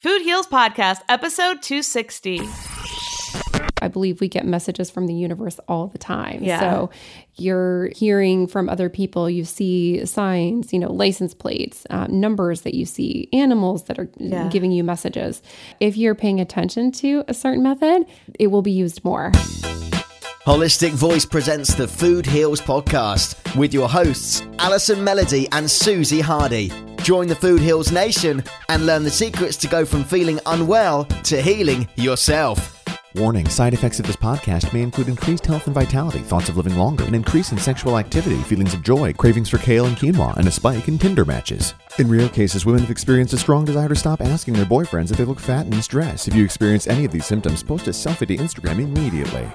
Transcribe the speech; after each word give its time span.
Food 0.00 0.22
Heals 0.22 0.46
Podcast, 0.46 1.00
episode 1.10 1.60
260. 1.62 2.40
I 3.82 3.88
believe 3.88 4.20
we 4.20 4.28
get 4.28 4.46
messages 4.46 4.90
from 4.90 5.06
the 5.06 5.12
universe 5.14 5.58
all 5.68 5.88
the 5.88 5.98
time. 5.98 6.42
Yeah. 6.42 6.58
So 6.60 6.90
you're 7.36 7.90
hearing 7.94 8.46
from 8.46 8.68
other 8.70 8.88
people, 8.88 9.28
you 9.28 9.44
see 9.44 10.04
signs, 10.06 10.72
you 10.72 10.78
know, 10.78 10.90
license 10.92 11.34
plates, 11.34 11.86
uh, 11.90 12.06
numbers 12.08 12.62
that 12.62 12.74
you 12.74 12.84
see, 12.86 13.28
animals 13.32 13.84
that 13.84 13.98
are 13.98 14.08
Yeah. 14.18 14.48
giving 14.48 14.72
you 14.72 14.84
messages. 14.84 15.42
If 15.80 15.96
you're 15.98 16.14
paying 16.14 16.40
attention 16.40 16.92
to 16.92 17.24
a 17.28 17.34
certain 17.34 17.62
method, 17.62 18.06
it 18.38 18.46
will 18.48 18.62
be 18.62 18.72
used 18.72 19.04
more. 19.04 19.32
Holistic 20.46 20.92
Voice 20.92 21.26
presents 21.26 21.74
the 21.74 21.86
Food 21.86 22.24
Heals 22.26 22.60
podcast 22.62 23.36
with 23.56 23.74
your 23.74 23.88
hosts, 23.88 24.42
Allison 24.58 25.04
Melody 25.04 25.46
and 25.52 25.70
Susie 25.70 26.20
Hardy. 26.20 26.72
Join 27.02 27.28
the 27.28 27.34
Food 27.34 27.60
Heals 27.60 27.90
Nation 27.90 28.44
and 28.68 28.84
learn 28.84 29.04
the 29.04 29.10
secrets 29.10 29.56
to 29.58 29.68
go 29.68 29.84
from 29.84 30.04
feeling 30.04 30.38
unwell 30.46 31.04
to 31.04 31.40
healing 31.40 31.88
yourself. 31.96 32.84
Warning 33.16 33.48
side 33.48 33.74
effects 33.74 33.98
of 33.98 34.06
this 34.06 34.16
podcast 34.16 34.72
may 34.72 34.82
include 34.82 35.08
increased 35.08 35.46
health 35.46 35.66
and 35.66 35.74
vitality, 35.74 36.20
thoughts 36.20 36.48
of 36.48 36.56
living 36.56 36.76
longer, 36.76 37.04
an 37.04 37.14
increase 37.14 37.50
in 37.52 37.58
sexual 37.58 37.98
activity, 37.98 38.40
feelings 38.42 38.74
of 38.74 38.82
joy, 38.82 39.12
cravings 39.12 39.48
for 39.48 39.58
kale 39.58 39.86
and 39.86 39.96
quinoa, 39.96 40.36
and 40.36 40.46
a 40.46 40.50
spike 40.50 40.86
in 40.86 40.98
Tinder 40.98 41.24
matches. 41.24 41.74
In 42.00 42.08
rare 42.08 42.30
cases, 42.30 42.64
women 42.64 42.80
have 42.80 42.90
experienced 42.90 43.34
a 43.34 43.36
strong 43.36 43.66
desire 43.66 43.90
to 43.90 43.94
stop 43.94 44.22
asking 44.22 44.54
their 44.54 44.64
boyfriends 44.64 45.10
if 45.10 45.18
they 45.18 45.26
look 45.26 45.38
fat 45.38 45.66
and 45.66 45.74
in 45.74 45.82
stress. 45.82 46.26
If 46.26 46.34
you 46.34 46.42
experience 46.42 46.86
any 46.86 47.04
of 47.04 47.12
these 47.12 47.26
symptoms, 47.26 47.62
post 47.62 47.88
a 47.88 47.90
selfie 47.90 48.26
to 48.28 48.38
Instagram 48.38 48.80
immediately. 48.82 49.46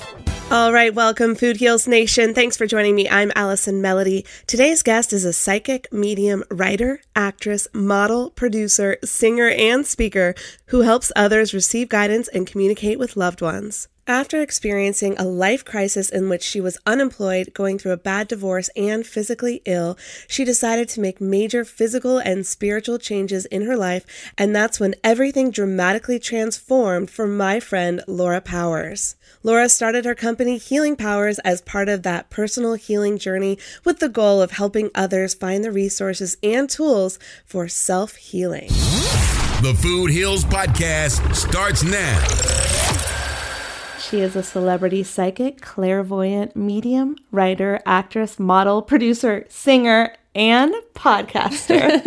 All 0.51 0.71
right, 0.71 0.93
welcome, 0.93 1.33
Food 1.33 1.57
Heals 1.57 1.87
Nation. 1.87 2.35
Thanks 2.35 2.55
for 2.55 2.67
joining 2.67 2.93
me. 2.93 3.09
I'm 3.09 3.31
Allison 3.35 3.81
Melody. 3.81 4.27
Today's 4.45 4.83
guest 4.83 5.11
is 5.11 5.25
a 5.25 5.33
psychic, 5.33 5.91
medium, 5.91 6.43
writer, 6.51 7.01
actress, 7.15 7.67
model, 7.73 8.29
producer, 8.29 8.97
singer, 9.03 9.49
and 9.49 9.83
speaker 9.87 10.35
who 10.67 10.81
helps 10.81 11.11
others 11.15 11.51
receive 11.51 11.89
guidance 11.89 12.27
and 12.27 12.45
communicate 12.45 12.99
with 12.99 13.17
loved 13.17 13.41
ones. 13.41 13.87
After 14.07 14.39
experiencing 14.39 15.17
a 15.17 15.23
life 15.23 15.65
crisis 15.65 16.11
in 16.11 16.29
which 16.29 16.43
she 16.43 16.61
was 16.61 16.77
unemployed, 16.85 17.55
going 17.55 17.79
through 17.79 17.93
a 17.93 17.97
bad 17.97 18.27
divorce, 18.27 18.69
and 18.75 19.03
physically 19.03 19.63
ill, 19.65 19.97
she 20.27 20.45
decided 20.45 20.87
to 20.89 21.01
make 21.01 21.19
major 21.19 21.65
physical 21.65 22.19
and 22.19 22.45
spiritual 22.45 22.99
changes 22.99 23.47
in 23.47 23.63
her 23.63 23.75
life, 23.75 24.05
and 24.37 24.55
that's 24.55 24.79
when 24.79 24.93
everything 25.03 25.49
dramatically 25.49 26.19
transformed 26.19 27.09
for 27.09 27.25
my 27.25 27.59
friend 27.59 28.03
Laura 28.07 28.41
Powers. 28.41 29.15
Laura 29.41 29.67
started 29.67 30.05
her 30.05 30.13
company 30.13 30.59
Healing 30.59 30.95
Powers 30.95 31.39
as 31.39 31.61
part 31.61 31.89
of 31.89 32.03
that 32.03 32.29
personal 32.29 32.75
healing 32.75 33.17
journey 33.17 33.57
with 33.83 33.97
the 33.97 34.09
goal 34.09 34.39
of 34.39 34.51
helping 34.51 34.91
others 34.93 35.33
find 35.33 35.63
the 35.63 35.71
resources 35.71 36.37
and 36.43 36.69
tools 36.69 37.17
for 37.43 37.67
self 37.67 38.17
healing. 38.17 38.67
The 39.63 39.75
Food 39.81 40.11
Heals 40.11 40.45
Podcast 40.45 41.33
starts 41.33 41.83
now. 41.83 42.84
She 44.09 44.19
is 44.19 44.35
a 44.35 44.43
celebrity 44.43 45.01
psychic, 45.01 45.61
clairvoyant, 45.61 46.55
medium, 46.55 47.15
writer, 47.31 47.79
actress, 47.87 48.37
model, 48.37 48.83
producer, 48.83 49.45
singer, 49.49 50.13
and 50.35 50.73
podcaster. 50.93 52.01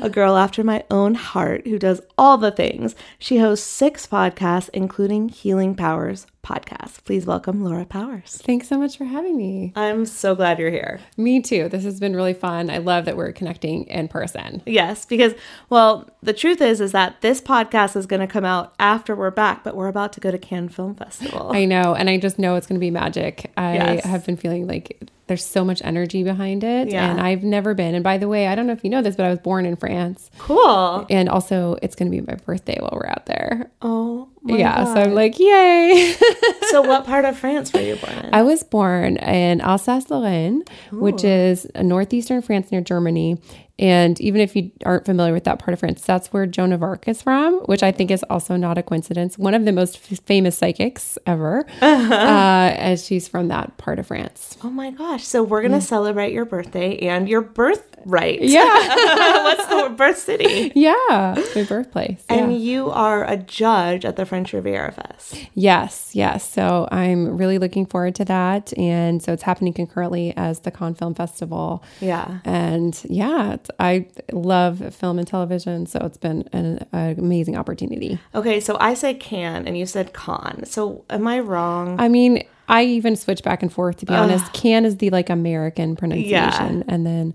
a 0.02 0.10
girl 0.10 0.36
after 0.36 0.64
my 0.64 0.84
own 0.90 1.14
heart 1.14 1.66
who 1.66 1.78
does 1.78 2.00
all 2.18 2.38
the 2.38 2.50
things. 2.50 2.94
She 3.18 3.38
hosts 3.38 3.66
six 3.66 4.06
podcasts, 4.06 4.70
including 4.72 5.28
Healing 5.28 5.74
Powers 5.74 6.26
podcast. 6.42 7.04
Please 7.04 7.24
welcome 7.24 7.64
Laura 7.64 7.86
Powers. 7.86 8.40
Thanks 8.44 8.68
so 8.68 8.78
much 8.78 8.98
for 8.98 9.04
having 9.04 9.36
me. 9.36 9.72
I'm 9.76 10.04
so 10.04 10.34
glad 10.34 10.58
you're 10.58 10.70
here. 10.70 11.00
Me 11.16 11.40
too. 11.40 11.68
This 11.70 11.84
has 11.84 11.98
been 11.98 12.14
really 12.14 12.34
fun. 12.34 12.68
I 12.68 12.78
love 12.78 13.06
that 13.06 13.16
we're 13.16 13.32
connecting 13.32 13.84
in 13.84 14.08
person. 14.08 14.62
Yes, 14.66 15.06
because 15.06 15.34
well, 15.70 16.08
the 16.22 16.34
truth 16.34 16.60
is 16.60 16.80
is 16.80 16.92
that 16.92 17.20
this 17.22 17.40
podcast 17.40 17.96
is 17.96 18.04
going 18.06 18.20
to 18.20 18.26
come 18.26 18.44
out 18.44 18.74
after 18.78 19.14
we're 19.16 19.30
back, 19.30 19.64
but 19.64 19.74
we're 19.74 19.88
about 19.88 20.12
to 20.14 20.20
go 20.20 20.30
to 20.30 20.38
Cannes 20.38 20.68
Film 20.70 20.94
Festival. 20.94 21.50
I 21.54 21.64
know, 21.64 21.94
and 21.94 22.10
I 22.10 22.18
just 22.18 22.38
know 22.38 22.56
it's 22.56 22.66
going 22.66 22.78
to 22.78 22.84
be 22.84 22.90
magic. 22.90 23.50
I 23.56 23.74
Yes. 23.74 24.04
have 24.04 24.26
been 24.26 24.36
feeling 24.36 24.66
like 24.66 25.08
there's 25.26 25.44
so 25.44 25.64
much 25.64 25.80
energy 25.84 26.22
behind 26.22 26.62
it, 26.64 26.88
Yeah. 26.90 27.10
and 27.10 27.20
I've 27.20 27.42
never 27.42 27.72
been. 27.74 27.94
And 27.94 28.04
by 28.04 28.18
the 28.18 28.28
way, 28.28 28.46
I 28.46 28.54
don't 28.54 28.66
know 28.66 28.72
if 28.74 28.84
you 28.84 28.90
know 28.90 29.00
this, 29.02 29.16
but 29.16 29.24
I 29.24 29.30
was 29.30 29.38
born 29.38 29.64
in 29.66 29.76
France, 29.76 30.30
Cool. 30.38 31.06
and 31.08 31.28
also 31.28 31.76
it's 31.82 31.94
going 31.94 32.10
to 32.10 32.16
be 32.16 32.20
my 32.26 32.34
birthday 32.44 32.76
while 32.80 32.90
we're 32.92 33.08
out 33.08 33.24
there. 33.26 33.70
Oh, 33.80 34.28
my 34.42 34.58
yeah, 34.58 34.84
so 34.84 35.00
I'm 35.00 35.14
like, 35.14 35.38
yay! 35.38 36.14
so 36.70 36.82
what 36.82 37.06
part 37.06 37.24
of 37.24 37.38
France 37.38 37.72
were 37.72 37.80
you 37.80 37.96
born 37.96 38.12
in? 38.18 38.34
I 38.34 38.42
was 38.42 38.62
born 38.62 39.16
in 39.16 39.60
Alsace-Lorraine, 39.62 40.64
which 40.92 41.24
is 41.24 41.66
a 41.74 41.82
northeastern 41.82 42.42
France 42.42 42.70
near 42.70 42.82
Germany. 42.82 43.38
And 43.78 44.20
even 44.20 44.40
if 44.40 44.54
you 44.54 44.70
aren't 44.86 45.04
familiar 45.04 45.32
with 45.32 45.44
that 45.44 45.58
part 45.58 45.72
of 45.72 45.80
France, 45.80 46.02
that's 46.02 46.28
where 46.32 46.46
Joan 46.46 46.72
of 46.72 46.82
Arc 46.82 47.08
is 47.08 47.22
from, 47.22 47.54
which 47.66 47.82
I 47.82 47.90
think 47.90 48.10
is 48.12 48.22
also 48.30 48.54
not 48.56 48.78
a 48.78 48.82
coincidence. 48.84 49.36
One 49.36 49.52
of 49.54 49.64
the 49.64 49.72
most 49.72 49.96
f- 50.12 50.20
famous 50.26 50.56
psychics 50.58 51.18
ever, 51.26 51.66
uh, 51.82 52.72
as 52.76 53.04
she's 53.04 53.26
from 53.26 53.48
that 53.48 53.76
part 53.76 53.98
of 53.98 54.06
France. 54.06 54.56
oh 54.62 54.70
my 54.70 54.90
gosh. 54.90 55.24
So 55.24 55.42
we're 55.42 55.60
going 55.62 55.72
to 55.72 55.80
celebrate 55.80 56.32
your 56.32 56.44
birthday 56.44 56.98
and 56.98 57.28
your 57.28 57.40
birthright. 57.40 58.42
Yeah, 58.42 58.62
What's 59.44 59.66
the 59.66 59.94
birth 59.96 60.18
city? 60.18 60.70
yeah, 60.74 61.34
my 61.56 61.64
birthplace. 61.64 62.22
yeah. 62.30 62.36
And 62.36 62.56
you 62.60 62.90
are 62.90 63.24
a 63.24 63.36
judge 63.36 64.04
at 64.04 64.16
the 64.16 64.24
French 64.26 64.52
Riviera 64.52 64.92
Fest. 64.92 65.48
Yes, 65.54 66.10
yes. 66.14 66.48
So 66.48 66.86
I'm 66.92 67.36
really 67.36 67.58
looking 67.58 67.86
forward 67.86 68.14
to 68.16 68.24
that. 68.26 68.76
And 68.78 69.22
so 69.22 69.32
it's 69.32 69.42
happening 69.42 69.72
concurrently 69.72 70.32
as 70.36 70.60
the 70.60 70.70
Cannes 70.70 70.94
Film 70.94 71.14
Festival. 71.14 71.82
Yeah. 72.00 72.38
And 72.44 73.00
yeah, 73.08 73.56
I 73.78 74.06
love 74.32 74.94
film 74.94 75.18
and 75.18 75.26
television. 75.26 75.86
So 75.86 76.00
it's 76.02 76.18
been 76.18 76.48
an, 76.52 76.86
an 76.92 77.18
amazing 77.18 77.56
opportunity. 77.56 78.18
Okay, 78.34 78.60
so 78.60 78.76
I 78.80 78.94
say 78.94 79.14
can 79.14 79.66
and 79.66 79.76
you 79.78 79.86
said 79.86 80.12
con. 80.12 80.64
So 80.64 81.04
am 81.10 81.26
I 81.26 81.40
wrong? 81.40 81.98
I 82.00 82.08
mean, 82.08 82.44
I 82.68 82.84
even 82.84 83.16
switch 83.16 83.42
back 83.42 83.62
and 83.62 83.72
forth, 83.72 83.98
to 83.98 84.06
be 84.06 84.14
honest. 84.14 84.52
Can 84.52 84.84
is 84.84 84.96
the 84.98 85.10
like 85.10 85.28
American 85.30 85.96
pronunciation. 85.96 86.84
And 86.88 87.06
then 87.06 87.34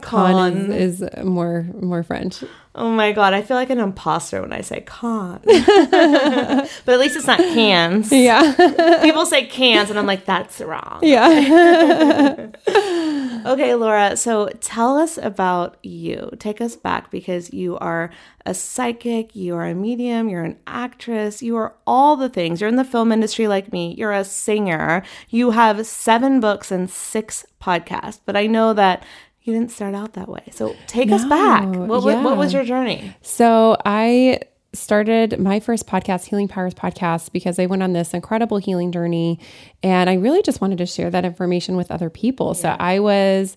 con, 0.00 0.32
Con. 0.32 0.72
is, 0.72 1.02
is 1.02 1.24
more 1.24 1.66
more 1.80 2.02
French. 2.02 2.42
oh 2.74 2.90
my 2.90 3.12
god, 3.12 3.34
I 3.34 3.42
feel 3.42 3.56
like 3.56 3.68
an 3.68 3.78
imposter 3.78 4.40
when 4.40 4.52
I 4.52 4.62
say 4.62 4.80
con. 4.80 5.40
but 5.44 6.88
at 6.88 6.98
least 6.98 7.16
it's 7.16 7.26
not 7.26 7.38
cans. 7.38 8.10
Yeah. 8.10 9.00
People 9.02 9.26
say 9.26 9.44
cans 9.46 9.90
and 9.90 9.98
I'm 9.98 10.06
like, 10.06 10.24
that's 10.24 10.60
wrong. 10.60 11.00
yeah. 11.02 12.46
Okay, 13.46 13.74
Laura, 13.74 14.16
so 14.16 14.48
tell 14.60 14.96
us 14.96 15.18
about 15.18 15.76
you. 15.82 16.30
Take 16.38 16.60
us 16.60 16.76
back 16.76 17.10
because 17.10 17.52
you 17.52 17.76
are 17.78 18.10
a 18.46 18.54
psychic, 18.54 19.34
you 19.34 19.54
are 19.56 19.66
a 19.66 19.74
medium, 19.74 20.28
you're 20.28 20.44
an 20.44 20.58
actress, 20.66 21.42
you 21.42 21.56
are 21.56 21.74
all 21.86 22.16
the 22.16 22.28
things. 22.28 22.60
You're 22.60 22.68
in 22.68 22.76
the 22.76 22.84
film 22.84 23.12
industry 23.12 23.48
like 23.48 23.72
me, 23.72 23.94
you're 23.98 24.12
a 24.12 24.24
singer, 24.24 25.02
you 25.28 25.50
have 25.52 25.86
seven 25.86 26.40
books 26.40 26.70
and 26.70 26.88
six 26.90 27.46
podcasts. 27.60 28.20
But 28.24 28.36
I 28.36 28.46
know 28.46 28.72
that 28.74 29.04
you 29.42 29.54
didn't 29.54 29.70
start 29.70 29.94
out 29.94 30.12
that 30.14 30.28
way. 30.28 30.44
So 30.50 30.76
take 30.86 31.10
us 31.10 31.24
back. 31.24 31.66
No, 31.66 31.80
What, 31.86 32.02
what, 32.04 32.22
what 32.22 32.36
was 32.36 32.52
your 32.52 32.64
journey? 32.64 33.16
So 33.22 33.76
I 33.84 34.40
started 34.72 35.38
my 35.38 35.60
first 35.60 35.86
podcast, 35.86 36.26
Healing 36.26 36.48
Powers 36.48 36.74
Podcast, 36.74 37.32
because 37.32 37.58
I 37.58 37.66
went 37.66 37.82
on 37.82 37.92
this 37.92 38.14
incredible 38.14 38.58
healing 38.58 38.92
journey. 38.92 39.38
And 39.82 40.08
I 40.08 40.14
really 40.14 40.42
just 40.42 40.60
wanted 40.60 40.78
to 40.78 40.86
share 40.86 41.10
that 41.10 41.24
information 41.24 41.76
with 41.76 41.90
other 41.90 42.10
people. 42.10 42.54
So 42.54 42.68
I 42.78 43.00
was 43.00 43.56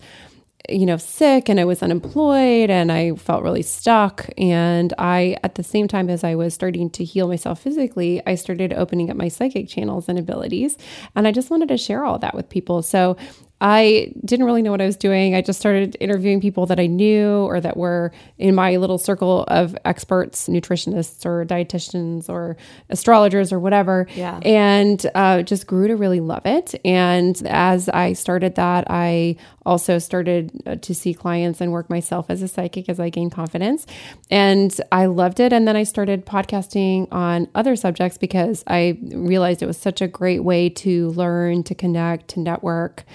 you 0.69 0.85
know 0.85 0.95
sick 0.95 1.49
and 1.49 1.59
I 1.59 1.65
was 1.65 1.83
unemployed 1.83 2.69
and 2.69 2.91
I 2.91 3.15
felt 3.15 3.43
really 3.43 3.61
stuck. 3.61 4.29
And 4.37 4.93
I 4.97 5.37
at 5.43 5.55
the 5.55 5.63
same 5.63 5.87
time 5.87 6.09
as 6.09 6.23
I 6.23 6.35
was 6.35 6.53
starting 6.53 6.89
to 6.91 7.03
heal 7.03 7.27
myself 7.27 7.61
physically 7.61 8.21
I 8.25 8.35
started 8.35 8.71
opening 8.73 9.09
up 9.09 9.17
my 9.17 9.27
psychic 9.27 9.67
channels 9.67 10.07
and 10.07 10.17
abilities. 10.17 10.77
And 11.15 11.27
I 11.27 11.31
just 11.31 11.49
wanted 11.49 11.67
to 11.69 11.77
share 11.77 12.05
all 12.05 12.17
that 12.19 12.33
with 12.33 12.49
people. 12.49 12.81
So 12.81 13.17
I 13.65 14.11
didn't 14.25 14.45
really 14.45 14.61
know 14.61 14.71
what 14.71 14.81
I 14.81 14.85
was 14.85 14.97
doing. 14.97 15.35
I 15.35 15.41
just 15.41 15.57
started 15.57 15.95
interviewing 16.01 16.41
people 16.41 16.65
that 16.65 16.81
I 16.81 16.87
knew 16.87 17.29
or 17.29 17.61
that 17.61 17.77
were 17.77 18.11
in 18.37 18.55
my 18.55 18.75
little 18.75 18.97
circle 18.97 19.45
of 19.47 19.73
experts, 19.85 20.49
nutritionists 20.49 21.25
or 21.25 21.45
dietitians 21.45 22.27
or 22.27 22.57
astrologers 22.89 23.53
or 23.53 23.61
whatever. 23.61 24.05
Yeah. 24.15 24.37
And 24.43 25.05
uh, 25.15 25.43
just 25.43 25.65
grew 25.65 25.87
to 25.87 25.95
really 25.95 26.19
love 26.19 26.45
it. 26.45 26.75
And 26.83 27.41
as 27.45 27.87
I 27.87 28.11
started 28.11 28.55
that, 28.55 28.85
I 28.89 29.37
also 29.65 29.97
started 29.97 30.51
uh, 30.65 30.75
to 30.75 30.93
see 30.93 31.13
clients 31.13 31.61
and 31.61 31.71
work 31.71 31.89
myself 31.89 32.25
as 32.27 32.41
a 32.41 32.49
psychic 32.49 32.89
as 32.89 32.99
I 32.99 33.09
gained 33.09 33.31
confidence. 33.31 33.85
And 34.29 34.77
I 34.91 35.05
loved 35.05 35.39
it. 35.39 35.53
And 35.53 35.65
then 35.65 35.77
I 35.77 35.83
started 35.83 36.25
podcasting 36.25 37.07
on 37.13 37.47
other 37.55 37.77
subjects 37.77 38.17
because 38.17 38.65
I 38.67 38.99
realized 39.13 39.63
it 39.63 39.67
was 39.67 39.77
such 39.77 40.01
a 40.01 40.07
great 40.09 40.43
way 40.43 40.67
to 40.69 41.11
learn, 41.11 41.63
to 41.63 41.73
connect, 41.73 42.27
to 42.31 42.41
network, 42.41 43.05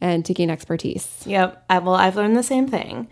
and 0.00 0.24
to 0.24 0.34
gain 0.34 0.50
expertise. 0.50 1.22
Yep. 1.26 1.64
I, 1.68 1.78
well, 1.78 1.94
I've 1.94 2.16
learned 2.16 2.36
the 2.36 2.42
same 2.42 2.68
thing. 2.68 3.08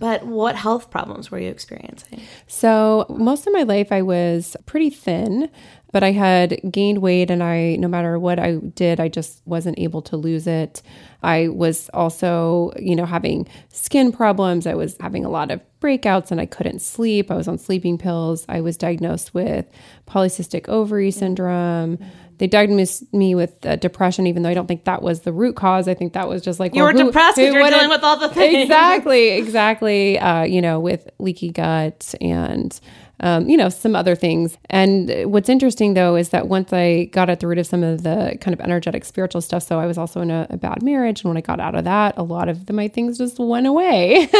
But 0.00 0.24
what 0.24 0.56
health 0.56 0.90
problems 0.90 1.30
were 1.30 1.38
you 1.38 1.50
experiencing? 1.50 2.22
So, 2.46 3.04
most 3.10 3.46
of 3.46 3.52
my 3.52 3.64
life 3.64 3.92
I 3.92 4.00
was 4.00 4.56
pretty 4.64 4.88
thin, 4.88 5.50
but 5.92 6.02
I 6.02 6.12
had 6.12 6.58
gained 6.70 6.98
weight 6.98 7.30
and 7.30 7.42
I 7.42 7.76
no 7.76 7.86
matter 7.86 8.18
what 8.18 8.38
I 8.38 8.54
did, 8.54 8.98
I 8.98 9.08
just 9.08 9.42
wasn't 9.44 9.78
able 9.78 10.00
to 10.02 10.16
lose 10.16 10.46
it. 10.46 10.80
I 11.22 11.48
was 11.48 11.90
also, 11.92 12.72
you 12.78 12.96
know, 12.96 13.04
having 13.04 13.46
skin 13.68 14.10
problems. 14.10 14.66
I 14.66 14.74
was 14.74 14.96
having 15.00 15.26
a 15.26 15.30
lot 15.30 15.50
of 15.50 15.60
breakouts 15.80 16.30
and 16.30 16.40
I 16.40 16.46
couldn't 16.46 16.80
sleep. 16.80 17.30
I 17.30 17.34
was 17.34 17.46
on 17.46 17.58
sleeping 17.58 17.98
pills. 17.98 18.46
I 18.48 18.62
was 18.62 18.78
diagnosed 18.78 19.34
with 19.34 19.68
polycystic 20.06 20.66
ovary 20.68 21.10
syndrome. 21.10 21.98
They 22.40 22.46
diagnosed 22.46 23.12
me 23.12 23.34
with 23.34 23.64
uh, 23.66 23.76
depression, 23.76 24.26
even 24.26 24.42
though 24.42 24.48
I 24.48 24.54
don't 24.54 24.66
think 24.66 24.84
that 24.84 25.02
was 25.02 25.20
the 25.20 25.32
root 25.32 25.56
cause. 25.56 25.86
I 25.88 25.94
think 25.94 26.14
that 26.14 26.26
was 26.26 26.40
just 26.40 26.58
like 26.58 26.74
You 26.74 26.82
well, 26.82 26.92
were 26.94 26.98
who- 26.98 27.04
depressed 27.08 27.36
because 27.36 27.52
you're 27.52 27.68
dealing 27.68 27.90
with 27.90 28.02
all 28.02 28.16
the 28.16 28.30
things. 28.30 28.62
Exactly, 28.64 29.28
exactly. 29.32 30.18
Uh, 30.18 30.44
you 30.44 30.62
know, 30.62 30.80
with 30.80 31.08
leaky 31.18 31.50
gut 31.50 32.14
and 32.20 32.80
um, 33.20 33.48
you 33.48 33.56
know, 33.56 33.68
some 33.68 33.94
other 33.94 34.14
things. 34.16 34.56
And 34.68 35.30
what's 35.30 35.48
interesting 35.48 35.94
though 35.94 36.16
is 36.16 36.30
that 36.30 36.48
once 36.48 36.72
I 36.72 37.04
got 37.06 37.30
at 37.30 37.40
the 37.40 37.46
root 37.46 37.58
of 37.58 37.66
some 37.66 37.82
of 37.82 38.02
the 38.02 38.36
kind 38.40 38.52
of 38.54 38.60
energetic 38.60 39.04
spiritual 39.04 39.40
stuff, 39.40 39.62
so 39.62 39.78
I 39.78 39.86
was 39.86 39.98
also 39.98 40.20
in 40.20 40.30
a, 40.30 40.46
a 40.50 40.56
bad 40.56 40.82
marriage. 40.82 41.22
And 41.22 41.30
when 41.30 41.36
I 41.36 41.42
got 41.42 41.60
out 41.60 41.74
of 41.74 41.84
that, 41.84 42.16
a 42.16 42.22
lot 42.22 42.48
of 42.48 42.66
the, 42.66 42.72
my 42.72 42.88
things 42.88 43.18
just 43.18 43.38
went 43.38 43.66
away. 43.66 44.28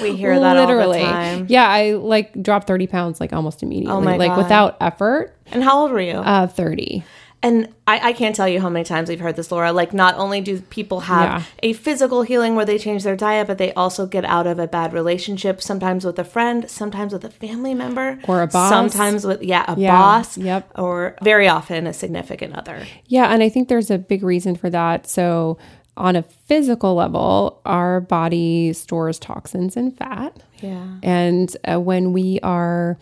We 0.00 0.14
hear 0.14 0.38
that 0.38 0.54
Literally. 0.54 1.00
all 1.00 1.06
the 1.06 1.10
time. 1.10 1.46
Yeah. 1.48 1.66
I 1.68 1.92
like 1.94 2.40
dropped 2.40 2.68
30 2.68 2.86
pounds 2.86 3.20
like 3.20 3.32
almost 3.32 3.64
immediately, 3.64 3.92
oh 3.92 4.00
my 4.00 4.16
like 4.16 4.30
God. 4.30 4.38
without 4.38 4.76
effort. 4.80 5.34
And 5.50 5.64
how 5.64 5.80
old 5.80 5.90
were 5.90 6.00
you? 6.00 6.12
Uh, 6.12 6.46
30. 6.46 7.02
And 7.40 7.72
I, 7.86 8.08
I, 8.08 8.12
can't 8.14 8.34
tell 8.34 8.48
you 8.48 8.60
how 8.60 8.68
many 8.68 8.84
times 8.84 9.08
we've 9.08 9.20
heard 9.20 9.36
this, 9.36 9.52
Laura. 9.52 9.72
Like, 9.72 9.92
not 9.92 10.16
only 10.16 10.40
do 10.40 10.60
people 10.60 11.00
have 11.00 11.40
yeah. 11.40 11.44
a 11.62 11.72
physical 11.72 12.22
healing 12.22 12.56
where 12.56 12.64
they 12.64 12.78
change 12.78 13.04
their 13.04 13.14
diet, 13.14 13.46
but 13.46 13.58
they 13.58 13.72
also 13.74 14.06
get 14.06 14.24
out 14.24 14.48
of 14.48 14.58
a 14.58 14.66
bad 14.66 14.92
relationship, 14.92 15.62
sometimes 15.62 16.04
with 16.04 16.18
a 16.18 16.24
friend, 16.24 16.68
sometimes 16.68 17.12
with 17.12 17.24
a 17.24 17.30
family 17.30 17.74
member, 17.74 18.18
or 18.26 18.42
a 18.42 18.48
boss. 18.48 18.70
Sometimes 18.70 19.24
with, 19.24 19.40
yeah, 19.40 19.64
a 19.68 19.78
yeah. 19.78 19.96
boss. 19.96 20.36
Yep. 20.36 20.72
Or 20.76 21.16
very 21.22 21.46
often 21.46 21.86
a 21.86 21.92
significant 21.92 22.56
other. 22.56 22.84
Yeah. 23.06 23.32
And 23.32 23.40
I 23.40 23.48
think 23.48 23.68
there's 23.68 23.90
a 23.90 23.98
big 23.98 24.24
reason 24.24 24.56
for 24.56 24.68
that. 24.70 25.06
So, 25.06 25.58
on 25.96 26.16
a 26.16 26.22
physical 26.22 26.94
level, 26.94 27.60
our 27.64 28.00
body 28.00 28.72
stores 28.72 29.18
toxins 29.18 29.76
and 29.76 29.96
fat. 29.96 30.42
Yeah. 30.60 30.86
And 31.02 31.56
uh, 31.64 31.80
when 31.80 32.12
we 32.12 32.40
are 32.42 32.98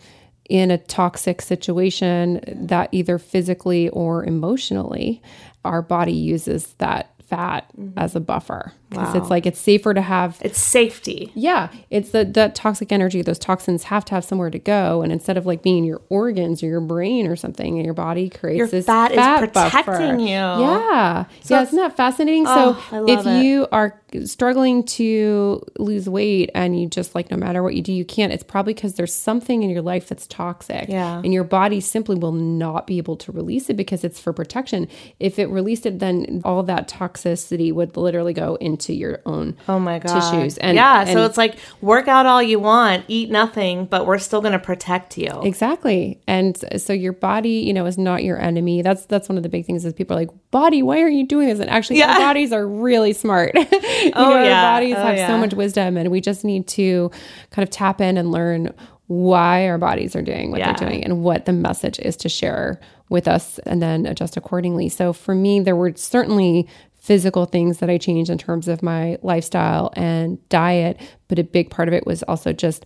in 0.49 0.71
a 0.71 0.77
toxic 0.77 1.41
situation 1.41 2.41
that 2.47 2.89
either 2.91 3.17
physically 3.17 3.89
or 3.89 4.23
emotionally 4.23 5.21
our 5.65 5.81
body 5.81 6.13
uses 6.13 6.73
that 6.77 7.13
fat 7.27 7.69
mm-hmm. 7.77 7.99
as 7.99 8.15
a 8.15 8.21
buffer 8.21 8.71
because 8.89 9.13
wow. 9.13 9.19
it's 9.19 9.29
like 9.29 9.45
it's 9.45 9.59
safer 9.59 9.93
to 9.93 10.01
have 10.01 10.37
it's 10.39 10.61
safety 10.61 11.29
yeah 11.35 11.69
it's 11.89 12.11
the 12.11 12.23
that 12.23 12.55
toxic 12.55 12.89
energy 12.89 13.21
those 13.21 13.37
toxins 13.37 13.83
have 13.83 14.05
to 14.05 14.15
have 14.15 14.23
somewhere 14.23 14.49
to 14.49 14.59
go 14.59 15.01
and 15.01 15.11
instead 15.11 15.35
of 15.35 15.45
like 15.45 15.61
being 15.61 15.79
in 15.79 15.83
your 15.83 16.01
organs 16.07 16.63
or 16.63 16.67
your 16.67 16.79
brain 16.79 17.27
or 17.27 17.35
something 17.35 17.75
and 17.75 17.83
your 17.83 17.93
body 17.93 18.29
creates 18.29 18.59
your 18.59 18.67
this 18.67 18.85
fat, 18.85 19.11
fat 19.11 19.43
is 19.43 19.49
protecting 19.49 19.93
buffer. 19.93 20.15
you 20.21 20.27
yeah 20.27 21.25
so 21.41 21.55
yeah 21.55 21.61
isn't 21.63 21.75
that 21.75 21.97
fascinating 21.97 22.45
oh, 22.47 22.87
so 22.89 23.05
if 23.09 23.25
it. 23.25 23.43
you 23.43 23.67
are 23.73 23.99
struggling 24.23 24.83
to 24.83 25.61
lose 25.77 26.07
weight 26.07 26.49
and 26.55 26.79
you 26.79 26.87
just 26.87 27.13
like 27.13 27.29
no 27.29 27.35
matter 27.35 27.61
what 27.61 27.75
you 27.75 27.81
do 27.81 27.91
you 27.91 28.05
can't 28.05 28.31
it's 28.31 28.43
probably 28.43 28.73
because 28.73 28.93
there's 28.93 29.13
something 29.13 29.63
in 29.63 29.69
your 29.69 29.81
life 29.81 30.07
that's 30.07 30.25
toxic. 30.27 30.87
Yeah. 30.87 31.19
And 31.23 31.33
your 31.33 31.43
body 31.43 31.81
simply 31.81 32.15
will 32.15 32.31
not 32.31 32.87
be 32.87 32.97
able 32.99 33.17
to 33.17 33.31
release 33.31 33.69
it 33.69 33.75
because 33.75 34.03
it's 34.03 34.19
for 34.19 34.31
protection. 34.31 34.87
If 35.19 35.39
it 35.39 35.47
released 35.47 35.85
it 35.85 35.99
then 35.99 36.41
all 36.45 36.63
that 36.63 36.87
toxicity 36.87 37.73
would 37.73 37.97
literally 37.97 38.33
go 38.33 38.55
into 38.55 38.93
your 38.93 39.21
own 39.25 39.57
oh 39.67 39.79
my 39.79 39.99
god. 39.99 40.19
tissues. 40.19 40.57
And 40.57 40.75
yeah 40.75 41.01
and 41.01 41.09
so 41.09 41.25
it's 41.25 41.37
like 41.37 41.57
work 41.81 42.07
out 42.07 42.25
all 42.25 42.41
you 42.41 42.59
want 42.59 43.03
eat 43.07 43.29
nothing 43.29 43.85
but 43.85 44.05
we're 44.05 44.19
still 44.19 44.41
going 44.41 44.53
to 44.53 44.59
protect 44.59 45.17
you. 45.17 45.41
Exactly. 45.43 46.21
And 46.27 46.57
so 46.81 46.93
your 46.93 47.13
body 47.13 47.59
you 47.59 47.73
know 47.73 47.85
is 47.85 47.97
not 47.97 48.23
your 48.23 48.39
enemy. 48.39 48.81
That's 48.81 49.05
that's 49.05 49.27
one 49.27 49.37
of 49.37 49.43
the 49.43 49.49
big 49.49 49.65
things 49.65 49.83
is 49.83 49.93
people 49.93 50.15
are 50.15 50.21
like 50.21 50.46
body 50.51 50.81
why 50.81 51.01
are 51.01 51.09
you 51.09 51.25
doing 51.25 51.47
this 51.47 51.59
and 51.59 51.69
actually 51.69 51.99
yeah. 51.99 52.13
our 52.13 52.19
bodies 52.19 52.53
are 52.53 52.67
really 52.67 53.11
smart 53.11 53.51
oh, 53.55 53.61
know, 53.61 54.43
yeah. 54.43 54.63
our 54.63 54.75
bodies 54.75 54.95
oh, 54.97 55.03
have 55.03 55.17
yeah. 55.17 55.27
so 55.27 55.37
much 55.37 55.53
wisdom 55.53 55.97
and 55.97 56.09
we 56.09 56.21
just 56.21 56.45
need 56.45 56.65
to 56.67 57.11
kind 57.49 57.67
of 57.67 57.69
tap 57.69 57.99
in 57.99 58.17
and 58.17 58.31
learn 58.31 58.73
why 59.07 59.67
our 59.67 59.77
bodies 59.77 60.15
are 60.15 60.21
doing 60.21 60.51
what 60.51 60.59
yeah. 60.59 60.73
they're 60.73 60.89
doing 60.89 61.03
and 61.03 61.23
what 61.23 61.45
the 61.45 61.53
message 61.53 61.99
is 61.99 62.15
to 62.17 62.29
share 62.29 62.79
with 63.09 63.27
us 63.27 63.57
and 63.59 63.81
then 63.81 64.05
adjust 64.05 64.35
accordingly. 64.35 64.89
So 64.89 65.13
for 65.13 65.33
me, 65.33 65.59
there 65.59 65.75
were 65.75 65.93
certainly 65.95 66.67
physical 66.95 67.45
things 67.45 67.77
that 67.77 67.89
I 67.89 67.97
changed 67.97 68.29
in 68.29 68.37
terms 68.37 68.67
of 68.67 68.83
my 68.83 69.17
lifestyle 69.21 69.93
and 69.95 70.37
diet, 70.49 70.99
but 71.29 71.39
a 71.39 71.43
big 71.43 71.69
part 71.69 71.87
of 71.87 71.93
it 71.93 72.05
was 72.05 72.21
also 72.23 72.51
just 72.51 72.85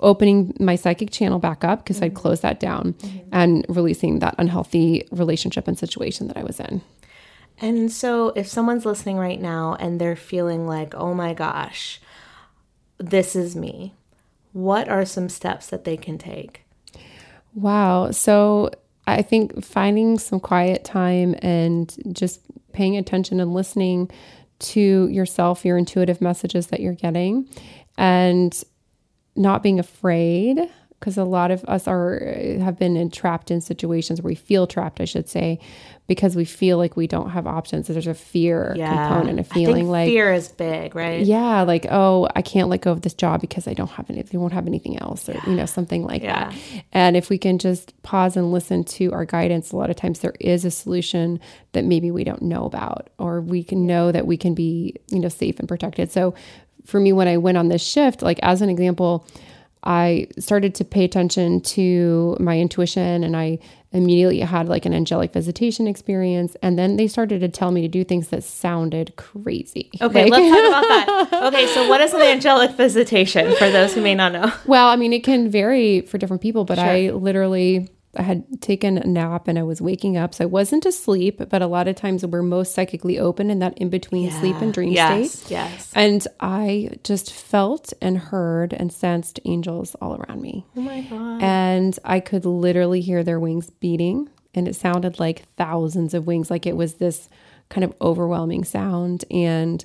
opening 0.00 0.52
my 0.58 0.74
psychic 0.74 1.10
channel 1.10 1.38
back 1.38 1.62
up 1.62 1.84
because 1.84 1.96
mm-hmm. 1.96 2.06
I'd 2.06 2.14
closed 2.14 2.42
that 2.42 2.58
down 2.58 2.94
mm-hmm. 2.94 3.28
and 3.32 3.64
releasing 3.68 4.18
that 4.20 4.34
unhealthy 4.38 5.06
relationship 5.12 5.68
and 5.68 5.78
situation 5.78 6.26
that 6.26 6.36
I 6.36 6.42
was 6.42 6.58
in. 6.58 6.82
And 7.60 7.92
so, 7.92 8.28
if 8.30 8.48
someone's 8.48 8.86
listening 8.86 9.18
right 9.18 9.40
now 9.40 9.76
and 9.78 10.00
they're 10.00 10.16
feeling 10.16 10.66
like, 10.66 10.94
oh 10.94 11.12
my 11.12 11.34
gosh, 11.34 12.00
this 12.98 13.36
is 13.36 13.54
me, 13.54 13.94
what 14.52 14.88
are 14.88 15.04
some 15.04 15.28
steps 15.28 15.68
that 15.68 15.84
they 15.84 15.96
can 15.96 16.16
take? 16.16 16.62
Wow. 17.54 18.12
So, 18.12 18.70
I 19.06 19.22
think 19.22 19.64
finding 19.64 20.18
some 20.18 20.40
quiet 20.40 20.84
time 20.84 21.34
and 21.42 21.94
just 22.12 22.40
paying 22.72 22.96
attention 22.96 23.40
and 23.40 23.52
listening 23.52 24.10
to 24.60 25.08
yourself, 25.08 25.64
your 25.64 25.76
intuitive 25.76 26.20
messages 26.20 26.68
that 26.68 26.80
you're 26.80 26.94
getting, 26.94 27.48
and 27.98 28.62
not 29.36 29.62
being 29.62 29.78
afraid 29.78 30.70
because 31.00 31.16
a 31.16 31.24
lot 31.24 31.50
of 31.50 31.64
us 31.64 31.88
are 31.88 32.22
uh, 32.22 32.62
have 32.62 32.78
been 32.78 32.96
entrapped 32.96 33.50
in 33.50 33.60
situations 33.62 34.20
where 34.20 34.28
we 34.28 34.34
feel 34.34 34.66
trapped, 34.66 35.00
I 35.00 35.06
should 35.06 35.28
say, 35.28 35.58
because 36.06 36.36
we 36.36 36.44
feel 36.44 36.76
like 36.76 36.94
we 36.94 37.06
don't 37.06 37.30
have 37.30 37.46
options. 37.46 37.86
There's 37.88 38.06
a 38.06 38.12
fear 38.12 38.74
yeah. 38.76 39.08
component 39.08 39.40
of 39.40 39.48
feeling 39.48 39.88
like 39.88 40.08
fear 40.08 40.30
is 40.32 40.48
big, 40.48 40.94
right? 40.94 41.24
Yeah, 41.24 41.62
like 41.62 41.86
oh, 41.90 42.28
I 42.36 42.42
can't 42.42 42.68
let 42.68 42.82
go 42.82 42.92
of 42.92 43.00
this 43.00 43.14
job 43.14 43.40
because 43.40 43.66
I 43.66 43.72
don't 43.72 43.90
have 43.90 44.10
any, 44.10 44.20
they 44.22 44.36
won't 44.36 44.52
have 44.52 44.66
anything 44.66 44.98
else, 44.98 45.28
or 45.28 45.32
yeah. 45.32 45.46
you 45.48 45.54
know 45.54 45.66
something 45.66 46.04
like 46.04 46.22
yeah. 46.22 46.50
that. 46.50 46.58
And 46.92 47.16
if 47.16 47.30
we 47.30 47.38
can 47.38 47.58
just 47.58 48.00
pause 48.02 48.36
and 48.36 48.52
listen 48.52 48.84
to 48.84 49.12
our 49.12 49.24
guidance, 49.24 49.72
a 49.72 49.76
lot 49.76 49.88
of 49.88 49.96
times 49.96 50.18
there 50.18 50.34
is 50.38 50.66
a 50.66 50.70
solution 50.70 51.40
that 51.72 51.84
maybe 51.84 52.10
we 52.10 52.24
don't 52.24 52.42
know 52.42 52.66
about, 52.66 53.08
or 53.18 53.40
we 53.40 53.64
can 53.64 53.86
know 53.86 54.12
that 54.12 54.26
we 54.26 54.36
can 54.36 54.54
be 54.54 54.96
you 55.08 55.18
know 55.18 55.30
safe 55.30 55.58
and 55.58 55.66
protected. 55.66 56.12
So 56.12 56.34
for 56.84 57.00
me, 57.00 57.12
when 57.14 57.26
I 57.26 57.38
went 57.38 57.56
on 57.56 57.68
this 57.68 57.82
shift, 57.82 58.20
like 58.20 58.38
as 58.42 58.60
an 58.60 58.68
example. 58.68 59.26
I 59.82 60.28
started 60.38 60.74
to 60.76 60.84
pay 60.84 61.04
attention 61.04 61.60
to 61.62 62.36
my 62.38 62.58
intuition 62.58 63.24
and 63.24 63.36
I 63.36 63.58
immediately 63.92 64.40
had 64.40 64.68
like 64.68 64.84
an 64.86 64.94
angelic 64.94 65.32
visitation 65.32 65.86
experience. 65.86 66.56
And 66.62 66.78
then 66.78 66.96
they 66.96 67.08
started 67.08 67.40
to 67.40 67.48
tell 67.48 67.70
me 67.70 67.80
to 67.82 67.88
do 67.88 68.04
things 68.04 68.28
that 68.28 68.44
sounded 68.44 69.16
crazy. 69.16 69.90
Okay, 70.00 70.30
like, 70.30 70.32
let's 70.32 70.54
talk 70.54 70.68
about 70.68 70.82
that. 70.82 71.26
Okay, 71.50 71.66
so 71.68 71.88
what 71.88 72.00
is 72.00 72.12
an 72.12 72.20
angelic 72.20 72.72
visitation 72.72 73.56
for 73.56 73.70
those 73.70 73.94
who 73.94 74.02
may 74.02 74.14
not 74.14 74.32
know? 74.32 74.52
Well, 74.66 74.88
I 74.88 74.96
mean, 74.96 75.12
it 75.12 75.24
can 75.24 75.50
vary 75.50 76.02
for 76.02 76.18
different 76.18 76.42
people, 76.42 76.64
but 76.64 76.76
sure. 76.76 76.86
I 76.86 77.10
literally 77.10 77.88
I 78.16 78.22
had 78.22 78.60
taken 78.60 78.98
a 78.98 79.06
nap 79.06 79.46
and 79.46 79.58
I 79.58 79.62
was 79.62 79.80
waking 79.80 80.16
up. 80.16 80.34
So 80.34 80.44
I 80.44 80.46
wasn't 80.46 80.84
asleep, 80.84 81.40
but 81.48 81.62
a 81.62 81.66
lot 81.66 81.86
of 81.86 81.94
times 81.94 82.26
we're 82.26 82.42
most 82.42 82.74
psychically 82.74 83.18
open 83.18 83.50
in 83.50 83.60
that 83.60 83.78
in 83.78 83.88
between 83.88 84.26
yeah. 84.30 84.40
sleep 84.40 84.56
and 84.60 84.74
dream 84.74 84.92
yes, 84.92 85.32
state. 85.32 85.50
Yes. 85.52 85.92
And 85.94 86.26
I 86.40 86.90
just 87.04 87.32
felt 87.32 87.92
and 88.02 88.18
heard 88.18 88.72
and 88.72 88.92
sensed 88.92 89.38
angels 89.44 89.94
all 90.00 90.16
around 90.16 90.42
me. 90.42 90.66
Oh 90.76 90.80
my 90.80 91.02
God. 91.02 91.42
And 91.42 91.98
I 92.04 92.18
could 92.18 92.44
literally 92.44 93.00
hear 93.00 93.22
their 93.22 93.38
wings 93.38 93.70
beating. 93.70 94.28
And 94.54 94.66
it 94.66 94.74
sounded 94.74 95.20
like 95.20 95.44
thousands 95.56 96.12
of 96.12 96.26
wings, 96.26 96.50
like 96.50 96.66
it 96.66 96.76
was 96.76 96.94
this 96.94 97.28
kind 97.68 97.84
of 97.84 97.94
overwhelming 98.00 98.64
sound. 98.64 99.24
And 99.30 99.84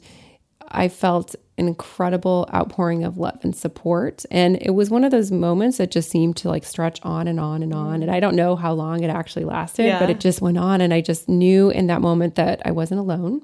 I 0.69 0.87
felt 0.87 1.35
an 1.57 1.67
incredible 1.67 2.49
outpouring 2.53 3.03
of 3.03 3.17
love 3.17 3.39
and 3.43 3.55
support. 3.55 4.25
And 4.29 4.57
it 4.61 4.71
was 4.71 4.89
one 4.89 5.03
of 5.03 5.11
those 5.11 5.31
moments 5.31 5.77
that 5.77 5.89
just 5.89 6.09
seemed 6.09 6.35
to 6.37 6.49
like 6.49 6.65
stretch 6.65 6.99
on 7.03 7.27
and 7.27 7.39
on 7.39 7.63
and 7.63 7.73
on. 7.73 8.01
And 8.01 8.11
I 8.11 8.19
don't 8.19 8.35
know 8.35 8.55
how 8.55 8.73
long 8.73 9.03
it 9.03 9.09
actually 9.09 9.45
lasted, 9.45 9.85
yeah. 9.85 9.99
but 9.99 10.09
it 10.09 10.19
just 10.19 10.41
went 10.41 10.57
on. 10.57 10.81
And 10.81 10.93
I 10.93 10.99
just 10.99 11.29
knew 11.29 11.69
in 11.69 11.87
that 11.87 12.01
moment 12.01 12.35
that 12.35 12.61
I 12.65 12.71
wasn't 12.71 12.99
alone 12.99 13.41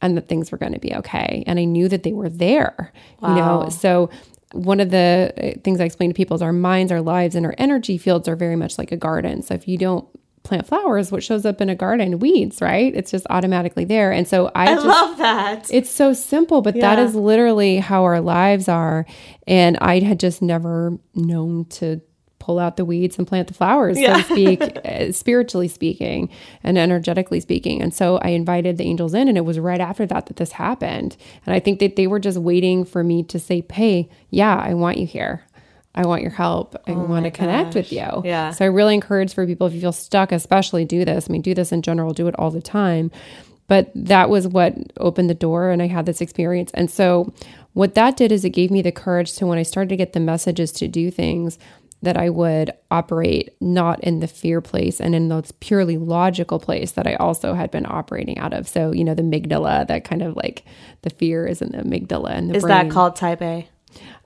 and 0.00 0.16
that 0.16 0.28
things 0.28 0.52
were 0.52 0.58
going 0.58 0.74
to 0.74 0.78
be 0.78 0.94
okay. 0.94 1.42
And 1.46 1.58
I 1.58 1.64
knew 1.64 1.88
that 1.88 2.04
they 2.04 2.12
were 2.12 2.28
there, 2.28 2.92
wow. 3.20 3.28
you 3.28 3.34
know? 3.34 3.68
So 3.68 4.10
one 4.52 4.80
of 4.80 4.90
the 4.90 5.32
uh, 5.36 5.60
things 5.62 5.80
I 5.80 5.84
explain 5.84 6.10
to 6.10 6.14
people 6.14 6.36
is 6.36 6.42
our 6.42 6.52
minds, 6.52 6.92
our 6.92 7.02
lives, 7.02 7.34
and 7.34 7.44
our 7.44 7.54
energy 7.58 7.98
fields 7.98 8.28
are 8.28 8.36
very 8.36 8.56
much 8.56 8.78
like 8.78 8.92
a 8.92 8.96
garden. 8.96 9.42
So 9.42 9.54
if 9.54 9.66
you 9.66 9.76
don't 9.76 10.06
plant 10.42 10.66
flowers, 10.66 11.12
what 11.12 11.22
shows 11.22 11.44
up 11.44 11.60
in 11.60 11.68
a 11.68 11.74
garden? 11.74 12.18
Weeds, 12.18 12.60
right? 12.60 12.94
It's 12.94 13.10
just 13.10 13.26
automatically 13.30 13.84
there. 13.84 14.12
And 14.12 14.26
so 14.26 14.50
I, 14.54 14.64
I 14.64 14.74
just, 14.74 14.86
love 14.86 15.18
that. 15.18 15.70
It's 15.72 15.90
so 15.90 16.12
simple, 16.12 16.62
but 16.62 16.76
yeah. 16.76 16.94
that 16.94 16.98
is 17.02 17.14
literally 17.14 17.78
how 17.78 18.04
our 18.04 18.20
lives 18.20 18.68
are. 18.68 19.06
And 19.46 19.76
I 19.78 20.00
had 20.00 20.18
just 20.18 20.42
never 20.42 20.98
known 21.14 21.66
to 21.66 22.00
pull 22.40 22.58
out 22.58 22.76
the 22.76 22.84
weeds 22.84 23.16
and 23.18 23.28
plant 23.28 23.46
the 23.46 23.54
flowers, 23.54 24.00
yeah. 24.00 24.14
so 24.14 24.22
to 24.22 24.34
speak, 24.34 24.62
uh, 24.84 25.12
spiritually 25.12 25.68
speaking 25.68 26.28
and 26.64 26.76
energetically 26.76 27.38
speaking. 27.38 27.80
And 27.80 27.94
so 27.94 28.16
I 28.18 28.28
invited 28.30 28.78
the 28.78 28.84
angels 28.84 29.14
in, 29.14 29.28
and 29.28 29.38
it 29.38 29.44
was 29.44 29.60
right 29.60 29.80
after 29.80 30.06
that 30.06 30.26
that 30.26 30.36
this 30.36 30.52
happened. 30.52 31.16
And 31.46 31.54
I 31.54 31.60
think 31.60 31.78
that 31.78 31.94
they 31.94 32.08
were 32.08 32.18
just 32.18 32.38
waiting 32.38 32.84
for 32.84 33.04
me 33.04 33.22
to 33.24 33.38
say, 33.38 33.64
Hey, 33.70 34.08
yeah, 34.30 34.56
I 34.56 34.74
want 34.74 34.96
you 34.96 35.06
here. 35.06 35.44
I 35.94 36.06
want 36.06 36.22
your 36.22 36.30
help. 36.30 36.76
I 36.86 36.92
oh 36.92 37.04
want 37.04 37.24
to 37.24 37.30
connect 37.30 37.74
with 37.74 37.92
you. 37.92 38.22
Yeah. 38.24 38.52
So 38.52 38.64
I 38.64 38.68
really 38.68 38.94
encourage 38.94 39.34
for 39.34 39.46
people 39.46 39.66
if 39.66 39.74
you 39.74 39.80
feel 39.80 39.92
stuck, 39.92 40.30
especially 40.32 40.84
do 40.84 41.04
this. 41.04 41.28
I 41.28 41.32
mean, 41.32 41.42
do 41.42 41.54
this 41.54 41.72
in 41.72 41.82
general, 41.82 42.12
do 42.12 42.28
it 42.28 42.34
all 42.38 42.50
the 42.50 42.62
time. 42.62 43.10
But 43.66 43.90
that 43.94 44.30
was 44.30 44.48
what 44.48 44.74
opened 44.98 45.30
the 45.30 45.34
door 45.34 45.70
and 45.70 45.80
I 45.82 45.86
had 45.86 46.06
this 46.06 46.20
experience. 46.20 46.70
And 46.74 46.90
so 46.90 47.32
what 47.72 47.94
that 47.94 48.16
did 48.16 48.32
is 48.32 48.44
it 48.44 48.50
gave 48.50 48.70
me 48.70 48.82
the 48.82 48.92
courage 48.92 49.34
to 49.36 49.46
when 49.46 49.58
I 49.58 49.62
started 49.62 49.90
to 49.90 49.96
get 49.96 50.12
the 50.12 50.20
messages 50.20 50.72
to 50.72 50.88
do 50.88 51.10
things 51.10 51.58
that 52.02 52.16
I 52.16 52.30
would 52.30 52.72
operate 52.90 53.54
not 53.60 54.02
in 54.02 54.20
the 54.20 54.26
fear 54.26 54.60
place 54.60 55.00
and 55.00 55.14
in 55.14 55.28
the 55.28 55.48
purely 55.60 55.98
logical 55.98 56.58
place 56.58 56.92
that 56.92 57.06
I 57.06 57.14
also 57.16 57.54
had 57.54 57.70
been 57.70 57.84
operating 57.86 58.38
out 58.38 58.54
of. 58.54 58.66
So, 58.66 58.92
you 58.92 59.04
know, 59.04 59.14
the 59.14 59.22
amygdala, 59.22 59.86
that 59.86 60.04
kind 60.04 60.22
of 60.22 60.34
like 60.34 60.64
the 61.02 61.10
fear 61.10 61.46
is 61.46 61.60
in 61.60 61.72
the 61.72 61.78
amygdala 61.78 62.30
and 62.30 62.50
the 62.50 62.56
Is 62.56 62.62
brain. 62.62 62.88
that 62.88 62.90
called 62.90 63.16
type 63.16 63.42
A? 63.42 63.68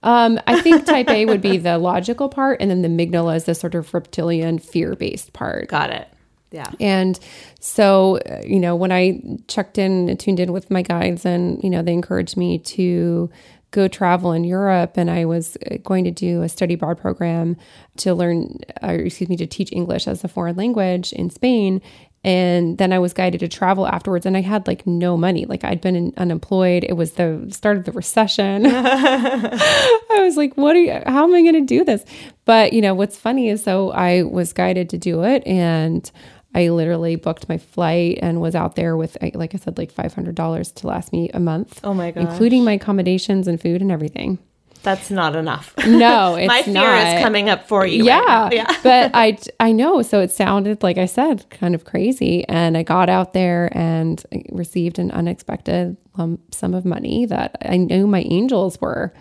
Um, 0.02 0.38
I 0.46 0.60
think 0.60 0.84
type 0.84 1.08
A 1.08 1.26
would 1.26 1.40
be 1.40 1.56
the 1.56 1.78
logical 1.78 2.28
part, 2.28 2.60
and 2.60 2.70
then 2.70 2.82
the 2.82 2.88
amygdala 2.88 3.36
is 3.36 3.44
the 3.44 3.54
sort 3.54 3.74
of 3.74 3.92
reptilian 3.94 4.58
fear 4.58 4.94
based 4.94 5.32
part. 5.32 5.68
Got 5.68 5.90
it. 5.90 6.08
Yeah. 6.50 6.70
And 6.78 7.18
so, 7.58 8.18
uh, 8.18 8.42
you 8.46 8.60
know, 8.60 8.76
when 8.76 8.92
I 8.92 9.20
checked 9.48 9.76
in 9.76 10.08
and 10.08 10.20
tuned 10.20 10.38
in 10.38 10.52
with 10.52 10.70
my 10.70 10.82
guides, 10.82 11.24
and, 11.26 11.62
you 11.64 11.70
know, 11.70 11.82
they 11.82 11.92
encouraged 11.92 12.36
me 12.36 12.58
to 12.60 13.28
go 13.72 13.88
travel 13.88 14.30
in 14.32 14.44
Europe, 14.44 14.96
and 14.96 15.10
I 15.10 15.24
was 15.24 15.56
uh, 15.68 15.78
going 15.82 16.04
to 16.04 16.12
do 16.12 16.42
a 16.42 16.48
study 16.48 16.74
abroad 16.74 16.96
program 16.96 17.56
to 17.96 18.14
learn, 18.14 18.60
or 18.82 18.94
excuse 18.94 19.28
me, 19.28 19.36
to 19.36 19.48
teach 19.48 19.72
English 19.72 20.06
as 20.06 20.22
a 20.22 20.28
foreign 20.28 20.54
language 20.54 21.12
in 21.12 21.28
Spain. 21.28 21.82
And 22.24 22.78
then 22.78 22.92
I 22.92 22.98
was 22.98 23.12
guided 23.12 23.40
to 23.40 23.48
travel 23.48 23.86
afterwards, 23.86 24.24
and 24.24 24.34
I 24.36 24.40
had 24.40 24.66
like 24.66 24.86
no 24.86 25.16
money. 25.16 25.44
Like 25.44 25.62
I'd 25.62 25.82
been 25.82 25.94
in, 25.94 26.14
unemployed. 26.16 26.82
It 26.82 26.94
was 26.94 27.12
the 27.12 27.46
start 27.50 27.76
of 27.76 27.84
the 27.84 27.92
recession. 27.92 28.64
I 28.66 30.20
was 30.20 30.36
like, 30.36 30.54
"What 30.56 30.74
are 30.74 30.80
you? 30.80 31.02
How 31.06 31.24
am 31.24 31.34
I 31.34 31.42
going 31.42 31.54
to 31.54 31.60
do 31.60 31.84
this?" 31.84 32.04
But 32.46 32.72
you 32.72 32.80
know, 32.80 32.94
what's 32.94 33.18
funny 33.18 33.50
is, 33.50 33.62
so 33.62 33.90
I 33.90 34.22
was 34.22 34.54
guided 34.54 34.88
to 34.90 34.98
do 34.98 35.22
it, 35.22 35.46
and 35.46 36.10
I 36.54 36.68
literally 36.68 37.16
booked 37.16 37.48
my 37.48 37.58
flight 37.58 38.20
and 38.22 38.40
was 38.40 38.54
out 38.54 38.76
there 38.76 38.96
with, 38.96 39.18
like 39.34 39.54
I 39.54 39.58
said, 39.58 39.76
like 39.76 39.90
five 39.92 40.14
hundred 40.14 40.34
dollars 40.34 40.72
to 40.72 40.86
last 40.86 41.12
me 41.12 41.28
a 41.34 41.40
month. 41.40 41.80
Oh 41.84 41.92
my 41.92 42.10
god, 42.10 42.22
including 42.22 42.64
my 42.64 42.72
accommodations 42.72 43.46
and 43.46 43.60
food 43.60 43.82
and 43.82 43.92
everything. 43.92 44.38
That's 44.84 45.10
not 45.10 45.34
enough. 45.34 45.74
No, 45.86 46.34
it's 46.38 46.46
My 46.46 46.62
fear 46.62 46.74
not. 46.74 47.16
is 47.16 47.22
coming 47.22 47.48
up 47.48 47.66
for 47.66 47.84
you. 47.86 48.04
Yeah, 48.04 48.44
right. 48.44 48.52
Yeah. 48.52 48.76
but 48.82 49.10
I 49.14 49.38
I 49.58 49.72
know. 49.72 50.02
So 50.02 50.20
it 50.20 50.30
sounded 50.30 50.82
like 50.82 50.98
I 50.98 51.06
said, 51.06 51.48
kind 51.50 51.74
of 51.74 51.84
crazy. 51.84 52.46
And 52.48 52.76
I 52.76 52.82
got 52.82 53.08
out 53.08 53.32
there 53.32 53.76
and 53.76 54.22
received 54.50 54.98
an 54.98 55.10
unexpected 55.10 55.96
lump 56.16 56.54
sum 56.54 56.74
of 56.74 56.84
money 56.84 57.26
that 57.26 57.56
I 57.62 57.78
knew 57.78 58.06
my 58.06 58.20
angels 58.20 58.80
were 58.80 59.12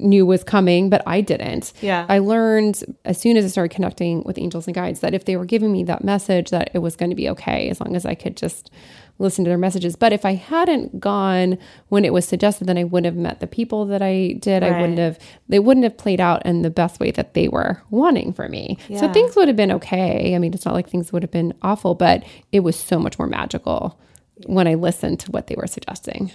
knew 0.00 0.24
was 0.24 0.44
coming, 0.44 0.90
but 0.90 1.02
I 1.06 1.20
didn't. 1.20 1.72
Yeah. 1.80 2.06
I 2.08 2.18
learned 2.20 2.82
as 3.04 3.20
soon 3.20 3.36
as 3.36 3.44
I 3.44 3.48
started 3.48 3.74
connecting 3.74 4.22
with 4.24 4.38
angels 4.38 4.66
and 4.66 4.74
guides 4.74 5.00
that 5.00 5.14
if 5.14 5.24
they 5.24 5.36
were 5.36 5.44
giving 5.44 5.72
me 5.72 5.84
that 5.84 6.04
message, 6.04 6.50
that 6.50 6.70
it 6.72 6.78
was 6.78 6.96
going 6.96 7.10
to 7.10 7.16
be 7.16 7.28
okay 7.30 7.68
as 7.68 7.80
long 7.80 7.96
as 7.96 8.06
I 8.06 8.14
could 8.14 8.36
just 8.36 8.70
listen 9.18 9.44
to 9.44 9.48
their 9.48 9.58
messages. 9.58 9.96
But 9.96 10.12
if 10.12 10.24
I 10.24 10.34
hadn't 10.34 11.00
gone 11.00 11.58
when 11.88 12.04
it 12.04 12.12
was 12.12 12.26
suggested, 12.26 12.66
then 12.66 12.78
I 12.78 12.84
wouldn't 12.84 13.06
have 13.12 13.20
met 13.20 13.40
the 13.40 13.46
people 13.46 13.84
that 13.86 14.00
I 14.02 14.34
did. 14.40 14.62
I 14.62 14.80
wouldn't 14.80 14.98
have, 14.98 15.18
they 15.48 15.58
wouldn't 15.58 15.84
have 15.84 15.96
played 15.96 16.20
out 16.20 16.44
in 16.46 16.62
the 16.62 16.70
best 16.70 17.00
way 17.00 17.10
that 17.12 17.34
they 17.34 17.48
were 17.48 17.82
wanting 17.90 18.32
for 18.32 18.48
me. 18.48 18.78
So 19.00 19.12
things 19.12 19.34
would 19.36 19.48
have 19.48 19.56
been 19.56 19.72
okay. 19.72 20.34
I 20.34 20.38
mean, 20.38 20.54
it's 20.54 20.64
not 20.64 20.74
like 20.74 20.88
things 20.88 21.12
would 21.12 21.22
have 21.22 21.32
been 21.32 21.52
awful, 21.62 21.94
but 21.94 22.22
it 22.52 22.60
was 22.60 22.76
so 22.76 22.98
much 22.98 23.18
more 23.18 23.28
magical 23.28 23.98
when 24.46 24.68
I 24.68 24.74
listened 24.74 25.18
to 25.20 25.32
what 25.32 25.48
they 25.48 25.56
were 25.56 25.66
suggesting. 25.66 26.30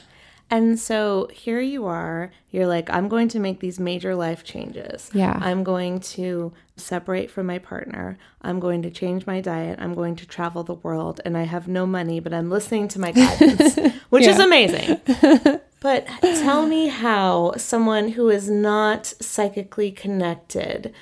And 0.53 0.79
so 0.79 1.27
here 1.33 1.59
you 1.61 1.87
are. 1.87 2.31
You're 2.51 2.67
like, 2.67 2.87
I'm 2.91 3.07
going 3.07 3.27
to 3.29 3.39
make 3.39 3.59
these 3.59 3.79
major 3.79 4.13
life 4.13 4.43
changes. 4.43 5.09
Yeah. 5.11 5.35
I'm 5.41 5.63
going 5.63 5.99
to 6.15 6.53
separate 6.77 7.31
from 7.31 7.47
my 7.47 7.57
partner. 7.57 8.19
I'm 8.43 8.59
going 8.59 8.83
to 8.83 8.91
change 8.91 9.25
my 9.25 9.41
diet. 9.41 9.79
I'm 9.81 9.95
going 9.95 10.15
to 10.17 10.27
travel 10.27 10.61
the 10.63 10.75
world. 10.75 11.19
And 11.25 11.35
I 11.35 11.43
have 11.45 11.67
no 11.67 11.87
money, 11.87 12.19
but 12.19 12.35
I'm 12.35 12.51
listening 12.51 12.87
to 12.89 12.99
my 12.99 13.11
guidance, 13.19 13.79
which 14.11 14.27
is 14.27 14.37
amazing. 14.37 15.01
but 15.79 16.05
tell 16.21 16.67
me 16.67 16.87
how 16.89 17.53
someone 17.57 18.09
who 18.09 18.29
is 18.29 18.47
not 18.47 19.07
psychically 19.07 19.89
connected, 19.91 20.93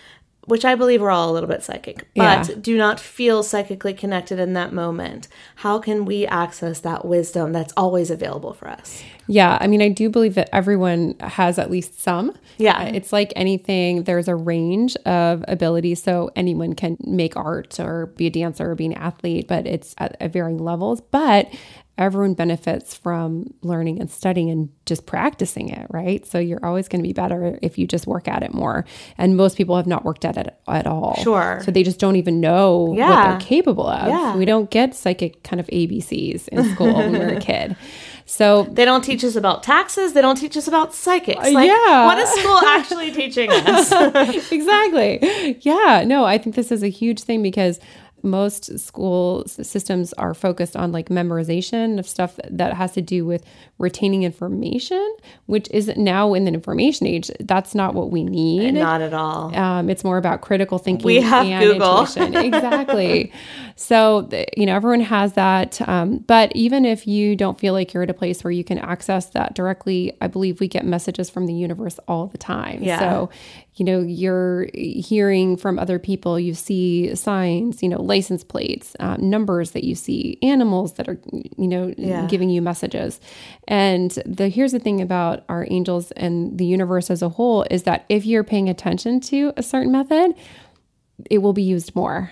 which 0.45 0.63
I 0.63 0.75
believe 0.75 1.01
we're 1.01 1.11
all 1.11 1.29
a 1.29 1.33
little 1.33 1.49
bit 1.49 1.61
psychic, 1.61 2.07
but 2.15 2.47
Yeah. 2.47 2.55
do 2.59 2.77
not 2.77 3.01
feel 3.01 3.43
psychically 3.43 3.93
connected 3.93 4.39
in 4.39 4.53
that 4.53 4.71
moment, 4.73 5.27
how 5.57 5.77
can 5.79 6.05
we 6.05 6.25
access 6.25 6.79
that 6.79 7.03
wisdom 7.05 7.51
that's 7.51 7.73
always 7.77 8.09
available 8.09 8.53
for 8.53 8.69
us? 8.69 9.03
Yeah, 9.27 9.57
I 9.61 9.67
mean, 9.67 9.81
I 9.81 9.89
do 9.89 10.09
believe 10.09 10.35
that 10.35 10.49
everyone 10.53 11.15
has 11.19 11.57
at 11.57 11.71
least 11.71 12.01
some. 12.01 12.33
Yeah. 12.57 12.77
Uh, 12.79 12.91
It's 12.93 13.13
like 13.13 13.31
anything, 13.35 14.03
there's 14.03 14.27
a 14.27 14.35
range 14.35 14.95
of 15.05 15.45
abilities. 15.47 16.01
So 16.03 16.31
anyone 16.35 16.73
can 16.73 16.97
make 17.01 17.37
art 17.37 17.79
or 17.79 18.07
be 18.07 18.27
a 18.27 18.29
dancer 18.29 18.71
or 18.71 18.75
be 18.75 18.85
an 18.87 18.93
athlete, 18.93 19.47
but 19.47 19.65
it's 19.67 19.95
at, 19.99 20.17
at 20.19 20.33
varying 20.33 20.57
levels. 20.57 21.01
But 21.01 21.51
everyone 21.97 22.33
benefits 22.33 22.95
from 22.95 23.53
learning 23.61 23.99
and 23.99 24.09
studying 24.09 24.49
and 24.49 24.69
just 24.87 25.05
practicing 25.05 25.69
it, 25.69 25.85
right? 25.91 26.25
So 26.25 26.39
you're 26.39 26.65
always 26.65 26.87
going 26.87 27.03
to 27.03 27.07
be 27.07 27.13
better 27.13 27.59
if 27.61 27.77
you 27.77 27.85
just 27.85 28.07
work 28.07 28.27
at 28.27 28.41
it 28.41 28.53
more. 28.53 28.85
And 29.19 29.37
most 29.37 29.55
people 29.55 29.75
have 29.75 29.85
not 29.87 30.03
worked 30.03 30.25
at 30.25 30.35
it 30.35 30.55
at 30.67 30.87
all. 30.87 31.15
Sure. 31.21 31.61
So 31.63 31.69
they 31.69 31.83
just 31.83 31.99
don't 31.99 32.15
even 32.15 32.39
know 32.39 32.77
what 32.79 32.97
they're 32.97 33.39
capable 33.39 33.85
of. 33.87 34.07
Yeah. 34.07 34.35
We 34.35 34.45
don't 34.45 34.71
get 34.71 34.95
psychic 34.95 35.43
kind 35.43 35.59
of 35.59 35.67
ABCs 35.67 36.47
in 36.47 36.73
school 36.73 36.93
when 36.95 37.11
we're 37.13 37.35
a 37.37 37.39
kid. 37.39 37.75
So 38.31 38.63
They 38.71 38.85
don't 38.85 39.03
teach 39.03 39.25
us 39.25 39.35
about 39.35 39.61
taxes. 39.61 40.13
They 40.13 40.21
don't 40.21 40.37
teach 40.37 40.55
us 40.55 40.65
about 40.65 40.93
psychics. 40.93 41.45
Uh, 41.45 41.51
like, 41.51 41.67
yeah. 41.67 42.05
what 42.05 42.17
is 42.17 42.29
school 42.29 42.57
actually 42.65 43.11
teaching 43.11 43.51
us? 43.51 43.91
exactly. 44.51 45.57
Yeah. 45.59 46.05
No, 46.07 46.23
I 46.23 46.37
think 46.37 46.55
this 46.55 46.71
is 46.71 46.81
a 46.81 46.87
huge 46.87 47.21
thing 47.23 47.43
because 47.43 47.81
most 48.23 48.79
school 48.79 49.43
systems 49.47 50.13
are 50.13 50.33
focused 50.33 50.75
on 50.75 50.91
like 50.91 51.09
memorization 51.09 51.99
of 51.99 52.07
stuff 52.07 52.39
that 52.49 52.73
has 52.73 52.93
to 52.93 53.01
do 53.01 53.25
with 53.25 53.43
retaining 53.77 54.23
information, 54.23 55.15
which 55.47 55.69
is 55.71 55.87
now 55.97 56.33
in 56.33 56.45
the 56.45 56.53
information 56.53 57.07
age. 57.07 57.31
That's 57.39 57.73
not 57.75 57.93
what 57.93 58.11
we 58.11 58.23
need. 58.23 58.73
Not 58.73 59.01
at 59.01 59.13
all. 59.13 59.55
Um, 59.55 59.89
it's 59.89 60.03
more 60.03 60.17
about 60.17 60.41
critical 60.41 60.77
thinking. 60.77 61.05
We 61.05 61.21
have 61.21 61.45
and 61.45 61.63
Google. 61.63 62.01
exactly. 62.43 63.31
so 63.75 64.29
you 64.55 64.65
know 64.65 64.75
everyone 64.75 65.01
has 65.01 65.33
that, 65.33 65.81
um, 65.87 66.19
but 66.19 66.55
even 66.55 66.85
if 66.85 67.07
you 67.07 67.35
don't 67.35 67.59
feel 67.59 67.73
like 67.73 67.93
you're 67.93 68.03
at 68.03 68.09
a 68.09 68.13
place 68.13 68.43
where 68.43 68.51
you 68.51 68.63
can 68.63 68.77
access 68.77 69.27
that 69.27 69.55
directly, 69.55 70.15
I 70.21 70.27
believe 70.27 70.59
we 70.59 70.67
get 70.67 70.85
messages 70.85 71.29
from 71.29 71.47
the 71.47 71.53
universe 71.53 71.99
all 72.07 72.27
the 72.27 72.37
time. 72.37 72.83
Yeah. 72.83 72.99
So 72.99 73.29
you 73.75 73.85
know 73.85 74.01
you're 74.01 74.67
hearing 74.73 75.55
from 75.57 75.79
other 75.79 75.97
people. 75.97 76.39
You 76.39 76.53
see 76.53 77.15
signs, 77.15 77.81
you 77.81 77.87
know, 77.89 78.01
license 78.01 78.43
plates, 78.43 78.95
uh, 78.99 79.15
numbers 79.17 79.71
that 79.71 79.83
you 79.85 79.95
see, 79.95 80.37
animals 80.43 80.93
that 80.93 81.07
are 81.07 81.19
you 81.57 81.67
know 81.67 81.93
Yeah. 81.97 82.25
giving 82.27 82.49
you 82.49 82.61
messages. 82.61 83.19
And 83.67 84.11
the 84.25 84.49
here's 84.49 84.73
the 84.73 84.79
thing 84.79 84.99
about 85.01 85.43
our 85.47 85.65
angels 85.69 86.11
and 86.11 86.57
the 86.57 86.65
universe 86.65 87.09
as 87.09 87.21
a 87.21 87.29
whole 87.29 87.63
is 87.71 87.83
that 87.83 88.05
if 88.09 88.25
you're 88.25 88.43
paying 88.43 88.67
attention 88.69 89.19
to 89.21 89.53
a 89.55 89.63
certain 89.63 89.91
method, 89.91 90.33
it 91.29 91.37
will 91.39 91.53
be 91.53 91.63
used 91.63 91.95
more. 91.95 92.29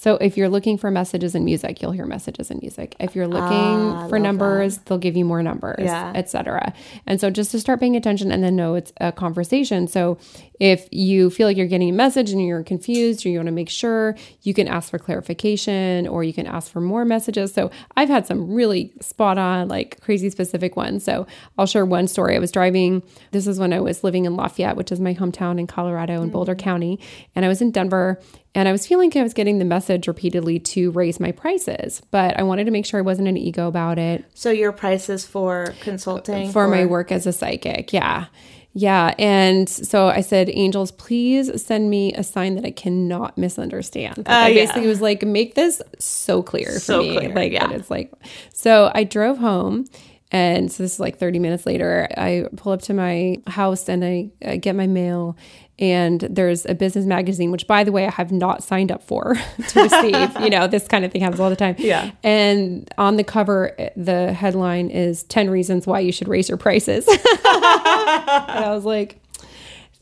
So 0.00 0.14
if 0.18 0.36
you're 0.36 0.48
looking 0.48 0.78
for 0.78 0.92
messages 0.92 1.34
in 1.34 1.44
music, 1.44 1.82
you'll 1.82 1.90
hear 1.90 2.06
messages 2.06 2.52
in 2.52 2.60
music. 2.62 2.94
If 3.00 3.16
you're 3.16 3.26
looking 3.26 4.08
for 4.08 4.20
numbers, 4.20 4.78
they'll 4.78 4.96
give 4.96 5.16
you 5.16 5.24
more 5.24 5.42
numbers, 5.42 5.80
Yeah. 5.80 6.12
etc. 6.14 6.72
And 7.04 7.20
so 7.20 7.30
just 7.30 7.50
to 7.50 7.58
start 7.58 7.80
paying 7.80 7.96
attention 7.96 8.30
and 8.30 8.44
then 8.44 8.54
know 8.54 8.76
it's 8.76 8.92
a 9.00 9.10
conversation. 9.10 9.88
So 9.88 10.16
if 10.60 10.86
you 10.92 11.30
feel 11.30 11.48
like 11.48 11.56
you're 11.56 11.66
getting 11.66 11.88
a 11.88 11.92
message 11.92 12.30
and 12.30 12.40
you're 12.46 12.62
confused 12.62 13.26
or 13.26 13.30
you 13.30 13.38
want 13.38 13.48
to 13.48 13.52
make 13.52 13.68
sure, 13.68 14.14
you 14.42 14.54
can 14.54 14.68
ask 14.68 14.88
for 14.88 15.00
clarification 15.00 16.06
or 16.06 16.22
you 16.22 16.32
can 16.32 16.46
ask 16.46 16.70
for 16.70 16.80
more 16.80 17.04
messages. 17.04 17.52
So 17.52 17.68
I've 17.96 18.08
had 18.08 18.24
some 18.24 18.52
really 18.54 18.92
spot 19.00 19.36
on, 19.36 19.66
like 19.66 20.00
crazy 20.00 20.30
specific 20.30 20.76
ones. 20.76 21.02
So 21.02 21.26
I'll 21.58 21.66
share 21.66 21.84
one 21.84 22.06
story. 22.06 22.36
I 22.36 22.38
was 22.38 22.52
driving, 22.52 23.02
this 23.32 23.48
is 23.48 23.58
when 23.58 23.72
I 23.72 23.80
was 23.80 24.04
living 24.04 24.26
in 24.26 24.36
Lafayette, 24.36 24.76
which 24.76 24.92
is 24.92 25.00
my 25.00 25.14
hometown 25.14 25.58
in 25.58 25.66
Colorado 25.66 26.22
in 26.22 26.30
Boulder 26.30 26.54
County. 26.54 27.00
And 27.34 27.44
I 27.44 27.48
was 27.48 27.60
in 27.60 27.72
Denver 27.72 28.20
and 28.54 28.68
I 28.68 28.72
was 28.72 28.86
feeling 28.86 29.10
like 29.10 29.16
I 29.16 29.22
was 29.22 29.34
getting 29.34 29.58
the 29.58 29.64
message 29.64 30.08
repeatedly 30.08 30.58
to 30.60 30.90
raise 30.92 31.20
my 31.20 31.32
prices, 31.32 32.02
but 32.10 32.38
I 32.38 32.42
wanted 32.42 32.64
to 32.64 32.70
make 32.70 32.86
sure 32.86 32.98
I 32.98 33.02
wasn't 33.02 33.28
an 33.28 33.36
ego 33.36 33.68
about 33.68 33.98
it 33.98 34.24
So 34.34 34.50
your 34.50 34.72
prices 34.72 35.26
for 35.26 35.74
consulting 35.80 36.50
for 36.50 36.66
my 36.68 36.86
work 36.86 37.12
as 37.12 37.26
a 37.26 37.32
psychic. 37.32 37.92
Yeah. 37.92 38.26
Yeah. 38.74 39.14
And 39.18 39.68
so 39.68 40.08
I 40.08 40.20
said, 40.20 40.50
Angels, 40.52 40.92
please 40.92 41.60
send 41.60 41.90
me 41.90 42.12
a 42.14 42.22
sign 42.22 42.54
that 42.54 42.64
I 42.64 42.70
cannot 42.70 43.36
misunderstand. 43.36 44.18
Like, 44.18 44.28
I 44.28 44.44
uh, 44.44 44.48
yeah. 44.48 44.78
was 44.86 45.00
like, 45.00 45.22
make 45.24 45.54
this 45.54 45.82
so 45.98 46.42
clear 46.42 46.72
for 46.74 46.78
So 46.78 47.02
me. 47.02 47.16
clear, 47.16 47.34
Like, 47.34 47.52
yeah. 47.52 47.70
it's 47.72 47.90
like, 47.90 48.12
so 48.52 48.92
I 48.94 49.02
drove 49.04 49.38
home. 49.38 49.86
And 50.30 50.70
so 50.70 50.82
this 50.82 50.92
is 50.94 51.00
like 51.00 51.18
30 51.18 51.38
minutes 51.38 51.64
later. 51.66 52.06
I 52.16 52.44
pull 52.56 52.72
up 52.72 52.82
to 52.82 52.94
my 52.94 53.38
house 53.46 53.88
and 53.88 54.04
I, 54.04 54.30
I 54.44 54.56
get 54.58 54.76
my 54.76 54.86
mail. 54.86 55.36
And 55.78 56.20
there's 56.22 56.66
a 56.66 56.74
business 56.74 57.06
magazine, 57.06 57.52
which, 57.52 57.66
by 57.66 57.84
the 57.84 57.92
way, 57.92 58.06
I 58.06 58.10
have 58.10 58.32
not 58.32 58.64
signed 58.64 58.90
up 58.90 59.02
for 59.02 59.34
to 59.68 59.82
receive. 59.82 60.40
you 60.40 60.50
know, 60.50 60.66
this 60.66 60.88
kind 60.88 61.04
of 61.04 61.12
thing 61.12 61.22
happens 61.22 61.40
all 61.40 61.50
the 61.50 61.56
time. 61.56 61.76
Yeah. 61.78 62.10
And 62.22 62.92
on 62.98 63.16
the 63.16 63.24
cover, 63.24 63.76
the 63.96 64.32
headline 64.32 64.90
is 64.90 65.22
10 65.24 65.50
reasons 65.50 65.86
why 65.86 66.00
you 66.00 66.10
should 66.10 66.28
raise 66.28 66.48
your 66.48 66.58
prices. 66.58 67.06
and 67.08 67.18
I 67.18 68.70
was 68.70 68.84
like, 68.84 69.20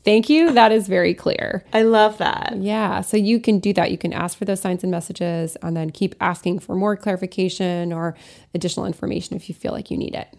thank 0.03 0.29
you. 0.29 0.53
That 0.53 0.71
is 0.71 0.87
very 0.87 1.13
clear. 1.13 1.63
I 1.73 1.83
love 1.83 2.17
that. 2.17 2.53
Yeah. 2.57 3.01
So 3.01 3.17
you 3.17 3.39
can 3.39 3.59
do 3.59 3.73
that. 3.73 3.91
You 3.91 3.97
can 3.97 4.13
ask 4.13 4.37
for 4.37 4.45
those 4.45 4.61
signs 4.61 4.83
and 4.83 4.89
messages 4.89 5.57
and 5.61 5.77
then 5.77 5.91
keep 5.91 6.15
asking 6.19 6.59
for 6.59 6.75
more 6.75 6.95
clarification 6.95 7.93
or 7.93 8.15
additional 8.55 8.85
information 8.85 9.35
if 9.35 9.47
you 9.49 9.53
feel 9.53 9.73
like 9.73 9.91
you 9.91 9.97
need 9.97 10.15
it. 10.15 10.29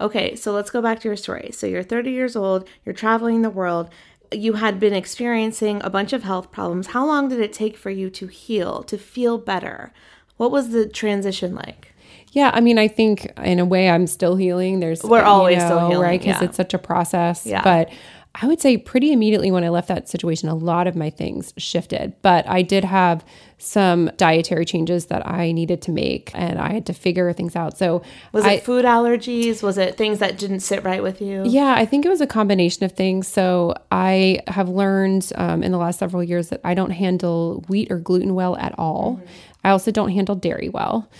Okay, 0.00 0.34
so 0.34 0.52
let's 0.52 0.70
go 0.70 0.80
back 0.80 1.00
to 1.00 1.08
your 1.08 1.16
story. 1.16 1.50
So 1.52 1.66
you're 1.66 1.82
30 1.82 2.10
years 2.10 2.34
old, 2.34 2.66
you're 2.86 2.94
traveling 2.94 3.42
the 3.42 3.50
world, 3.50 3.90
you 4.32 4.54
had 4.54 4.78
been 4.78 4.92
experiencing 4.92 5.80
a 5.82 5.90
bunch 5.90 6.12
of 6.12 6.22
health 6.22 6.50
problems. 6.50 6.88
How 6.88 7.06
long 7.06 7.28
did 7.28 7.40
it 7.40 7.52
take 7.52 7.76
for 7.76 7.90
you 7.90 8.10
to 8.10 8.26
heal, 8.26 8.82
to 8.84 8.96
feel 8.96 9.38
better? 9.38 9.92
What 10.36 10.50
was 10.50 10.70
the 10.70 10.88
transition 10.88 11.54
like? 11.54 11.92
Yeah, 12.32 12.50
I 12.54 12.60
mean, 12.60 12.78
I 12.78 12.86
think 12.86 13.26
in 13.42 13.58
a 13.58 13.64
way 13.64 13.90
I'm 13.90 14.06
still 14.06 14.36
healing. 14.36 14.80
There's 14.80 15.02
We're 15.02 15.22
always 15.22 15.62
still 15.62 15.88
healing, 15.88 16.02
right? 16.02 16.20
Because 16.20 16.40
yeah. 16.40 16.46
it's 16.46 16.56
such 16.56 16.74
a 16.74 16.78
process. 16.78 17.44
Yeah. 17.44 17.62
But 17.62 17.90
I 18.32 18.46
would 18.46 18.60
say 18.60 18.76
pretty 18.76 19.12
immediately 19.12 19.50
when 19.50 19.64
I 19.64 19.70
left 19.70 19.88
that 19.88 20.08
situation, 20.08 20.48
a 20.48 20.54
lot 20.54 20.86
of 20.86 20.94
my 20.94 21.10
things 21.10 21.52
shifted. 21.56 22.14
But 22.22 22.48
I 22.48 22.62
did 22.62 22.84
have 22.84 23.24
some 23.58 24.08
dietary 24.16 24.64
changes 24.64 25.06
that 25.06 25.26
I 25.26 25.50
needed 25.50 25.82
to 25.82 25.92
make 25.92 26.30
and 26.32 26.58
I 26.58 26.72
had 26.72 26.86
to 26.86 26.92
figure 26.92 27.32
things 27.32 27.56
out. 27.56 27.76
So, 27.76 28.02
Was 28.32 28.46
it 28.46 28.62
food 28.62 28.84
allergies? 28.84 29.62
Was 29.62 29.78
it 29.78 29.96
things 29.96 30.20
that 30.20 30.38
didn't 30.38 30.60
sit 30.60 30.84
right 30.84 31.02
with 31.02 31.20
you? 31.20 31.42
yeah, 31.44 31.74
I 31.76 31.84
think 31.84 32.06
it 32.06 32.08
was 32.08 32.20
a 32.20 32.26
combination 32.26 32.84
of 32.84 32.92
things. 32.92 33.26
So 33.26 33.74
I 33.90 34.40
have 34.46 34.68
learned 34.68 35.32
um, 35.34 35.62
in 35.64 35.72
the 35.72 35.78
last 35.78 35.98
several 35.98 36.22
years 36.22 36.50
that 36.50 36.60
I 36.62 36.74
don't 36.74 36.90
handle 36.90 37.64
wheat 37.68 37.90
or 37.90 37.98
gluten 37.98 38.34
well 38.34 38.56
at 38.56 38.78
all. 38.78 39.20
I 39.64 39.70
also 39.70 39.90
don't 39.90 40.10
handle 40.10 40.36
dairy 40.36 40.68
well. 40.68 41.10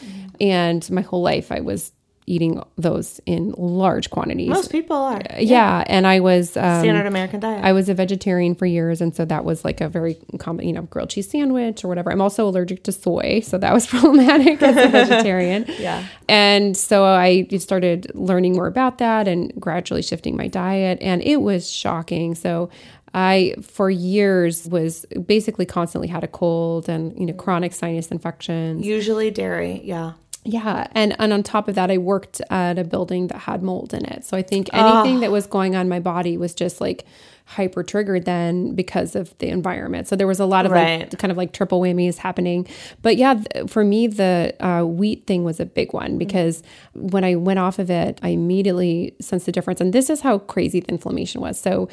And 0.40 0.88
my 0.90 1.02
whole 1.02 1.22
life 1.22 1.50
I 1.52 1.60
was 1.60 1.92
eating 2.26 2.62
those 2.76 3.20
in 3.26 3.52
large 3.56 4.10
quantities. 4.10 4.48
Most 4.48 4.70
people 4.70 4.96
are. 4.96 5.20
yeah. 5.38 5.82
and 5.86 6.06
I 6.06 6.20
was 6.20 6.56
um, 6.56 6.80
Standard 6.80 7.06
American 7.06 7.40
diet. 7.40 7.64
I 7.64 7.72
was 7.72 7.88
a 7.88 7.94
vegetarian 7.94 8.54
for 8.54 8.66
years, 8.66 9.00
and 9.00 9.14
so 9.14 9.24
that 9.24 9.44
was 9.44 9.64
like 9.64 9.80
a 9.80 9.88
very 9.88 10.16
common, 10.38 10.66
you 10.66 10.72
know, 10.72 10.82
grilled 10.82 11.10
cheese 11.10 11.28
sandwich 11.28 11.84
or 11.84 11.88
whatever. 11.88 12.12
I'm 12.12 12.20
also 12.20 12.48
allergic 12.48 12.84
to 12.84 12.92
soy, 12.92 13.40
so 13.40 13.58
that 13.58 13.72
was 13.72 13.86
problematic 13.94 14.62
as 14.62 14.76
a 14.76 14.88
vegetarian. 14.88 15.66
Yeah. 15.80 16.04
And 16.28 16.76
so 16.76 17.04
I 17.04 17.46
started 17.58 18.12
learning 18.14 18.52
more 18.52 18.66
about 18.66 18.98
that 18.98 19.26
and 19.26 19.52
gradually 19.58 20.02
shifting 20.02 20.36
my 20.36 20.46
diet, 20.46 20.98
and 21.00 21.22
it 21.22 21.38
was 21.38 21.70
shocking. 21.70 22.34
So 22.34 22.68
I, 23.14 23.54
for 23.62 23.90
years, 23.90 24.68
was 24.68 25.06
basically 25.26 25.64
constantly 25.64 26.08
had 26.08 26.22
a 26.22 26.28
cold 26.28 26.88
and 26.88 27.18
you 27.18 27.26
know 27.26 27.32
chronic 27.32 27.72
sinus 27.72 28.08
infections. 28.08 28.84
Usually 28.84 29.30
dairy. 29.30 29.80
Yeah. 29.84 30.12
Yeah, 30.44 30.86
and 30.92 31.14
and 31.20 31.32
on 31.34 31.42
top 31.42 31.68
of 31.68 31.74
that, 31.74 31.90
I 31.90 31.98
worked 31.98 32.40
at 32.48 32.78
a 32.78 32.84
building 32.84 33.26
that 33.26 33.40
had 33.40 33.62
mold 33.62 33.92
in 33.92 34.06
it. 34.06 34.24
So 34.24 34.36
I 34.36 34.42
think 34.42 34.70
anything 34.72 35.16
ah. 35.16 35.20
that 35.20 35.30
was 35.30 35.46
going 35.46 35.76
on 35.76 35.82
in 35.82 35.88
my 35.88 36.00
body 36.00 36.38
was 36.38 36.54
just 36.54 36.80
like 36.80 37.04
hyper 37.44 37.82
triggered 37.82 38.24
then 38.24 38.74
because 38.74 39.16
of 39.16 39.36
the 39.38 39.48
environment. 39.48 40.06
So 40.08 40.14
there 40.16 40.26
was 40.26 40.38
a 40.38 40.46
lot 40.46 40.66
of 40.66 40.72
Right. 40.72 41.00
like 41.00 41.18
kind 41.18 41.32
of 41.32 41.36
like 41.36 41.52
triple 41.52 41.80
whammies 41.80 42.16
happening. 42.16 42.66
But 43.02 43.16
yeah, 43.16 43.34
th- 43.34 43.68
for 43.68 43.84
me, 43.84 44.06
the 44.06 44.54
uh, 44.60 44.84
wheat 44.84 45.26
thing 45.26 45.42
was 45.42 45.58
a 45.58 45.66
big 45.66 45.92
one 45.92 46.10
mm-hmm. 46.10 46.18
because 46.18 46.62
when 46.94 47.24
I 47.24 47.34
went 47.34 47.58
off 47.58 47.78
of 47.78 47.90
it, 47.90 48.20
I 48.22 48.28
immediately 48.28 49.16
sensed 49.20 49.46
the 49.46 49.52
difference. 49.52 49.80
And 49.80 49.92
this 49.92 50.08
is 50.08 50.20
how 50.20 50.38
crazy 50.38 50.80
the 50.80 50.88
inflammation 50.88 51.40
was. 51.40 51.60
So 51.60 51.88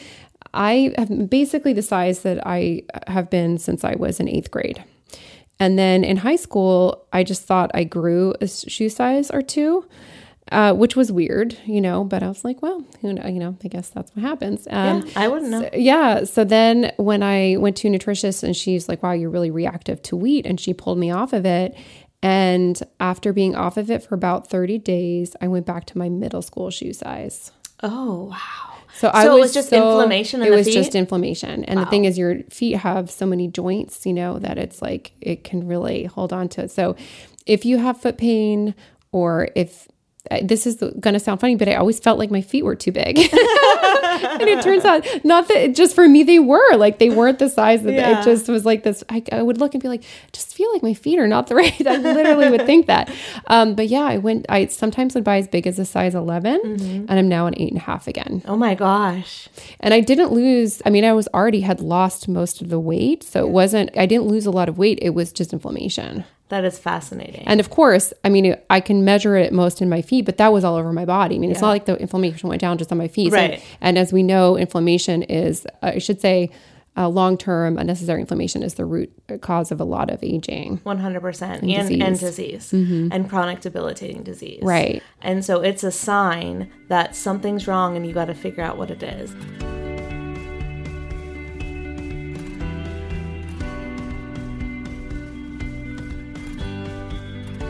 I 0.53 0.93
have 0.97 1.29
basically 1.29 1.73
the 1.73 1.81
size 1.81 2.21
that 2.21 2.45
I 2.45 2.83
uh, 2.93 3.11
have 3.11 3.29
been 3.29 3.57
since 3.57 3.83
I 3.83 3.95
was 3.95 4.19
in 4.19 4.29
eighth 4.29 4.51
grade. 4.51 4.83
And 5.59 5.77
then 5.77 6.03
in 6.03 6.17
high 6.17 6.35
school, 6.35 7.05
I 7.11 7.23
just 7.23 7.43
thought 7.43 7.71
I 7.73 7.83
grew 7.83 8.33
a 8.41 8.47
shoe 8.47 8.89
size 8.89 9.31
or 9.31 9.41
two, 9.41 9.87
uh, 10.51 10.73
which 10.73 10.95
was 10.95 11.11
weird, 11.11 11.57
you 11.65 11.81
know. 11.81 12.03
But 12.03 12.21
I 12.23 12.27
was 12.27 12.43
like, 12.45 12.61
well, 12.61 12.85
who 13.01 13.13
know, 13.13 13.25
you 13.27 13.39
know, 13.39 13.57
I 13.63 13.67
guess 13.67 13.89
that's 13.89 14.15
what 14.15 14.23
happens. 14.23 14.67
Um, 14.69 15.01
Yeah, 15.07 15.11
I 15.15 15.27
wouldn't 15.27 15.49
know. 15.51 15.69
yeah. 15.73 16.23
So 16.25 16.43
then 16.43 16.93
when 16.97 17.23
I 17.23 17.57
went 17.57 17.75
to 17.77 17.87
a 17.87 17.91
nutritionist 17.91 18.43
and 18.43 18.55
she's 18.55 18.87
like, 18.87 19.01
wow, 19.01 19.13
you're 19.13 19.31
really 19.31 19.51
reactive 19.51 20.01
to 20.03 20.15
wheat. 20.15 20.45
And 20.45 20.59
she 20.59 20.73
pulled 20.73 20.99
me 20.99 21.09
off 21.11 21.33
of 21.33 21.45
it. 21.45 21.75
And 22.23 22.79
after 22.99 23.33
being 23.33 23.55
off 23.55 23.77
of 23.77 23.89
it 23.91 24.03
for 24.03 24.15
about 24.15 24.49
30 24.49 24.79
days, 24.79 25.35
I 25.41 25.47
went 25.47 25.65
back 25.65 25.85
to 25.87 25.97
my 25.97 26.09
middle 26.09 26.41
school 26.41 26.69
shoe 26.71 26.93
size. 26.93 27.51
Oh, 27.83 28.23
wow. 28.31 28.66
So, 28.97 29.09
I 29.09 29.27
was 29.29 29.37
it 29.37 29.39
was 29.41 29.53
just 29.53 29.73
inflammation 29.73 30.41
in 30.41 30.47
it 30.47 30.55
was 30.55 30.65
feet? 30.65 30.73
just 30.73 30.95
inflammation, 30.95 31.63
and 31.65 31.79
the 31.79 31.85
thing 31.85 32.05
is, 32.05 32.17
your 32.17 32.41
feet 32.49 32.77
have 32.77 33.11
so 33.11 33.25
many 33.27 33.47
joints, 33.47 34.05
you 34.05 34.13
know, 34.13 34.39
that 34.39 34.57
it's 34.57 34.81
like 34.81 35.11
it 35.21 35.43
can 35.43 35.67
really 35.67 36.05
hold 36.05 36.33
on 36.33 36.49
to 36.49 36.63
it. 36.63 36.71
So, 36.71 36.95
if 37.45 37.63
you 37.63 37.77
have 37.77 38.01
foot 38.01 38.17
pain, 38.17 38.73
or 39.11 39.49
if 39.55 39.87
this 40.43 40.67
is 40.67 40.75
going 40.99 41.13
to 41.13 41.19
sound 41.19 41.39
funny, 41.39 41.55
but 41.55 41.67
I 41.67 41.75
always 41.75 41.99
felt 41.99 42.19
like 42.19 42.31
my 42.31 42.41
feet 42.41 42.63
were 42.63 42.75
too 42.75 42.91
big, 42.91 43.17
and 43.19 43.29
it 44.49 44.61
turns 44.63 44.85
out 44.85 45.05
not 45.23 45.47
that 45.47 45.75
just 45.75 45.95
for 45.95 46.07
me 46.07 46.23
they 46.23 46.39
were 46.39 46.75
like 46.75 46.99
they 46.99 47.09
weren't 47.09 47.39
the 47.39 47.49
size 47.49 47.83
that 47.83 47.93
Yeah. 47.93 48.21
it 48.21 48.23
just 48.25 48.47
was 48.49 48.65
like 48.65 48.83
this. 48.83 49.03
I, 49.09 49.23
I 49.31 49.41
would 49.41 49.59
look 49.59 49.73
and 49.73 49.81
be 49.81 49.89
like, 49.89 50.03
just 50.31 50.53
feel 50.55 50.71
like 50.73 50.83
my 50.83 50.93
feet 50.93 51.19
are 51.19 51.27
not 51.27 51.47
the 51.47 51.55
right. 51.61 51.87
I 51.87 51.97
literally 51.97 52.49
would 52.49 52.65
think 52.65 52.87
that. 52.87 53.11
Um, 53.47 53.75
but 53.75 53.87
yeah, 53.87 54.01
I 54.03 54.17
went. 54.17 54.45
I 54.49 54.67
sometimes 54.67 55.15
would 55.15 55.23
buy 55.23 55.37
as 55.37 55.47
big 55.47 55.67
as 55.67 55.79
a 55.79 55.85
size 55.85 56.15
11 56.15 57.05
and 57.09 57.11
I'm 57.11 57.27
now 57.29 57.47
an 57.47 57.53
eight 57.57 57.69
and 57.71 57.77
a 57.77 57.83
half 57.85 58.07
again. 58.07 58.41
Oh 58.45 58.55
my 58.57 58.75
gosh. 58.75 59.47
And 59.79 59.93
I 59.93 59.99
didn't 59.99 60.31
lose, 60.31 60.81
I 60.85 60.89
mean, 60.89 61.05
I 61.05 61.13
was 61.13 61.27
already 61.33 61.61
had 61.61 61.79
lost 61.81 62.27
most 62.27 62.61
of 62.61 62.69
the 62.69 62.79
weight. 62.79 63.23
So 63.23 63.45
it 63.45 63.49
wasn't, 63.49 63.95
I 63.97 64.05
didn't 64.05 64.25
lose 64.27 64.45
a 64.45 64.51
lot 64.51 64.69
of 64.69 64.77
weight. 64.77 64.99
It 65.01 65.11
was 65.11 65.31
just 65.31 65.53
inflammation. 65.53 66.25
That 66.49 66.63
is 66.63 66.79
fascinating. 66.79 67.43
And 67.47 67.59
of 67.59 67.69
course, 67.69 68.13
I 68.23 68.29
mean, 68.29 68.55
I 68.69 68.79
can 68.79 69.03
measure 69.03 69.35
it 69.35 69.51
most 69.51 69.81
in 69.81 69.89
my 69.89 70.01
feet, 70.01 70.25
but 70.25 70.37
that 70.37 70.53
was 70.53 70.63
all 70.63 70.75
over 70.75 70.93
my 70.93 71.03
body. 71.05 71.35
I 71.35 71.39
mean, 71.39 71.51
it's 71.51 71.59
not 71.61 71.69
like 71.69 71.85
the 71.85 71.97
inflammation 71.97 72.47
went 72.47 72.61
down 72.61 72.77
just 72.77 72.91
on 72.91 72.97
my 72.97 73.07
feet. 73.09 73.33
Right. 73.33 73.61
and 73.81 73.97
as 73.97 74.13
we 74.13 74.23
know, 74.23 74.55
inflammation 74.57 75.23
is, 75.23 75.65
uh, 75.83 75.91
I 75.95 75.97
should 75.99 76.21
say, 76.21 76.49
uh, 76.95 77.07
long 77.07 77.37
term 77.37 77.77
unnecessary 77.77 78.21
inflammation 78.21 78.63
is 78.63 78.73
the 78.73 78.85
root 78.85 79.11
cause 79.41 79.71
of 79.71 79.79
a 79.79 79.83
lot 79.83 80.09
of 80.09 80.23
aging. 80.23 80.79
100% 80.79 81.41
and, 81.61 82.01
and 82.01 82.19
disease, 82.19 82.71
Mm-hmm. 82.71 83.09
and 83.11 83.29
chronic 83.29 83.59
debilitating 83.61 84.23
disease. 84.23 84.61
Right. 84.63 85.03
And 85.21 85.45
so 85.45 85.61
it's 85.61 85.83
a 85.83 85.91
sign 85.91 86.71
that 86.87 87.15
something's 87.15 87.67
wrong 87.67 87.95
and 87.95 88.07
you 88.07 88.13
got 88.13 88.25
to 88.25 88.33
figure 88.33 88.63
out 88.63 88.77
what 88.77 88.89
it 88.89 89.03
is. 89.03 89.35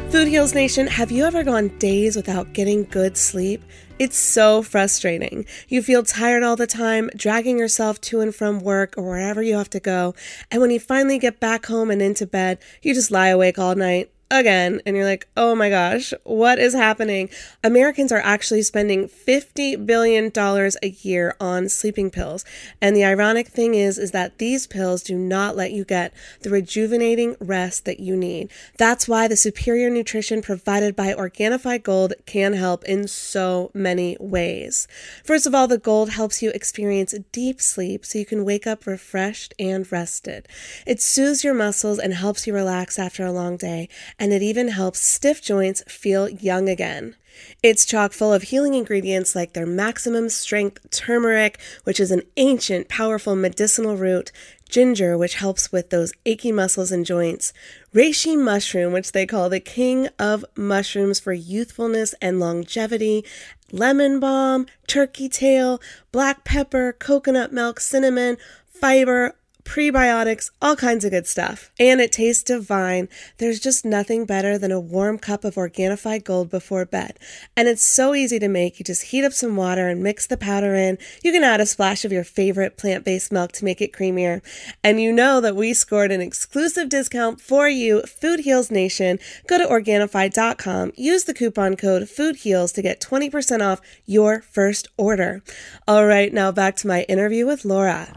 Food 0.10 0.30
Heals 0.30 0.56
Nation, 0.56 0.88
have 0.88 1.12
you 1.12 1.26
ever 1.26 1.44
gone 1.44 1.68
days 1.80 2.16
without 2.16 2.54
getting 2.54 2.86
good 2.86 3.18
sleep? 3.18 3.62
It's 4.00 4.18
so 4.18 4.62
frustrating. 4.62 5.46
You 5.68 5.84
feel 5.84 6.02
tired 6.02 6.44
all 6.44 6.56
the 6.56 6.66
time, 6.66 7.10
dragging 7.14 7.60
yourself 7.60 8.00
to 8.02 8.22
and 8.22 8.34
from 8.34 8.62
work 8.62 8.94
or 8.98 9.04
wherever 9.04 9.44
you 9.44 9.58
have 9.58 9.70
to 9.72 9.82
go. 9.82 10.16
And 10.50 10.62
when 10.62 10.72
you 10.72 10.80
finally 10.80 11.20
get 11.20 11.42
back 11.42 11.66
home 11.66 11.92
and 11.92 12.02
into 12.02 12.26
bed, 12.26 12.60
you 12.82 12.94
just 12.94 13.12
lie 13.12 13.28
awake 13.28 13.60
all 13.60 13.76
night 13.76 14.10
again. 14.30 14.82
And 14.86 14.96
you're 14.96 15.06
like, 15.06 15.28
oh 15.38 15.56
my 15.56 15.70
gosh, 15.70 16.14
what 16.24 16.60
is 16.60 16.74
happening? 16.74 17.30
Americans 17.64 18.12
are 18.12 18.22
actually 18.24 18.62
spending 18.62 19.08
$50 19.08 19.86
billion 19.86 20.32
a 20.36 20.88
year 21.02 21.36
on 21.40 21.70
sleeping 21.70 22.10
pills. 22.10 22.44
And 22.82 22.96
the 22.96 23.06
ironic 23.06 23.48
thing 23.48 23.76
is, 23.76 23.98
is 23.98 24.12
that 24.12 24.38
these 24.38 24.68
pills 24.68 25.04
do 25.04 25.18
not 25.18 25.56
let 25.56 25.72
you 25.72 25.86
get 25.86 26.14
the 26.42 26.50
rejuvenating 26.50 27.36
rest 27.40 27.86
that 27.86 28.00
you 28.00 28.16
need. 28.16 28.50
That's 28.78 29.08
why 29.08 29.28
the 29.28 29.38
superior 29.38 29.90
nutrition 29.90 30.42
provided 30.42 30.96
by 30.96 31.14
Organifi 31.14 31.82
Gold 31.82 32.14
can 32.26 32.54
help 32.54 32.84
in 32.86 33.08
so 33.08 33.72
many 33.74 34.18
ways. 34.20 34.88
First 35.24 35.46
of 35.46 35.56
all, 35.56 35.68
the 35.68 35.78
Gold 35.78 36.12
helps 36.12 36.42
you 36.42 36.52
experience 36.52 37.14
deep 37.32 37.62
sleep 37.62 38.06
so 38.06 38.20
you 38.20 38.26
can 38.26 38.46
wake 38.46 38.68
up 38.68 38.86
refreshed 38.86 39.54
and 39.60 39.90
rested. 39.92 40.48
It 40.86 41.02
soothes 41.02 41.44
your 41.44 41.54
muscles 41.54 42.00
and 42.00 42.14
helps 42.14 42.46
you 42.46 42.54
relax 42.54 43.00
after 43.00 43.26
a 43.26 43.32
long 43.32 43.58
day, 43.58 43.90
and 44.20 44.34
it 44.34 44.42
even 44.42 44.70
helps 44.70 45.02
stiff 45.02 45.42
joints 45.42 45.84
feel 45.88 46.30
young 46.30 46.70
again. 46.70 47.16
It's 47.62 47.86
chock 47.86 48.14
full 48.14 48.34
of 48.34 48.44
healing 48.44 48.74
ingredients 48.74 49.36
like 49.36 49.54
their 49.54 49.66
maximum 49.66 50.30
strength 50.30 50.90
turmeric, 50.90 51.60
which 51.84 52.00
is 52.00 52.12
an 52.12 52.24
ancient, 52.36 52.88
powerful 52.88 53.36
medicinal 53.36 53.96
root, 53.96 54.32
ginger, 54.70 55.18
which 55.18 55.36
helps 55.36 55.72
with 55.72 55.90
those 55.90 56.14
achy 56.26 56.52
muscles 56.52 56.92
and 56.92 57.06
joints, 57.06 57.54
reishi 57.94 58.38
mushroom, 58.38 58.92
which 58.92 59.12
they 59.12 59.26
call 59.26 59.50
the 59.50 59.60
king 59.60 60.08
of 60.20 60.44
mushrooms 60.56 61.20
for 61.20 61.34
youthfulness 61.34 62.14
and 62.22 62.40
longevity, 62.40 63.24
lemon 63.72 64.20
balm, 64.20 64.66
turkey 64.88 65.30
tail, 65.30 65.80
black 66.12 66.44
pepper, 66.44 66.94
coconut 66.94 67.54
milk, 67.54 67.80
cinnamon, 67.80 68.38
fiber, 68.66 69.36
prebiotics, 69.68 70.50
all 70.62 70.78
kinds 70.78 71.04
of 71.04 71.12
good 71.12 71.28
stuff. 71.28 71.72
And 71.78 72.00
it 72.00 72.14
tastes 72.14 72.42
divine. 72.42 73.10
There's 73.38 73.60
just 73.60 73.84
nothing 73.84 74.26
better 74.26 74.58
than 74.58 74.72
a 74.72 74.80
warm 74.80 75.20
cup 75.20 75.44
of 75.44 75.56
Organifi 75.56 76.24
Gold 76.24 76.50
before 76.50 76.86
bed. 76.86 77.20
And 77.56 77.68
it's 77.68 77.86
so 77.86 78.16
easy 78.16 78.40
to 78.40 78.48
make. 78.48 78.80
You 78.80 78.86
just 78.86 79.08
heat 79.08 79.26
up 79.26 79.34
some 79.34 79.58
water 79.58 79.90
and 79.90 80.02
mix 80.02 80.26
the 80.26 80.38
powder 80.38 80.74
in. 80.74 80.98
You 81.22 81.34
can 81.34 81.44
add 81.44 81.60
a 81.60 81.66
splash 81.66 82.06
of 82.06 82.14
your 82.14 82.24
favorite 82.24 82.78
plant 82.78 83.04
based 83.04 83.30
milk 83.32 83.52
to 83.54 83.66
make 83.66 83.82
it 83.82 83.92
creamier. 83.92 84.42
And 84.84 85.02
you 85.02 85.12
know 85.12 85.42
that 85.42 85.58
we 85.58 85.74
scored 85.74 86.14
an 86.14 86.22
exclusive 86.22 86.88
discount 86.88 87.42
for 87.42 87.68
you, 87.68 88.04
Food 88.04 88.40
Heals 88.42 88.72
Nation. 88.72 89.20
Go 89.48 89.58
to 89.58 89.66
Organifi.com, 89.66 90.94
use 90.96 91.26
the 91.26 91.34
coupon 91.34 91.76
code 91.76 92.10
Food 92.10 92.38
Heals 92.38 92.72
to 92.72 92.82
get 92.82 93.02
20% 93.02 93.62
off 93.62 93.82
your 94.06 94.42
first 94.42 94.88
order. 94.96 95.44
All 95.88 96.06
right, 96.06 96.32
now 96.32 96.54
back 96.54 96.78
to 96.78 96.88
my 96.88 97.02
interview 97.04 97.46
with 97.46 97.66
Laura. 97.66 98.08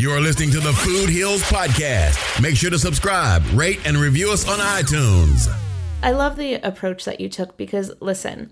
You're 0.00 0.20
listening 0.20 0.50
to 0.52 0.60
the 0.60 0.72
Food 0.80 1.10
Heals 1.10 1.42
Podcast. 1.42 2.40
Make 2.40 2.56
sure 2.56 2.70
to 2.70 2.78
subscribe, 2.78 3.42
rate, 3.52 3.80
and 3.84 3.98
review 3.98 4.32
us 4.32 4.48
on 4.48 4.58
iTunes. 4.60 5.54
I 6.02 6.12
love 6.12 6.36
the 6.36 6.54
approach 6.54 7.04
that 7.04 7.20
you 7.20 7.28
took 7.28 7.58
because 7.58 7.92
listen, 8.00 8.50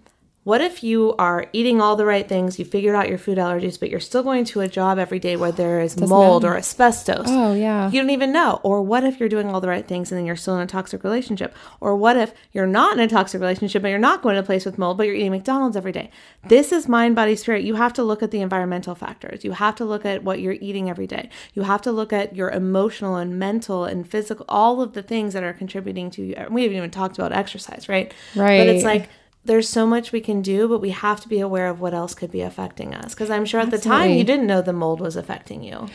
What 0.48 0.62
if 0.62 0.82
you 0.82 1.14
are 1.18 1.44
eating 1.52 1.78
all 1.78 1.94
the 1.94 2.06
right 2.06 2.26
things, 2.26 2.58
you 2.58 2.64
figured 2.64 2.94
out 2.94 3.10
your 3.10 3.18
food 3.18 3.36
allergies, 3.36 3.78
but 3.78 3.90
you're 3.90 4.00
still 4.00 4.22
going 4.22 4.46
to 4.46 4.62
a 4.62 4.66
job 4.66 4.98
every 4.98 5.18
day 5.18 5.36
where 5.36 5.52
there 5.52 5.78
is 5.78 6.00
mold 6.00 6.42
or 6.42 6.56
asbestos? 6.56 7.26
Oh, 7.28 7.52
yeah. 7.52 7.90
You 7.90 8.00
don't 8.00 8.08
even 8.08 8.32
know. 8.32 8.58
Or 8.62 8.80
what 8.80 9.04
if 9.04 9.20
you're 9.20 9.28
doing 9.28 9.50
all 9.50 9.60
the 9.60 9.68
right 9.68 9.86
things 9.86 10.10
and 10.10 10.18
then 10.18 10.24
you're 10.24 10.36
still 10.36 10.56
in 10.56 10.62
a 10.62 10.66
toxic 10.66 11.04
relationship? 11.04 11.54
Or 11.80 11.94
what 11.96 12.16
if 12.16 12.32
you're 12.52 12.66
not 12.66 12.96
in 12.96 13.00
a 13.00 13.08
toxic 13.08 13.42
relationship 13.42 13.82
but 13.82 13.88
you're 13.88 13.98
not 13.98 14.22
going 14.22 14.36
to 14.36 14.40
a 14.40 14.42
place 14.42 14.64
with 14.64 14.78
mold, 14.78 14.96
but 14.96 15.02
you're 15.06 15.16
eating 15.16 15.32
McDonald's 15.32 15.76
every 15.76 15.92
day? 15.92 16.10
This 16.44 16.72
is 16.72 16.88
mind, 16.88 17.14
body, 17.14 17.36
spirit. 17.36 17.62
You 17.62 17.74
have 17.74 17.92
to 17.92 18.02
look 18.02 18.22
at 18.22 18.30
the 18.30 18.40
environmental 18.40 18.94
factors. 18.94 19.44
You 19.44 19.52
have 19.52 19.76
to 19.76 19.84
look 19.84 20.06
at 20.06 20.24
what 20.24 20.40
you're 20.40 20.54
eating 20.54 20.88
every 20.88 21.06
day. 21.06 21.28
You 21.52 21.64
have 21.64 21.82
to 21.82 21.92
look 21.92 22.10
at 22.10 22.34
your 22.34 22.48
emotional 22.48 23.16
and 23.16 23.38
mental 23.38 23.84
and 23.84 24.08
physical, 24.08 24.46
all 24.48 24.80
of 24.80 24.94
the 24.94 25.02
things 25.02 25.34
that 25.34 25.42
are 25.42 25.52
contributing 25.52 26.10
to 26.12 26.22
you. 26.22 26.34
We 26.48 26.62
haven't 26.62 26.78
even 26.78 26.90
talked 26.90 27.18
about 27.18 27.32
exercise, 27.32 27.86
right? 27.86 28.14
Right. 28.34 28.60
But 28.60 28.68
it's 28.68 28.84
like, 28.84 29.10
there's 29.44 29.68
so 29.68 29.86
much 29.86 30.12
we 30.12 30.20
can 30.20 30.42
do, 30.42 30.68
but 30.68 30.80
we 30.80 30.90
have 30.90 31.20
to 31.22 31.28
be 31.28 31.40
aware 31.40 31.68
of 31.68 31.80
what 31.80 31.94
else 31.94 32.14
could 32.14 32.30
be 32.30 32.42
affecting 32.42 32.94
us. 32.94 33.14
Because 33.14 33.30
I'm 33.30 33.44
sure 33.46 33.60
at 33.60 33.70
the 33.70 33.78
time 33.78 34.10
you 34.10 34.24
didn't 34.24 34.46
know 34.46 34.60
the 34.62 34.72
mold 34.72 35.00
was 35.00 35.16
affecting 35.16 35.62
you. 35.62 35.88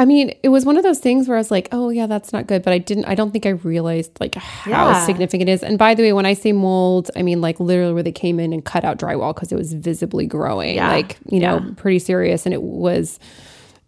I 0.00 0.04
mean, 0.04 0.32
it 0.44 0.50
was 0.50 0.64
one 0.64 0.76
of 0.76 0.84
those 0.84 1.00
things 1.00 1.26
where 1.26 1.36
I 1.36 1.40
was 1.40 1.50
like, 1.50 1.68
"Oh 1.72 1.88
yeah, 1.88 2.06
that's 2.06 2.32
not 2.32 2.46
good," 2.46 2.62
but 2.62 2.72
I 2.72 2.78
didn't. 2.78 3.06
I 3.06 3.16
don't 3.16 3.32
think 3.32 3.46
I 3.46 3.50
realized 3.50 4.12
like 4.20 4.36
how 4.36 4.70
Yeah. 4.90 5.04
significant 5.06 5.48
it 5.48 5.52
is. 5.52 5.62
And 5.64 5.76
by 5.76 5.94
the 5.96 6.02
way, 6.04 6.12
when 6.12 6.24
I 6.26 6.34
say 6.34 6.52
mold, 6.52 7.10
I 7.16 7.22
mean 7.22 7.40
like 7.40 7.58
literally 7.58 7.92
where 7.94 8.02
they 8.04 8.12
came 8.12 8.38
in 8.38 8.52
and 8.52 8.64
cut 8.64 8.84
out 8.84 8.98
drywall 8.98 9.34
because 9.34 9.50
it 9.50 9.56
was 9.56 9.72
visibly 9.72 10.26
growing, 10.26 10.76
Yeah. 10.76 10.88
like 10.92 11.16
you 11.26 11.40
know, 11.40 11.54
Yeah. 11.56 11.70
pretty 11.76 11.98
serious. 11.98 12.46
And 12.46 12.52
it 12.54 12.62
was, 12.62 13.18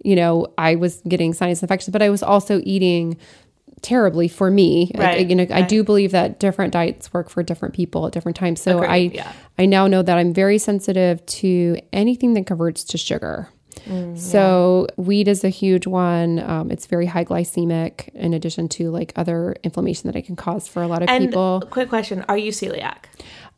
you 0.02 0.16
know, 0.16 0.48
I 0.58 0.74
was 0.74 1.00
getting 1.06 1.32
sinus 1.32 1.62
infections, 1.62 1.92
but 1.92 2.02
I 2.02 2.10
was 2.10 2.24
also 2.24 2.60
eating 2.64 3.16
terribly 3.82 4.28
for 4.28 4.50
me. 4.50 4.92
I- 4.98 5.16
you 5.16 5.34
know, 5.34 5.46
I 5.50 5.62
do 5.62 5.82
believe 5.84 6.12
that 6.12 6.38
different 6.40 6.72
diets 6.72 7.12
work 7.12 7.30
for 7.30 7.42
different 7.42 7.74
people 7.74 8.06
at 8.06 8.12
different 8.12 8.36
times. 8.36 8.60
So 8.60 8.82
I, 8.82 8.96
yeah. 8.96 9.32
I 9.58 9.66
now 9.66 9.86
know 9.86 10.02
that 10.02 10.18
I'm 10.18 10.32
very 10.34 10.58
sensitive 10.58 11.24
to 11.26 11.78
anything 11.92 12.34
that 12.34 12.46
converts 12.46 12.84
to 12.84 12.98
sugar. 12.98 13.48
Mm, 13.86 14.18
so 14.18 14.86
wheat 14.96 15.26
is 15.28 15.42
a 15.44 15.48
huge 15.48 15.86
one. 15.86 16.38
Um, 16.40 16.70
it's 16.70 16.86
very 16.86 17.06
high 17.06 17.24
glycemic, 17.24 18.08
in 18.10 18.34
addition 18.34 18.68
to 18.70 18.90
like 18.90 19.12
other 19.16 19.56
inflammation 19.64 20.06
that 20.08 20.16
it 20.16 20.22
can 20.26 20.36
cause 20.36 20.68
for 20.68 20.82
a 20.82 20.86
lot 20.88 21.02
of 21.02 21.08
And 21.08 21.26
people. 21.28 21.62
quick 21.70 21.88
question: 21.88 22.24
Are 22.28 22.36
you 22.36 22.52
celiac? 22.52 23.04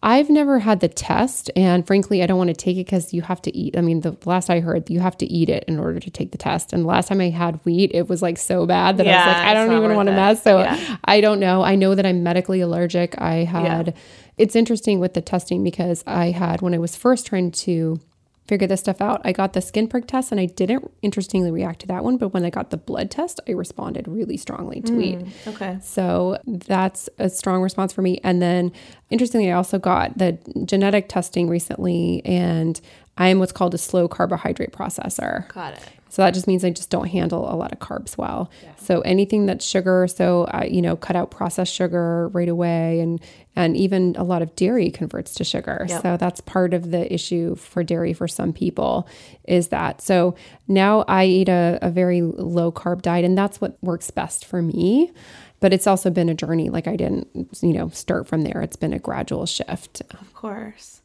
I've 0.04 0.28
never 0.28 0.58
had 0.58 0.80
the 0.80 0.88
test, 0.88 1.48
and 1.54 1.86
frankly, 1.86 2.22
I 2.22 2.26
don't 2.26 2.38
want 2.38 2.48
to 2.48 2.54
take 2.54 2.76
it 2.76 2.86
because 2.86 3.14
you 3.14 3.22
have 3.22 3.40
to 3.42 3.56
eat. 3.56 3.76
I 3.78 3.82
mean, 3.82 4.00
the 4.00 4.16
last 4.24 4.50
I 4.50 4.58
heard, 4.58 4.90
you 4.90 4.98
have 4.98 5.16
to 5.18 5.26
eat 5.26 5.48
it 5.48 5.64
in 5.68 5.78
order 5.78 6.00
to 6.00 6.10
take 6.10 6.32
the 6.32 6.38
test. 6.38 6.72
And 6.72 6.82
the 6.82 6.88
last 6.88 7.06
time 7.06 7.20
I 7.20 7.30
had 7.30 7.64
wheat, 7.64 7.92
it 7.94 8.08
was 8.08 8.20
like 8.20 8.36
so 8.36 8.66
bad 8.66 8.96
that 8.96 9.06
I 9.06 9.10
was 9.10 9.26
like, 9.26 9.46
I 9.46 9.54
don't 9.54 9.76
even 9.76 9.94
want 9.94 10.08
to 10.08 10.14
mess. 10.14 10.42
So 10.42 10.58
Yeah. 10.58 10.96
I 11.04 11.20
don't 11.20 11.38
know. 11.38 11.62
I 11.62 11.76
know 11.76 11.94
that 11.94 12.04
I'm 12.04 12.22
medically 12.22 12.60
allergic. 12.60 13.14
I 13.20 13.44
had. 13.44 13.94
It's 14.38 14.56
interesting 14.56 14.98
with 14.98 15.14
the 15.14 15.20
testing 15.20 15.62
because 15.62 16.02
I 16.06 16.30
had 16.30 16.62
when 16.62 16.74
I 16.74 16.78
was 16.78 16.96
first 16.96 17.26
trying 17.26 17.52
to 17.52 18.00
figure 18.52 18.66
this 18.66 18.80
stuff 18.80 19.00
out. 19.00 19.22
I 19.24 19.32
got 19.32 19.54
the 19.54 19.62
skin 19.62 19.88
prick 19.88 20.06
test 20.06 20.30
and 20.30 20.38
I 20.38 20.44
didn't 20.44 20.90
interestingly 21.00 21.50
react 21.50 21.80
to 21.80 21.86
that 21.86 22.04
one, 22.04 22.18
but 22.18 22.34
when 22.34 22.44
I 22.44 22.50
got 22.50 22.68
the 22.68 22.76
blood 22.76 23.10
test, 23.10 23.40
I 23.48 23.52
responded 23.52 24.06
really 24.06 24.36
strongly 24.36 24.82
to 24.82 24.92
wheat. 24.92 25.20
Mm, 25.20 25.54
okay. 25.54 25.78
So 25.80 26.38
that's 26.46 27.08
a 27.18 27.30
strong 27.30 27.62
response 27.62 27.94
for 27.94 28.02
me. 28.02 28.20
And 28.22 28.42
then 28.42 28.70
interestingly, 29.08 29.50
I 29.50 29.54
also 29.54 29.78
got 29.78 30.18
the 30.18 30.32
genetic 30.66 31.08
testing 31.08 31.48
recently 31.48 32.20
and 32.26 32.78
I 33.16 33.28
am 33.28 33.38
what's 33.38 33.52
called 33.52 33.72
a 33.72 33.78
slow 33.78 34.06
carbohydrate 34.06 34.72
processor. 34.72 35.48
Got 35.48 35.78
it. 35.78 35.88
So 36.12 36.20
that 36.20 36.34
just 36.34 36.46
means 36.46 36.62
I 36.62 36.68
just 36.68 36.90
don't 36.90 37.08
handle 37.08 37.50
a 37.50 37.56
lot 37.56 37.72
of 37.72 37.78
carbs 37.78 38.18
well. 38.18 38.50
So 38.76 39.00
anything 39.00 39.46
that's 39.46 39.64
sugar, 39.64 40.06
so 40.06 40.44
I, 40.50 40.66
you 40.66 40.82
know, 40.82 40.94
cut 40.94 41.16
out 41.16 41.30
processed 41.30 41.72
sugar 41.72 42.28
right 42.34 42.50
away, 42.50 43.00
and 43.00 43.18
and 43.56 43.78
even 43.78 44.14
a 44.18 44.22
lot 44.22 44.42
of 44.42 44.54
dairy 44.54 44.90
converts 44.90 45.32
to 45.36 45.44
sugar. 45.44 45.86
So 46.02 46.18
that's 46.18 46.42
part 46.42 46.74
of 46.74 46.90
the 46.90 47.10
issue 47.10 47.54
for 47.54 47.82
dairy 47.82 48.12
for 48.12 48.28
some 48.28 48.52
people, 48.52 49.08
is 49.48 49.68
that. 49.68 50.02
So 50.02 50.34
now 50.68 51.06
I 51.08 51.24
eat 51.24 51.48
a, 51.48 51.78
a 51.80 51.88
very 51.88 52.20
low 52.20 52.70
carb 52.70 53.00
diet, 53.00 53.24
and 53.24 53.38
that's 53.38 53.58
what 53.62 53.82
works 53.82 54.10
best 54.10 54.44
for 54.44 54.60
me. 54.60 55.12
But 55.60 55.72
it's 55.72 55.86
also 55.86 56.10
been 56.10 56.28
a 56.28 56.34
journey. 56.34 56.68
Like 56.68 56.88
I 56.88 56.96
didn't, 56.96 57.56
you 57.62 57.72
know, 57.72 57.88
start 57.88 58.26
from 58.26 58.42
there. 58.42 58.60
It's 58.60 58.76
been 58.76 58.92
a 58.92 58.98
gradual 58.98 59.46
shift. 59.46 60.02
Of 60.10 60.34
course. 60.34 61.01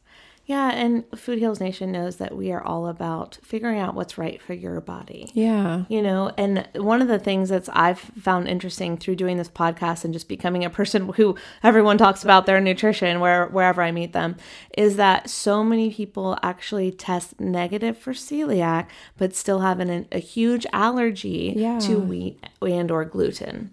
Yeah, 0.48 0.70
and 0.70 1.04
Food 1.14 1.38
Heals 1.40 1.60
Nation 1.60 1.92
knows 1.92 2.16
that 2.16 2.34
we 2.34 2.50
are 2.52 2.62
all 2.62 2.86
about 2.88 3.38
figuring 3.42 3.78
out 3.78 3.94
what's 3.94 4.16
right 4.16 4.40
for 4.40 4.54
your 4.54 4.80
body. 4.80 5.30
Yeah. 5.34 5.84
You 5.90 6.00
know, 6.00 6.32
and 6.38 6.66
one 6.74 7.02
of 7.02 7.08
the 7.08 7.18
things 7.18 7.50
that's 7.50 7.68
I've 7.74 7.98
found 7.98 8.48
interesting 8.48 8.96
through 8.96 9.16
doing 9.16 9.36
this 9.36 9.50
podcast 9.50 10.06
and 10.06 10.14
just 10.14 10.26
becoming 10.26 10.64
a 10.64 10.70
person 10.70 11.06
who 11.10 11.36
everyone 11.62 11.98
talks 11.98 12.24
about 12.24 12.46
their 12.46 12.62
nutrition 12.62 13.20
where 13.20 13.48
wherever 13.48 13.82
I 13.82 13.92
meet 13.92 14.14
them 14.14 14.36
is 14.74 14.96
that 14.96 15.28
so 15.28 15.62
many 15.62 15.92
people 15.92 16.38
actually 16.42 16.92
test 16.92 17.38
negative 17.38 17.98
for 17.98 18.14
celiac 18.14 18.86
but 19.18 19.34
still 19.34 19.60
have 19.60 19.80
an, 19.80 20.08
a 20.10 20.18
huge 20.18 20.64
allergy 20.72 21.52
Yeah. 21.56 21.78
to 21.80 21.98
wheat 21.98 22.42
and 22.62 22.90
or 22.90 23.04
gluten. 23.04 23.72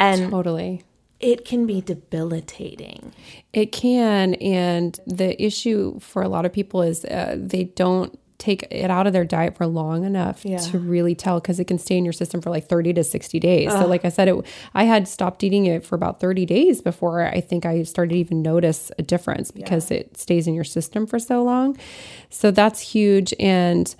And 0.00 0.32
Totally. 0.32 0.82
It 1.20 1.44
can 1.44 1.66
be 1.66 1.80
debilitating. 1.80 3.12
It 3.52 3.72
can. 3.72 4.34
And 4.34 4.98
the 5.06 5.40
issue 5.42 5.98
for 6.00 6.22
a 6.22 6.28
lot 6.28 6.44
of 6.46 6.52
people 6.52 6.82
is 6.82 7.04
uh, 7.04 7.36
they 7.38 7.64
don't 7.64 8.18
take 8.38 8.62
it 8.70 8.88
out 8.88 9.08
of 9.08 9.12
their 9.12 9.24
diet 9.24 9.56
for 9.56 9.66
long 9.66 10.04
enough 10.04 10.44
Yeah. 10.44 10.58
to 10.58 10.78
really 10.78 11.16
tell 11.16 11.40
because 11.40 11.58
it 11.58 11.64
can 11.64 11.76
stay 11.76 11.96
in 11.96 12.04
your 12.04 12.12
system 12.12 12.40
for 12.40 12.50
like 12.50 12.68
30 12.68 12.92
to 12.92 13.02
60 13.02 13.40
days. 13.40 13.72
So 13.72 13.84
like 13.84 14.04
I 14.04 14.10
said, 14.10 14.28
it 14.28 14.36
I 14.74 14.84
had 14.84 15.08
stopped 15.08 15.42
eating 15.42 15.66
it 15.66 15.84
for 15.84 15.96
about 15.96 16.20
30 16.20 16.46
days 16.46 16.80
before 16.80 17.22
I 17.22 17.40
think 17.40 17.66
I 17.66 17.82
started 17.82 18.12
to 18.12 18.18
even 18.20 18.40
notice 18.40 18.92
a 18.96 19.02
difference 19.02 19.50
because 19.50 19.90
it 19.90 20.16
stays 20.16 20.46
in 20.46 20.54
your 20.54 20.62
system 20.62 21.04
for 21.04 21.18
so 21.18 21.42
long. 21.42 21.76
So 22.30 22.52
that's 22.52 22.78
huge. 22.78 23.34
And 23.40 23.92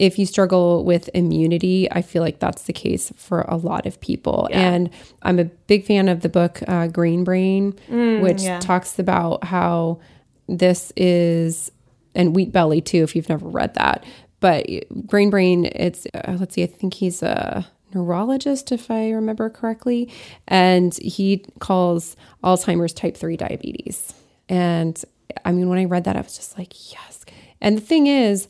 if 0.00 0.18
you 0.18 0.24
struggle 0.24 0.82
with 0.82 1.10
immunity, 1.12 1.86
I 1.92 2.00
feel 2.00 2.22
like 2.22 2.38
that's 2.38 2.62
the 2.62 2.72
case 2.72 3.12
for 3.16 3.42
a 3.42 3.56
lot 3.56 3.84
of 3.84 4.00
people. 4.00 4.48
And 4.50 4.88
I'm 5.20 5.38
a 5.38 5.44
big 5.44 5.84
fan 5.84 6.08
of 6.08 6.22
the 6.22 6.30
book 6.30 6.62
uh, 6.66 6.86
Grain 6.86 7.22
Brain, 7.22 7.72
which 8.22 8.40
yeah. 8.40 8.60
talks 8.60 8.98
about 8.98 9.44
how 9.44 10.00
this 10.48 10.90
is, 10.96 11.70
and 12.14 12.34
Wheat 12.34 12.50
Belly 12.50 12.80
too, 12.80 13.02
if 13.02 13.14
you've 13.14 13.28
never 13.28 13.46
read 13.46 13.74
that. 13.74 14.04
But 14.40 14.66
Grain 15.06 15.28
Brain, 15.28 15.66
it's, 15.66 16.06
uh, 16.14 16.38
let's 16.40 16.54
see, 16.54 16.62
I 16.62 16.66
think 16.66 16.94
he's 16.94 17.22
a 17.22 17.66
neurologist, 17.92 18.72
if 18.72 18.90
I 18.90 19.10
remember 19.10 19.50
correctly. 19.50 20.10
And 20.48 20.96
he 20.96 21.44
calls 21.58 22.16
Alzheimer's 22.42 22.94
type 22.94 23.18
3 23.18 23.36
diabetes. 23.36 24.14
And 24.48 25.04
I 25.44 25.52
mean, 25.52 25.68
when 25.68 25.78
I 25.78 25.84
read 25.84 26.04
that, 26.04 26.16
I 26.16 26.22
was 26.22 26.36
just 26.36 26.56
like, 26.56 26.90
yes. 26.90 27.26
And 27.60 27.76
the 27.76 27.82
thing 27.82 28.06
is, 28.06 28.48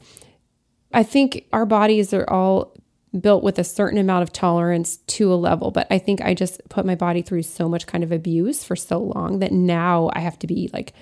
I 0.93 1.03
think 1.03 1.47
our 1.53 1.67
bodies 1.67 2.13
are 2.13 2.29
all 2.29 2.75
built 3.19 3.43
with 3.43 3.59
a 3.59 3.65
certain 3.65 3.99
amount 3.99 4.23
of 4.23 4.33
tolerance 4.33 4.99
to 4.99 5.33
a 5.33 5.35
level, 5.35 5.71
but 5.71 5.87
I 5.91 5.99
think 5.99 6.21
I 6.21 6.35
just 6.35 6.61
put 6.69 6.87
my 6.87 6.95
body 6.95 7.23
through 7.23 7.43
so 7.43 7.69
much 7.69 7.87
kind 7.87 8.05
of 8.05 8.13
abuse 8.13 8.63
for 8.63 8.77
so 8.77 8.99
long 8.99 9.41
that 9.41 9.53
now 9.53 10.11
I 10.13 10.21
have 10.21 10.39
to 10.41 10.47
be 10.47 10.71
like 10.73 10.93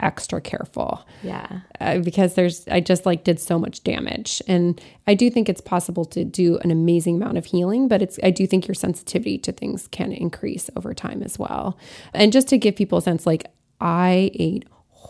extra 0.00 0.40
careful. 0.40 1.06
Yeah. 1.22 1.60
uh, 1.80 1.98
because 1.98 2.34
there's 2.34 2.66
I 2.66 2.80
just 2.80 3.06
like 3.06 3.22
did 3.22 3.38
so 3.38 3.58
much 3.58 3.84
damage. 3.84 4.42
And 4.48 4.80
I 5.06 5.14
do 5.14 5.30
think 5.30 5.48
it's 5.48 5.60
possible 5.60 6.04
to 6.06 6.24
do 6.24 6.58
an 6.58 6.72
amazing 6.72 7.16
amount 7.16 7.38
of 7.38 7.46
healing 7.46 7.86
but 7.86 8.02
it's 8.02 8.18
I 8.22 8.30
do 8.30 8.46
think 8.46 8.66
your 8.66 8.74
sensitivity 8.74 9.38
to 9.38 9.52
things 9.52 9.86
can 9.88 10.12
increase 10.12 10.68
over 10.76 10.92
time 10.92 11.22
as 11.22 11.38
well. 11.38 11.78
And 12.12 12.32
just 12.32 12.48
to 12.48 12.58
give 12.58 12.74
people 12.74 12.98
a 12.98 13.02
sense 13.02 13.26
like 13.26 13.46
I 13.80 14.30
ate 14.34 14.64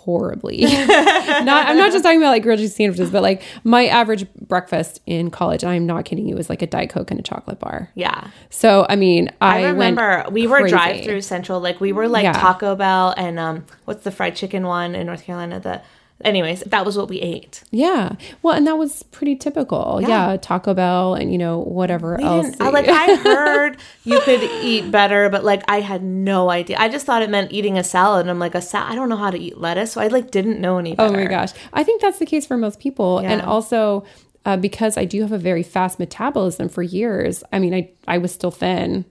horribly 0.05 0.63
not 0.63 1.67
I'm 1.69 1.77
not 1.77 1.93
just 1.93 2.03
talking 2.03 2.19
about 2.19 2.31
like 2.31 2.43
grilled 2.43 2.59
cheese 2.59 2.75
sandwiches 2.75 3.11
but 3.11 3.23
like 3.23 3.43
my 3.65 3.87
average 3.87 4.27
breakfast 4.35 5.01
in 5.07 5.31
college 5.31 5.63
I'm 5.65 5.87
not 5.87 6.05
kidding 6.05 6.27
you 6.29 6.35
was 6.35 6.51
like 6.51 6.61
a 6.63 6.67
diet 6.67 6.91
coke 6.91 7.11
and 7.11 7.21
a 7.21 7.23
chocolate 7.23 7.59
bar 7.61 7.91
Yeah. 7.95 8.29
so 8.51 8.85
I 8.89 8.97
mean 8.97 9.31
I, 9.41 9.65
I, 9.65 9.69
remember 9.69 10.25
we 10.31 10.47
were 10.47 10.67
drive 10.69 11.05
through 11.05 11.21
central, 11.21 11.61
like 11.61 11.81
we 11.81 11.93
were 11.93 12.09
like 12.09 12.25
Yeah. 12.25 12.33
Taco 12.33 12.75
Bell 12.75 13.15
and 13.17 13.39
um, 13.39 13.65
what's 13.85 14.05
the 14.05 14.11
fried 14.11 14.35
chicken 14.35 14.67
one 14.67 14.95
in 14.95 15.07
North 15.07 15.25
Carolina? 15.25 15.61
The, 15.61 15.83
anyways, 16.25 16.61
that 16.63 16.85
was 16.85 16.97
what 16.97 17.09
we 17.09 17.21
ate. 17.21 17.63
Yeah. 17.71 18.17
Well, 18.43 18.55
and 18.55 18.67
that 18.67 18.77
was 18.79 19.03
pretty 19.05 19.37
typical. 19.37 20.01
Yeah. 20.01 20.37
Taco 20.41 20.75
Bell 20.75 21.15
and, 21.15 21.31
you 21.33 21.39
know, 21.39 21.59
whatever 21.59 22.17
We 22.19 22.25
else. 22.25 22.55
I, 22.61 22.71
like 22.71 22.89
I 22.89 23.15
heard 23.23 23.77
you 24.05 24.21
could 24.21 24.43
eat 24.63 24.91
better, 24.91 25.29
but 25.29 25.45
like 25.45 25.63
I 25.69 25.81
had 25.81 26.03
no 26.03 26.51
idea. 26.51 26.77
I 26.79 26.89
just 26.89 27.07
thought 27.07 27.23
it 27.23 27.31
meant 27.31 27.53
eating 27.53 27.79
a 27.79 27.85
salad, 27.85 28.23
and 28.23 28.31
I'm 28.31 28.39
like 28.39 28.55
a 28.55 28.63
sal- 28.63 28.87
I 28.91 28.95
don't 28.95 29.09
know 29.09 29.17
how 29.17 29.31
to 29.31 29.39
eat 29.39 29.59
lettuce, 29.59 29.93
so 29.93 30.01
I 30.01 30.09
like 30.09 30.31
didn't 30.31 30.61
know 30.61 30.79
any 30.79 30.95
better. 30.95 31.15
oh 31.15 31.17
my 31.17 31.27
gosh. 31.27 31.51
I 31.73 31.85
think 31.85 32.01
that's 32.01 32.19
the 32.19 32.27
case 32.27 32.47
for 32.47 32.57
most 32.57 32.81
people. 32.81 33.19
And 33.19 33.43
also, 33.43 34.05
uh, 34.45 34.57
because 34.57 34.97
I 34.97 35.05
do 35.05 35.23
have 35.23 35.33
a 35.33 35.39
very 35.39 35.63
fast 35.63 35.99
metabolism 35.99 36.69
for 36.69 36.83
years, 36.83 37.45
I 37.53 37.59
mean, 37.59 37.75
I, 37.75 37.91
I 38.09 38.19
was 38.19 38.33
still 38.33 38.51
thin, 38.51 39.05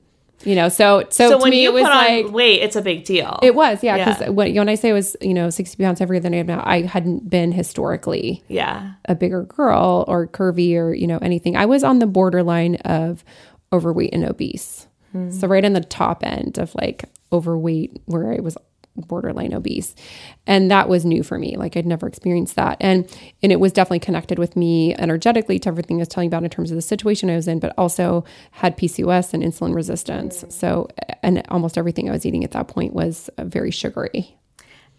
you 0.46 0.56
know, 0.56 0.70
so, 0.70 1.06
so, 1.10 1.30
So 1.30 1.38
to 1.38 1.42
when 1.44 1.52
me, 1.52 1.64
you 1.64 1.70
it 1.70 1.74
was 1.74 1.84
put 1.84 1.90
like, 1.90 2.26
on 2.26 2.32
weight, 2.34 2.62
it's 2.62 2.76
a 2.76 2.82
big 2.82 3.04
deal. 3.06 3.40
it 3.44 3.54
was, 3.56 3.84
yeah. 3.84 3.98
Because 3.98 4.22
Yeah. 4.22 4.30
when, 4.30 4.56
when 4.56 4.70
I 4.70 4.76
say 4.76 4.90
I 4.90 4.94
was, 4.94 5.16
you 5.22 5.34
know, 5.34 5.50
60 5.50 5.82
pounds 5.84 6.00
heavier 6.00 6.20
than 6.20 6.34
I 6.34 6.38
am 6.38 6.48
now, 6.48 6.62
I 6.66 6.82
hadn't 6.82 7.30
been 7.30 7.52
historically 7.52 8.44
yeah, 8.48 8.94
a 9.06 9.16
bigger 9.16 9.44
girl 9.44 10.06
or 10.08 10.28
curvy 10.28 10.76
or 10.76 10.94
you 10.94 11.08
know 11.08 11.18
anything. 11.22 11.56
I 11.56 11.66
was 11.66 11.84
on 11.84 12.00
the 12.00 12.08
borderline 12.08 12.76
of 12.86 13.24
overweight 13.74 14.14
and 14.14 14.26
obese. 14.26 14.88
Hmm. 15.12 15.30
So 15.32 15.48
right 15.48 15.64
on 15.66 15.74
the 15.74 15.82
top 15.82 16.24
end 16.26 16.58
of 16.58 16.74
like 16.76 17.06
overweight 17.34 18.02
where 18.06 18.34
I 18.34 18.40
was 18.42 18.58
borderline 18.96 19.54
obese. 19.54 19.96
And 20.46 20.70
that 20.70 20.90
was 20.90 21.06
new 21.06 21.24
for 21.24 21.38
me. 21.38 21.56
Like 21.56 21.78
I'd 21.78 21.86
never 21.86 22.08
experienced 22.08 22.56
that. 22.56 22.78
And 22.80 23.10
and 23.42 23.52
it 23.52 23.60
was 23.60 23.72
definitely 23.72 24.00
connected 24.00 24.40
with 24.40 24.56
me 24.56 24.96
energetically 24.96 25.60
to 25.60 25.70
everything 25.70 25.98
I 25.98 26.00
was 26.00 26.08
telling 26.08 26.28
about 26.28 26.44
in 26.44 26.50
terms 26.50 26.72
of 26.72 26.76
the 26.76 26.82
situation 26.82 27.30
I 27.30 27.36
was 27.36 27.48
in, 27.48 27.60
but 27.60 27.74
also 27.78 28.24
had 28.52 28.78
PCOS 28.78 29.34
and 29.34 29.44
insulin 29.44 29.74
resistance. 29.76 30.44
So 30.50 30.88
and 31.24 31.44
almost 31.50 31.78
everything 31.78 32.10
I 32.10 32.12
was 32.12 32.26
eating 32.26 32.44
at 32.44 32.52
that 32.52 32.68
point 32.68 32.94
was 32.94 33.30
uh, 33.38 33.46
very 33.46 33.72
sugary. 33.72 34.38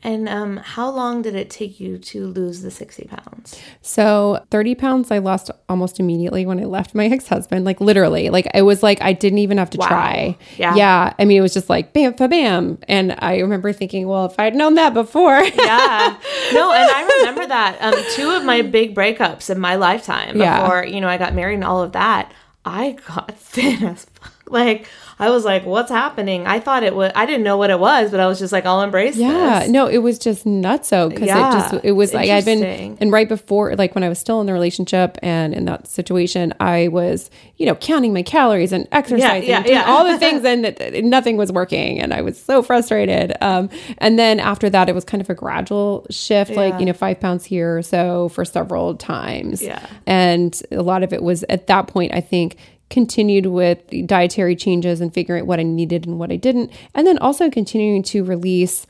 And 0.04 0.28
um, 0.28 0.56
how 0.56 0.90
long 0.90 1.22
did 1.22 1.36
it 1.36 1.48
take 1.48 1.78
you 1.78 1.96
to 1.96 2.26
lose 2.26 2.62
the 2.62 2.72
60 2.72 3.04
pounds? 3.04 3.60
So 3.82 4.44
30 4.50 4.74
pounds 4.74 5.10
I 5.12 5.18
lost 5.18 5.50
almost 5.68 6.00
immediately 6.00 6.44
when 6.44 6.58
I 6.58 6.64
left 6.64 6.94
my 6.94 7.06
ex-husband. 7.12 7.64
Like 7.64 7.80
literally. 7.80 8.28
Like 8.30 8.48
it 8.52 8.62
was 8.62 8.82
like 8.82 9.00
I 9.00 9.12
didn't 9.12 9.38
even 9.38 9.58
have 9.58 9.70
to 9.70 9.78
Wow. 9.78 9.86
try. 9.86 10.36
Yeah. 10.58 10.74
Yeah. 10.74 11.12
I 11.18 11.24
mean, 11.24 11.38
it 11.38 11.40
was 11.40 11.54
just 11.54 11.70
like 11.70 11.92
bam, 11.92 12.14
fa 12.14 12.26
bam. 12.26 12.78
And 12.88 13.14
I 13.20 13.38
remember 13.38 13.72
thinking, 13.72 14.08
well, 14.08 14.26
if 14.26 14.38
I'd 14.40 14.56
known 14.56 14.74
that 14.74 14.92
before. 14.94 15.40
Yeah. 15.54 16.16
No, 16.52 16.70
and 16.72 16.90
I 16.90 17.18
remember 17.20 17.46
that. 17.46 17.78
Um, 17.80 17.94
two 18.14 18.30
of 18.30 18.44
my 18.44 18.60
big 18.62 18.94
breakups 18.94 19.48
in 19.48 19.58
my 19.58 19.76
lifetime 19.76 20.36
Yeah. 20.36 20.62
before, 20.62 20.84
you 20.84 21.00
know, 21.00 21.08
I 21.08 21.16
got 21.16 21.34
married 21.34 21.54
and 21.54 21.64
all 21.64 21.82
of 21.82 21.92
that, 21.92 22.30
I 22.64 22.96
got 23.06 23.34
thin 23.38 23.82
as 23.84 24.04
fuck. 24.04 24.32
Like, 24.48 24.86
I 25.18 25.30
was 25.30 25.44
like, 25.44 25.64
what's 25.64 25.90
happening? 25.90 26.46
I 26.46 26.58
thought 26.60 26.82
it 26.82 26.94
was, 26.94 27.12
I 27.14 27.26
didn't 27.26 27.44
know 27.44 27.56
what 27.56 27.70
it 27.70 27.78
was, 27.78 28.10
but 28.10 28.20
I 28.20 28.26
was 28.26 28.38
just 28.38 28.52
like, 28.52 28.66
I'll 28.66 28.82
embrace 28.82 29.16
Yeah, 29.16 29.60
this. 29.60 29.68
no, 29.68 29.86
it 29.86 29.98
was 29.98 30.18
just 30.18 30.44
nutso 30.44 31.08
because 31.08 31.26
Yeah, 31.28 31.48
it 31.48 31.52
just 31.72 31.84
it 31.84 31.92
was 31.92 32.12
like 32.14 32.28
I'd 32.30 32.44
been 32.44 32.96
and 33.00 33.12
right 33.12 33.28
before 33.28 33.74
like 33.76 33.94
when 33.94 34.02
I 34.04 34.08
was 34.08 34.18
still 34.18 34.40
in 34.40 34.46
the 34.46 34.52
relationship 34.52 35.18
and 35.22 35.54
in 35.54 35.64
that 35.66 35.86
situation, 35.86 36.52
I 36.60 36.88
was 36.88 37.30
you 37.56 37.66
know 37.66 37.74
counting 37.76 38.12
my 38.12 38.22
calories 38.22 38.72
and 38.72 38.88
exercising, 38.92 39.48
yeah, 39.48 39.62
doing 39.62 39.74
yeah. 39.74 39.84
all 39.86 40.04
the 40.04 40.18
things, 40.24 40.44
and 40.44 40.66
it- 40.66 41.04
nothing 41.04 41.36
was 41.36 41.52
working, 41.52 42.00
and 42.00 42.12
I 42.12 42.22
was 42.22 42.40
so 42.42 42.62
frustrated. 42.62 43.32
Um, 43.40 43.68
and 43.98 44.18
then 44.18 44.40
after 44.40 44.68
that, 44.70 44.88
it 44.88 44.94
was 44.94 45.04
kind 45.04 45.20
of 45.20 45.30
a 45.30 45.34
gradual 45.34 46.06
shift, 46.10 46.52
like 46.52 46.78
you 46.80 46.86
know 46.86 46.92
five 46.92 47.20
pounds 47.20 47.44
here 47.44 47.78
or 47.78 47.82
so 47.82 48.28
for 48.30 48.44
several 48.44 48.94
times. 48.96 49.62
Yeah. 49.62 49.86
and 50.06 50.60
a 50.70 50.82
lot 50.82 51.02
of 51.02 51.12
it 51.12 51.22
was 51.22 51.44
at 51.48 51.66
that 51.68 51.86
point, 51.86 52.12
I 52.14 52.20
think 52.20 52.56
continued 52.92 53.46
with 53.46 53.78
dietary 54.06 54.54
changes 54.54 55.00
and 55.00 55.12
figuring 55.12 55.40
out 55.40 55.46
what 55.48 55.58
I 55.58 55.62
needed 55.62 56.06
and 56.06 56.18
what 56.18 56.30
I 56.30 56.36
didn't. 56.36 56.70
And 56.94 57.06
then 57.06 57.18
also 57.18 57.48
continuing 57.50 58.02
to 58.04 58.22
release 58.22 58.86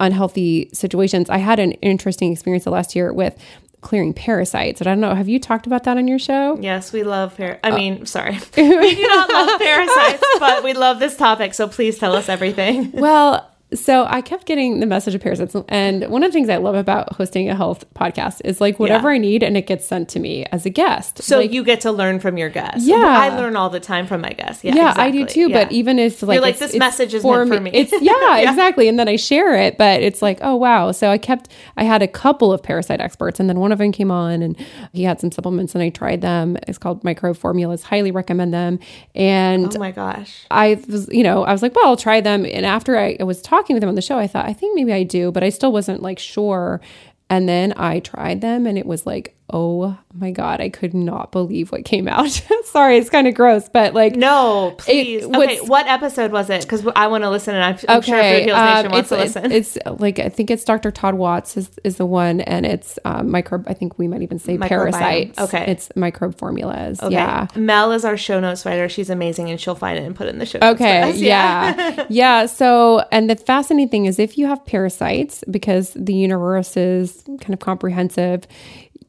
unhealthy 0.00 0.68
situations. 0.72 1.30
I 1.30 1.38
had 1.38 1.60
an 1.60 1.72
interesting 1.74 2.32
experience 2.32 2.64
the 2.64 2.70
last 2.70 2.96
year 2.96 3.12
with 3.12 3.38
clearing 3.80 4.12
parasites. 4.12 4.80
And 4.80 4.88
I 4.88 4.92
don't 4.92 5.00
know, 5.00 5.14
have 5.14 5.28
you 5.28 5.38
talked 5.38 5.66
about 5.66 5.84
that 5.84 5.96
on 5.96 6.08
your 6.08 6.18
show? 6.18 6.58
Yes, 6.60 6.92
we 6.92 7.04
love 7.04 7.36
par. 7.36 7.60
Uh, 7.62 7.68
I 7.68 7.76
mean, 7.76 8.06
sorry, 8.06 8.32
we 8.56 8.94
do 8.96 9.06
not 9.06 9.28
love 9.30 9.60
parasites, 9.60 10.24
but 10.40 10.64
we 10.64 10.72
love 10.72 10.98
this 10.98 11.16
topic. 11.16 11.54
So 11.54 11.68
please 11.68 11.96
tell 11.96 12.16
us 12.16 12.28
everything. 12.28 12.90
Well, 12.90 13.48
so 13.74 14.06
I 14.08 14.20
kept 14.20 14.46
getting 14.46 14.80
the 14.80 14.86
message 14.86 15.14
of 15.14 15.20
parasites. 15.20 15.54
And 15.68 16.08
one 16.08 16.22
of 16.22 16.30
the 16.30 16.32
things 16.32 16.48
I 16.48 16.56
love 16.56 16.74
about 16.74 17.12
hosting 17.14 17.48
a 17.48 17.54
health 17.54 17.84
podcast 17.94 18.40
is 18.44 18.60
like 18.60 18.78
whatever 18.78 19.10
Yeah. 19.10 19.16
I 19.16 19.18
need 19.18 19.42
and 19.42 19.56
it 19.56 19.66
gets 19.66 19.86
sent 19.86 20.08
to 20.10 20.20
me 20.20 20.44
as 20.52 20.66
a 20.66 20.70
guest. 20.70 21.22
So 21.22 21.38
Like, 21.38 21.52
you 21.52 21.64
get 21.64 21.80
to 21.82 21.92
learn 21.92 22.20
from 22.20 22.38
your 22.38 22.48
guests. 22.48 22.86
Yeah. 22.86 22.96
I 22.96 23.36
learn 23.36 23.56
all 23.56 23.70
the 23.70 23.80
time 23.80 24.06
from 24.06 24.20
my 24.20 24.30
guests. 24.32 24.64
Yeah, 24.64 24.74
yeah, 24.74 24.94
I 24.96 25.10
do 25.10 25.26
too. 25.26 25.48
Yeah. 25.50 25.64
But 25.64 25.72
even 25.72 25.98
if 25.98 26.22
like, 26.22 26.40
like, 26.40 26.54
it's- 26.56 26.72
this 26.72 26.78
message 26.78 27.14
is 27.14 27.24
meant 27.24 27.48
for 27.48 27.60
me. 27.60 27.70
It's 27.72 27.92
yeah, 28.00 28.38
exactly. 28.38 28.88
And 28.88 28.98
then 28.98 29.08
I 29.08 29.16
share 29.16 29.54
it, 29.56 29.78
but 29.78 30.02
it's 30.02 30.22
like, 30.22 30.38
oh 30.42 30.56
wow. 30.56 30.92
So 30.92 31.10
I 31.10 31.18
kept. 31.18 31.48
I 31.76 31.84
had 31.84 32.02
a 32.02 32.08
couple 32.08 32.52
of 32.52 32.62
parasite 32.62 33.00
experts, 33.00 33.40
and 33.40 33.48
then 33.48 33.58
one 33.60 33.72
of 33.72 33.78
them 33.78 33.92
came 33.92 34.10
on, 34.10 34.42
and 34.42 34.56
he 34.92 35.02
had 35.04 35.20
some 35.20 35.32
supplements, 35.32 35.74
and 35.74 35.82
I 35.82 35.88
tried 35.88 36.20
them. 36.20 36.56
It's 36.68 36.78
called 36.78 37.02
Micro 37.04 37.34
Formulas. 37.34 37.82
Highly 37.82 38.10
recommend 38.10 38.52
them. 38.54 38.78
And 39.14 39.74
oh 39.74 39.78
my 39.78 39.90
gosh. 39.90 40.44
I 40.50 40.82
was, 40.88 41.08
you 41.10 41.22
know, 41.22 41.44
I 41.44 41.52
was 41.52 41.62
like, 41.62 41.74
well, 41.74 41.86
I'll 41.86 41.96
try 41.96 42.20
them. 42.20 42.44
And 42.44 42.64
after 42.66 42.96
I, 42.98 43.16
I 43.20 43.24
was 43.24 43.40
talking 43.42 43.63
with 43.72 43.82
him 43.82 43.88
on 43.88 43.94
the 43.94 44.02
show, 44.02 44.18
I 44.18 44.26
thought, 44.26 44.46
I 44.46 44.52
think 44.52 44.74
maybe 44.76 44.92
I 44.92 45.04
do, 45.04 45.32
but 45.32 45.42
I 45.42 45.48
still 45.48 45.72
wasn't 45.72 46.02
like 46.02 46.18
sure. 46.18 46.82
And 47.30 47.48
then 47.48 47.72
I 47.76 48.00
tried 48.00 48.42
them 48.42 48.66
and 48.66 48.76
it 48.76 48.84
was 48.84 49.06
like, 49.06 49.34
oh 49.50 49.96
my 50.14 50.30
God, 50.30 50.60
I 50.60 50.68
could 50.68 50.94
not 50.94 51.30
believe 51.30 51.70
what 51.70 51.84
came 51.84 52.08
out. 52.08 52.30
Sorry, 52.64 52.96
it's 52.96 53.10
kind 53.10 53.26
of 53.26 53.34
gross, 53.34 53.68
but 53.68 53.92
like, 53.92 54.16
No, 54.16 54.74
please. 54.78 55.24
okay, 55.24 55.60
what 55.60 55.86
episode 55.86 56.32
was 56.32 56.48
it? 56.50 56.62
Because 56.62 56.86
I 56.96 57.08
want 57.08 57.24
to 57.24 57.30
listen, 57.30 57.54
and 57.54 57.62
I'm, 57.62 57.78
I'm 57.88 58.02
sure 58.02 58.20
Food 58.22 58.44
Heals 58.44 58.58
um, 58.58 58.74
Nation 58.74 58.90
wants 58.90 59.00
it's, 59.00 59.08
to 59.08 59.16
listen. 59.16 59.52
It's, 59.52 59.76
it's 59.76 60.00
like 60.00 60.18
I 60.18 60.28
think 60.28 60.50
it's 60.50 60.64
Dr. 60.64 60.90
Todd 60.90 61.14
Watts 61.14 61.56
is, 61.56 61.70
is 61.84 61.96
the 61.96 62.06
one, 62.06 62.40
and 62.40 62.64
it's 62.64 62.98
um, 63.04 63.30
microbe. 63.30 63.64
I 63.68 63.74
think 63.74 63.98
we 63.98 64.08
might 64.08 64.22
even 64.22 64.38
say 64.38 64.56
Microbiome. 64.56 64.68
parasites. 64.68 65.38
Okay. 65.38 65.64
it's 65.70 65.94
microbe 65.94 66.38
formulas. 66.38 67.00
Okay. 67.00 67.12
Yeah. 67.12 67.46
Mel 67.54 67.92
is 67.92 68.04
our 68.04 68.16
show 68.16 68.40
notes 68.40 68.64
writer. 68.64 68.88
She's 68.88 69.10
amazing, 69.10 69.50
and 69.50 69.60
she'll 69.60 69.74
find 69.74 69.98
it 69.98 70.04
and 70.04 70.16
put 70.16 70.26
it 70.26 70.30
in 70.30 70.38
the 70.38 70.46
show. 70.46 70.58
Okay. 70.62 71.10
us. 71.10 71.16
Yeah. 71.18 72.06
yeah. 72.08 72.46
So, 72.46 73.04
and 73.12 73.28
the 73.28 73.36
fascinating 73.36 73.88
thing 73.90 74.04
is 74.06 74.18
if 74.18 74.38
you 74.38 74.46
have 74.46 74.64
parasites, 74.64 75.44
because 75.50 75.92
the 75.94 76.14
universe 76.14 76.76
is 76.76 77.22
kind 77.40 77.52
of 77.52 77.60
comprehensive, 77.60 78.46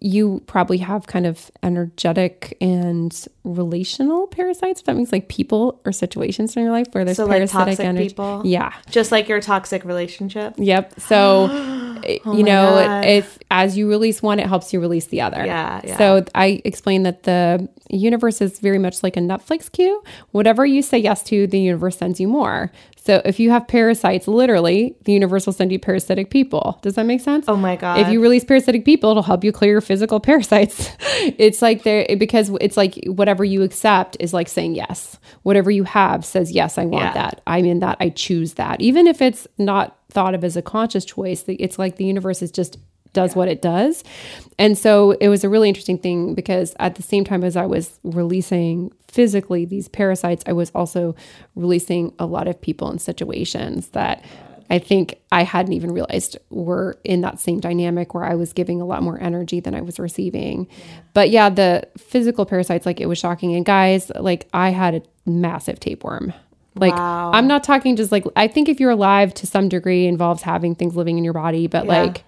you 0.05 0.43
probably 0.45 0.77
have 0.77 1.07
kind 1.07 1.25
of 1.25 1.49
energetic 1.63 2.55
and 2.61 3.25
relational 3.43 4.27
parasites. 4.27 4.81
If 4.81 4.85
that 4.85 4.95
means 4.95 5.11
like 5.11 5.29
people 5.29 5.81
or 5.83 5.91
situations 5.91 6.55
in 6.55 6.61
your 6.61 6.71
life 6.71 6.85
where 6.91 7.03
there's 7.03 7.17
So, 7.17 7.25
like, 7.25 7.37
parasitic 7.39 7.65
toxic 7.65 7.85
energy. 7.85 8.09
people? 8.09 8.43
Yeah. 8.45 8.71
Just 8.91 9.11
like 9.11 9.27
your 9.27 9.41
toxic 9.41 9.83
relationship. 9.83 10.53
Yep. 10.57 10.99
So, 10.99 11.45
eh, 12.03 12.19
oh 12.23 12.33
you 12.33 12.33
Oh 12.33 12.33
my 12.33 12.41
know, 12.41 12.65
God. 12.85 13.05
if 13.05 13.39
as 13.49 13.75
you 13.75 13.89
release 13.89 14.21
one, 14.21 14.37
it 14.39 14.45
helps 14.45 14.71
you 14.73 14.79
release 14.79 15.07
the 15.07 15.21
other. 15.21 15.43
Yeah, 15.43 15.81
yeah. 15.83 15.97
So 15.97 16.23
I 16.35 16.61
explained 16.65 17.07
that 17.07 17.23
the 17.23 17.67
universe 17.89 18.41
is 18.41 18.59
very 18.59 18.77
much 18.79 19.01
like 19.01 19.17
a 19.17 19.21
Netflix 19.21 19.71
queue. 19.71 20.03
Whatever 20.31 20.67
you 20.67 20.83
say 20.83 20.99
yes 20.99 21.23
to, 21.23 21.47
the 21.47 21.59
universe 21.59 21.97
sends 21.97 22.19
you 22.19 22.27
more. 22.27 22.71
So 23.05 23.21
if 23.23 23.39
you 23.39 23.51
have 23.51 23.67
parasites, 23.67 24.27
literally, 24.27 24.95
the 25.03 25.11
universe 25.13 25.45
will 25.45 25.53
send 25.53 25.71
you 25.71 25.77
parasitic 25.77 26.31
people. 26.31 26.79
Does 26.81 26.95
that 26.95 27.05
make 27.05 27.21
sense? 27.21 27.45
Oh 27.47 27.55
my 27.55 27.75
God. 27.75 27.99
If 27.99 28.07
you 28.09 28.19
release 28.19 28.43
parasitic 28.43 28.83
people, 28.83 29.11
it'll 29.11 29.21
help 29.21 29.43
you 29.43 29.51
clear 29.51 29.71
your 29.73 29.81
physical 29.81 30.19
parasites. 30.29 30.89
it's 31.37 31.61
like 31.61 31.83
there 31.83 32.07
because 32.17 32.49
it's 32.61 32.75
like 32.77 32.99
whatever 33.05 33.43
you 33.45 33.61
accept 33.61 34.17
is 34.19 34.33
like 34.33 34.47
saying 34.47 34.73
yes. 34.73 35.19
Whatever 35.43 35.69
you 35.69 35.83
have 35.83 36.25
says 36.25 36.51
yes, 36.51 36.79
I 36.79 36.85
want 36.85 37.03
Yeah. 37.05 37.13
that. 37.13 37.41
I'm 37.45 37.65
in 37.65 37.79
that. 37.81 37.97
I 37.99 38.09
choose 38.09 38.55
that. 38.55 38.81
Even 38.81 39.05
if 39.05 39.21
it's 39.21 39.47
not 39.59 39.97
thought 40.09 40.33
of 40.33 40.43
as 40.43 40.57
a 40.57 40.63
conscious 40.63 41.05
choice, 41.05 41.43
it's 41.47 41.77
like 41.77 41.97
the 41.97 42.05
universe 42.05 42.41
is 42.41 42.49
just 42.49 42.79
does 43.15 43.35
what 43.35 43.47
it 43.47 43.61
does. 43.63 44.03
And 44.59 44.77
so 44.77 45.11
it 45.19 45.29
was 45.29 45.43
a 45.43 45.49
really 45.49 45.67
interesting 45.67 45.97
thing 45.97 46.35
because 46.35 46.75
at 46.79 46.95
the 46.95 47.01
same 47.01 47.23
time 47.23 47.43
as 47.43 47.57
I 47.57 47.65
was 47.65 47.99
releasing 48.03 48.91
physically 49.07 49.65
these 49.65 49.87
parasites, 49.87 50.43
I 50.45 50.53
was 50.53 50.69
also 50.75 51.15
releasing 51.55 52.13
a 52.19 52.27
lot 52.27 52.47
of 52.47 52.61
people 52.61 52.91
in 52.91 52.99
situations 52.99 53.89
that 53.89 54.23
I 54.69 54.79
think 54.79 55.19
I 55.31 55.43
hadn't 55.43 55.73
even 55.73 55.91
realized 55.91 56.37
were 56.49 56.97
in 57.03 57.21
that 57.21 57.39
same 57.39 57.59
dynamic 57.59 58.13
where 58.13 58.23
I 58.23 58.35
was 58.35 58.51
giving 58.51 58.81
a 58.81 58.85
lot 58.85 59.03
more 59.03 59.21
energy 59.21 59.59
than 59.59 59.75
I 59.75 59.81
was 59.81 59.99
receiving. 59.99 60.67
But 61.13 61.29
yeah, 61.29 61.49
the 61.49 61.87
physical 61.97 62.45
parasites, 62.45 62.85
like 62.85 62.99
it 62.99 63.05
was 63.05 63.19
shocking. 63.19 63.55
And 63.55 63.65
guys, 63.65 64.11
like 64.15 64.47
I 64.53 64.69
had 64.69 64.95
a 64.95 65.01
massive 65.29 65.79
tapeworm. 65.79 66.33
Like 66.77 66.95
Wow. 66.95 67.31
I'm 67.31 67.47
not 67.47 67.63
talking 67.63 67.95
just 67.95 68.11
like 68.11 68.25
I 68.35 68.47
think 68.47 68.67
if 68.67 68.79
you're 68.79 68.91
alive 68.91 69.33
to 69.35 69.47
some 69.47 69.69
degree 69.69 70.07
involves 70.07 70.41
having 70.41 70.75
things 70.75 70.95
living 70.95 71.17
in 71.17 71.23
your 71.23 71.33
body, 71.33 71.67
but 71.67 71.85
Yeah. 71.85 72.01
like 72.03 72.23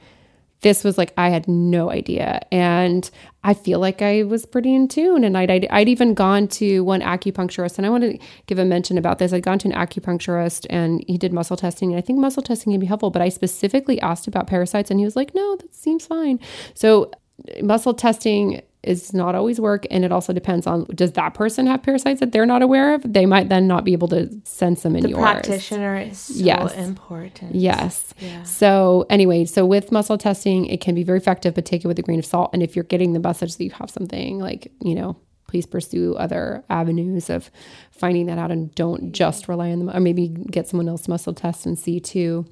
this 0.61 0.83
was 0.83 0.97
like 0.97 1.13
I 1.17 1.29
had 1.29 1.47
no 1.47 1.91
idea, 1.91 2.41
and 2.51 3.09
I 3.43 3.53
feel 3.53 3.79
like 3.79 4.01
I 4.01 4.23
was 4.23 4.45
pretty 4.45 4.73
in 4.73 4.87
tune. 4.87 5.23
And 5.23 5.37
I'd 5.37 5.51
I'd, 5.51 5.67
I'd 5.69 5.89
even 5.89 6.13
gone 6.13 6.47
to 6.49 6.83
one 6.83 7.01
acupuncturist, 7.01 7.77
and 7.77 7.85
I 7.85 7.89
want 7.89 8.03
to 8.03 8.17
give 8.47 8.59
a 8.59 8.65
mention 8.65 8.97
about 8.97 9.19
this. 9.19 9.33
I'd 9.33 9.43
gone 9.43 9.59
to 9.59 9.69
an 9.69 9.75
acupuncturist, 9.75 10.65
and 10.69 11.03
he 11.07 11.17
did 11.17 11.33
muscle 11.33 11.57
testing, 11.57 11.91
and 11.91 11.97
I 11.97 12.01
think 12.01 12.19
muscle 12.19 12.43
testing 12.43 12.73
can 12.73 12.79
be 12.79 12.87
helpful. 12.87 13.11
But 13.11 13.21
I 13.21 13.29
specifically 13.29 13.99
asked 14.01 14.27
about 14.27 14.47
parasites, 14.47 14.89
and 14.89 14.99
he 14.99 15.05
was 15.05 15.15
like, 15.15 15.35
"No, 15.35 15.55
that 15.57 15.75
seems 15.75 16.07
fine." 16.07 16.39
So 16.73 17.11
uh, 17.47 17.63
muscle 17.63 17.93
testing 17.93 18.61
is 18.83 19.11
not 19.13 19.35
always 19.35 19.59
work 19.59 19.85
and 19.89 20.05
it 20.05 20.11
also 20.11 20.31
depends 20.31 20.67
on 20.67 20.85
does 20.95 21.11
that 21.13 21.33
person 21.33 21.65
have 21.65 21.81
parasites 21.81 22.19
that 22.19 22.31
they're 22.31 22.45
not 22.45 22.61
aware 22.61 22.93
of 22.93 23.01
they 23.11 23.25
might 23.25 23.49
then 23.49 23.67
not 23.67 23.83
be 23.83 23.91
able 23.91 24.07
to 24.07 24.29
sense 24.45 24.83
them 24.83 24.95
in 24.95 25.01
the 25.03 25.09
yours 25.09 25.19
practitioner 25.21 25.97
is 25.97 26.17
so 26.19 26.33
Yes. 26.43 26.73
important. 26.75 27.55
Yes. 27.55 28.13
Yeah. 28.19 28.43
So 28.43 29.05
anyway, 29.09 29.45
so 29.45 29.65
with 29.65 29.91
muscle 29.91 30.17
testing, 30.17 30.67
it 30.67 30.79
can 30.79 30.93
be 30.95 31.03
very 31.03 31.17
effective, 31.17 31.55
but 31.55 31.65
take 31.65 31.83
it 31.83 31.87
with 31.87 31.97
a 31.99 32.01
grain 32.03 32.19
of 32.19 32.25
salt. 32.25 32.51
And 32.53 32.61
if 32.61 32.75
you're 32.75 32.85
getting 32.85 33.13
the 33.13 33.19
message 33.19 33.55
that 33.57 33.63
you 33.63 33.71
have 33.71 33.89
something, 33.89 34.39
like 34.39 34.71
you 34.81 34.93
know, 34.95 35.17
please 35.47 35.65
pursue 35.65 36.13
other 36.15 36.63
avenues 36.69 37.29
of 37.29 37.49
finding 37.91 38.27
that 38.27 38.37
out, 38.37 38.51
and 38.51 38.73
don't 38.75 39.11
just 39.11 39.47
rely 39.47 39.71
on 39.71 39.79
them, 39.79 39.89
or 39.95 39.99
maybe 39.99 40.27
get 40.27 40.67
someone 40.67 40.87
else 40.87 41.07
muscle 41.07 41.33
test 41.33 41.65
and 41.65 41.77
see 41.79 41.99
too. 41.99 42.45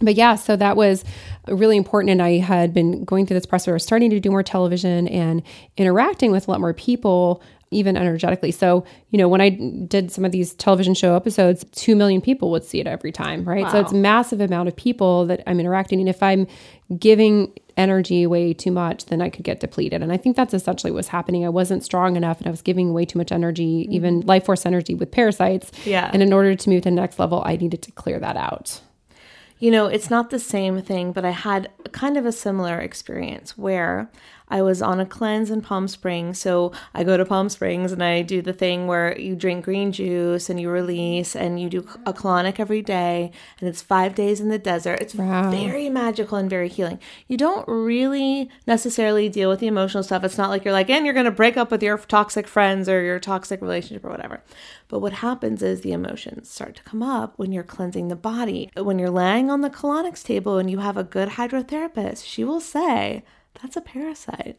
But 0.00 0.14
yeah, 0.14 0.34
so 0.34 0.56
that 0.56 0.76
was 0.76 1.04
really 1.46 1.76
important. 1.76 2.10
And 2.10 2.22
I 2.22 2.38
had 2.38 2.72
been 2.72 3.04
going 3.04 3.26
through 3.26 3.36
this 3.36 3.46
process 3.46 3.68
I 3.68 3.72
was 3.72 3.84
starting 3.84 4.10
to 4.10 4.20
do 4.20 4.30
more 4.30 4.42
television 4.42 5.08
and 5.08 5.42
interacting 5.76 6.32
with 6.32 6.48
a 6.48 6.50
lot 6.50 6.60
more 6.60 6.72
people, 6.72 7.42
even 7.70 7.96
energetically. 7.96 8.50
So, 8.50 8.84
you 9.10 9.18
know, 9.18 9.28
when 9.28 9.40
I 9.40 9.50
did 9.50 10.10
some 10.10 10.24
of 10.24 10.32
these 10.32 10.54
television 10.54 10.94
show 10.94 11.14
episodes, 11.14 11.64
2 11.72 11.94
million 11.94 12.20
people 12.20 12.50
would 12.50 12.64
see 12.64 12.80
it 12.80 12.86
every 12.86 13.12
time, 13.12 13.44
right? 13.44 13.70
So 13.70 13.80
it's 13.80 13.92
a 13.92 13.96
massive 13.96 14.40
amount 14.40 14.68
of 14.68 14.76
people 14.76 15.26
that 15.26 15.42
I'm 15.46 15.60
interacting. 15.60 16.00
And 16.00 16.08
if 16.08 16.22
I'm 16.22 16.46
giving 16.98 17.52
energy 17.76 18.22
away 18.22 18.52
too 18.54 18.70
much, 18.70 19.06
then 19.06 19.22
I 19.22 19.28
could 19.28 19.44
get 19.44 19.60
depleted. 19.60 20.02
And 20.02 20.12
I 20.12 20.16
think 20.16 20.34
that's 20.34 20.54
essentially 20.54 20.90
what's 20.90 21.08
happening. 21.08 21.44
I 21.44 21.48
wasn't 21.50 21.84
strong 21.84 22.16
enough 22.16 22.38
and 22.38 22.46
I 22.48 22.50
was 22.50 22.62
giving 22.62 22.88
away 22.88 23.04
too 23.04 23.18
much 23.18 23.32
energy, 23.32 23.86
even 23.90 24.20
mm-hmm. 24.20 24.28
life 24.28 24.46
force 24.46 24.66
energy 24.66 24.94
with 24.94 25.10
parasites. 25.10 25.70
Yeah. 25.84 26.10
And 26.12 26.22
in 26.22 26.32
order 26.32 26.56
to 26.56 26.70
move 26.70 26.82
to 26.82 26.90
the 26.90 26.94
next 26.94 27.18
level, 27.18 27.42
I 27.44 27.56
needed 27.56 27.82
to 27.82 27.92
clear 27.92 28.18
that 28.18 28.36
out. 28.36 28.80
You 29.60 29.70
know, 29.70 29.86
it's 29.86 30.08
not 30.08 30.30
the 30.30 30.38
same 30.38 30.80
thing, 30.80 31.12
but 31.12 31.24
I 31.24 31.30
had 31.30 31.70
kind 31.92 32.16
of 32.16 32.24
a 32.24 32.32
similar 32.32 32.80
experience 32.80 33.58
where 33.58 34.10
I 34.50 34.62
was 34.62 34.82
on 34.82 34.98
a 35.00 35.06
cleanse 35.06 35.50
in 35.50 35.60
Palm 35.62 35.86
Springs. 35.88 36.38
So 36.40 36.72
I 36.94 37.04
go 37.04 37.16
to 37.16 37.24
Palm 37.24 37.48
Springs 37.48 37.92
and 37.92 38.02
I 38.02 38.22
do 38.22 38.42
the 38.42 38.52
thing 38.52 38.86
where 38.86 39.18
you 39.18 39.36
drink 39.36 39.64
green 39.64 39.92
juice 39.92 40.50
and 40.50 40.60
you 40.60 40.68
release 40.70 41.36
and 41.36 41.60
you 41.60 41.68
do 41.70 41.86
a 42.04 42.12
colonic 42.12 42.58
every 42.58 42.82
day 42.82 43.30
and 43.60 43.68
it's 43.68 43.82
five 43.82 44.14
days 44.14 44.40
in 44.40 44.48
the 44.48 44.58
desert. 44.58 45.00
It's 45.00 45.14
Wow. 45.14 45.50
very 45.50 45.88
magical 45.88 46.36
and 46.38 46.50
very 46.50 46.68
healing. 46.68 46.98
You 47.28 47.36
don't 47.36 47.66
really 47.68 48.48
necessarily 48.66 49.28
deal 49.28 49.48
with 49.48 49.60
the 49.60 49.66
emotional 49.66 50.02
stuff. 50.02 50.24
It's 50.24 50.38
not 50.38 50.50
like 50.50 50.64
you're 50.64 50.72
like, 50.74 50.90
and 50.90 51.04
you're 51.04 51.14
going 51.14 51.24
to 51.26 51.30
break 51.30 51.56
up 51.56 51.70
with 51.70 51.82
your 51.82 51.98
toxic 51.98 52.46
friends 52.48 52.88
or 52.88 53.02
your 53.02 53.18
toxic 53.20 53.60
relationship 53.62 54.04
or 54.04 54.10
whatever. 54.10 54.42
But 54.88 54.98
what 55.00 55.12
happens 55.14 55.62
is 55.62 55.82
the 55.82 55.92
emotions 55.92 56.50
start 56.50 56.74
to 56.76 56.82
come 56.82 57.02
up 57.02 57.34
when 57.36 57.52
you're 57.52 57.62
cleansing 57.62 58.08
the 58.08 58.16
body. 58.16 58.70
When 58.76 58.98
you're 58.98 59.10
laying 59.10 59.50
on 59.50 59.60
the 59.60 59.70
colonics 59.70 60.24
table 60.24 60.58
and 60.58 60.68
you 60.70 60.78
have 60.78 60.96
a 60.96 61.04
good 61.04 61.30
hydrotherapist, 61.30 62.24
she 62.24 62.42
will 62.44 62.60
say, 62.60 63.22
that's 63.60 63.76
a 63.76 63.80
parasite. 63.80 64.58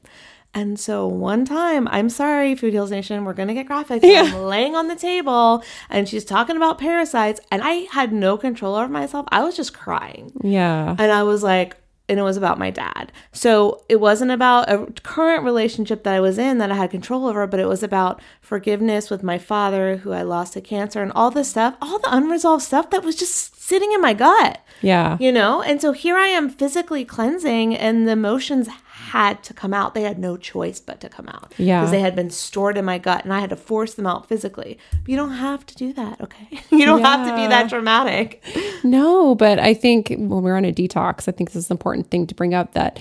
And 0.54 0.78
so 0.80 1.08
one 1.08 1.46
time, 1.46 1.88
I'm 1.88 2.10
sorry, 2.10 2.56
Food 2.56 2.74
Heals 2.74 2.92
Nation, 2.92 3.24
we're 3.24 3.34
gonna 3.34 3.54
get 3.54 3.68
graphic. 3.68 4.04
I'm 4.04 4.44
laying 4.44 4.76
on 4.76 4.88
the 4.88 4.98
table 4.98 5.64
and 5.89 6.10
she's 6.10 6.26
talking 6.26 6.58
about 6.58 6.78
parasites, 6.78 7.39
and 7.52 7.62
I 7.64 7.88
had 7.92 8.12
no 8.12 8.38
control 8.38 8.76
over 8.76 8.89
myself. 8.89 9.26
I 9.32 9.44
was 9.44 9.56
just 9.56 9.74
crying. 9.74 10.34
Yeah. 10.44 10.96
And 11.00 11.12
I 11.12 11.24
was 11.24 11.42
like, 11.42 11.78
and 12.12 12.20
it 12.20 12.24
was 12.24 12.38
about 12.38 12.59
my 12.59 12.70
dad. 12.70 13.12
So 13.32 13.84
it 13.89 13.99
wasn't 13.99 14.30
about 14.32 14.70
a 14.70 14.86
current 15.01 15.43
relationship 15.43 16.03
that 16.03 16.14
I 16.14 16.20
was 16.20 16.38
in 16.38 16.59
that 16.59 16.72
I 16.72 16.76
had 16.76 16.91
control 16.91 17.26
over, 17.26 17.47
but 17.47 17.59
it 17.59 17.68
was 17.68 17.82
about 17.82 18.22
forgiveness 18.41 19.09
with 19.09 19.24
my 19.24 19.38
father, 19.39 19.97
who 19.97 20.12
I 20.12 20.22
lost 20.22 20.53
to 20.53 20.62
cancer, 20.62 21.01
and 21.01 21.12
all 21.14 21.32
this 21.32 21.49
stuff, 21.49 21.76
all 21.82 21.97
the 21.99 22.14
unresolved 22.16 22.64
stuff 22.64 22.89
that 22.91 23.03
was 23.03 23.16
just 23.16 23.59
sitting 23.62 23.93
in 23.93 24.01
my 24.01 24.14
gut 24.14 24.59
Yeah. 24.82 25.16
you 25.22 25.32
know 25.32 25.62
and 25.62 25.80
so 25.82 25.93
here 25.93 26.18
i 26.18 26.28
am 26.28 26.49
physically 26.49 27.05
cleansing 27.05 27.74
and 27.78 28.05
the 28.05 28.12
emotions 28.12 28.68
had 29.10 29.43
to 29.43 29.54
come 29.54 29.74
out. 29.74 29.93
They 29.93 30.04
had 30.04 30.20
no 30.20 30.38
choice 30.38 30.80
but 30.80 31.02
to 31.02 31.10
come 31.10 31.28
out. 31.28 31.54
Yeah. 31.58 31.80
because 31.82 31.91
they 31.91 31.99
had 31.99 32.16
been 32.16 32.30
stored 32.30 32.78
in 32.78 32.86
my 32.86 32.97
gut 32.97 33.24
and 33.24 33.34
i 33.34 33.39
had 33.39 33.49
to 33.49 33.56
force 33.56 33.95
them 33.95 34.08
out 34.08 34.28
physically. 34.28 34.78
But 34.91 35.10
you 35.10 35.18
don't 35.18 35.34
have 35.34 35.66
to 35.66 35.76
do 35.76 35.91
that 35.93 36.22
okay? 36.22 36.62
You 36.72 36.86
don't 36.86 37.02
have 37.02 37.28
to 37.28 37.36
be 37.36 37.47
that 37.47 37.70
dramatic. 37.70 38.43
No, 38.84 39.36
but 39.36 39.60
I 39.60 39.74
think 39.74 40.10
when 40.10 40.41
we're 40.43 40.56
on 40.56 40.66
a 40.66 40.72
detox, 40.72 41.28
I 41.28 41.32
think 41.32 41.52
this 41.52 41.64
is 41.64 41.70
an 41.70 41.76
important 41.76 42.10
thing 42.10 42.28
to 42.28 42.36
bring 42.36 42.54
up 42.54 42.74
that 42.74 42.99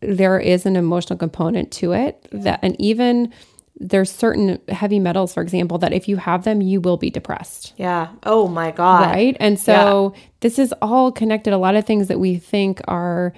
there 0.00 0.38
is 0.38 0.66
an 0.66 0.76
emotional 0.76 1.18
component 1.18 1.70
to 1.72 1.92
it 1.92 2.28
that 2.30 2.60
and 2.62 2.78
even 2.78 3.32
there's 3.76 4.10
certain 4.10 4.60
heavy 4.68 5.00
metals, 5.00 5.34
for 5.34 5.42
example, 5.42 5.78
that 5.78 5.92
if 5.92 6.06
you 6.08 6.16
have 6.16 6.44
them, 6.44 6.60
you 6.60 6.80
will 6.80 6.96
be 6.96 7.10
depressed. 7.10 7.72
yeah. 7.76 8.08
Oh 8.22 8.46
my 8.46 8.70
god. 8.70 9.10
Right. 9.10 9.36
And 9.40 9.58
so 9.58 10.14
this 10.40 10.58
is 10.58 10.72
all 10.80 11.10
connected. 11.10 11.52
A 11.52 11.58
lot 11.58 11.74
of 11.74 11.84
things 11.84 12.06
that 12.08 12.20
we 12.20 12.36
think 12.36 12.80
are 12.86 13.32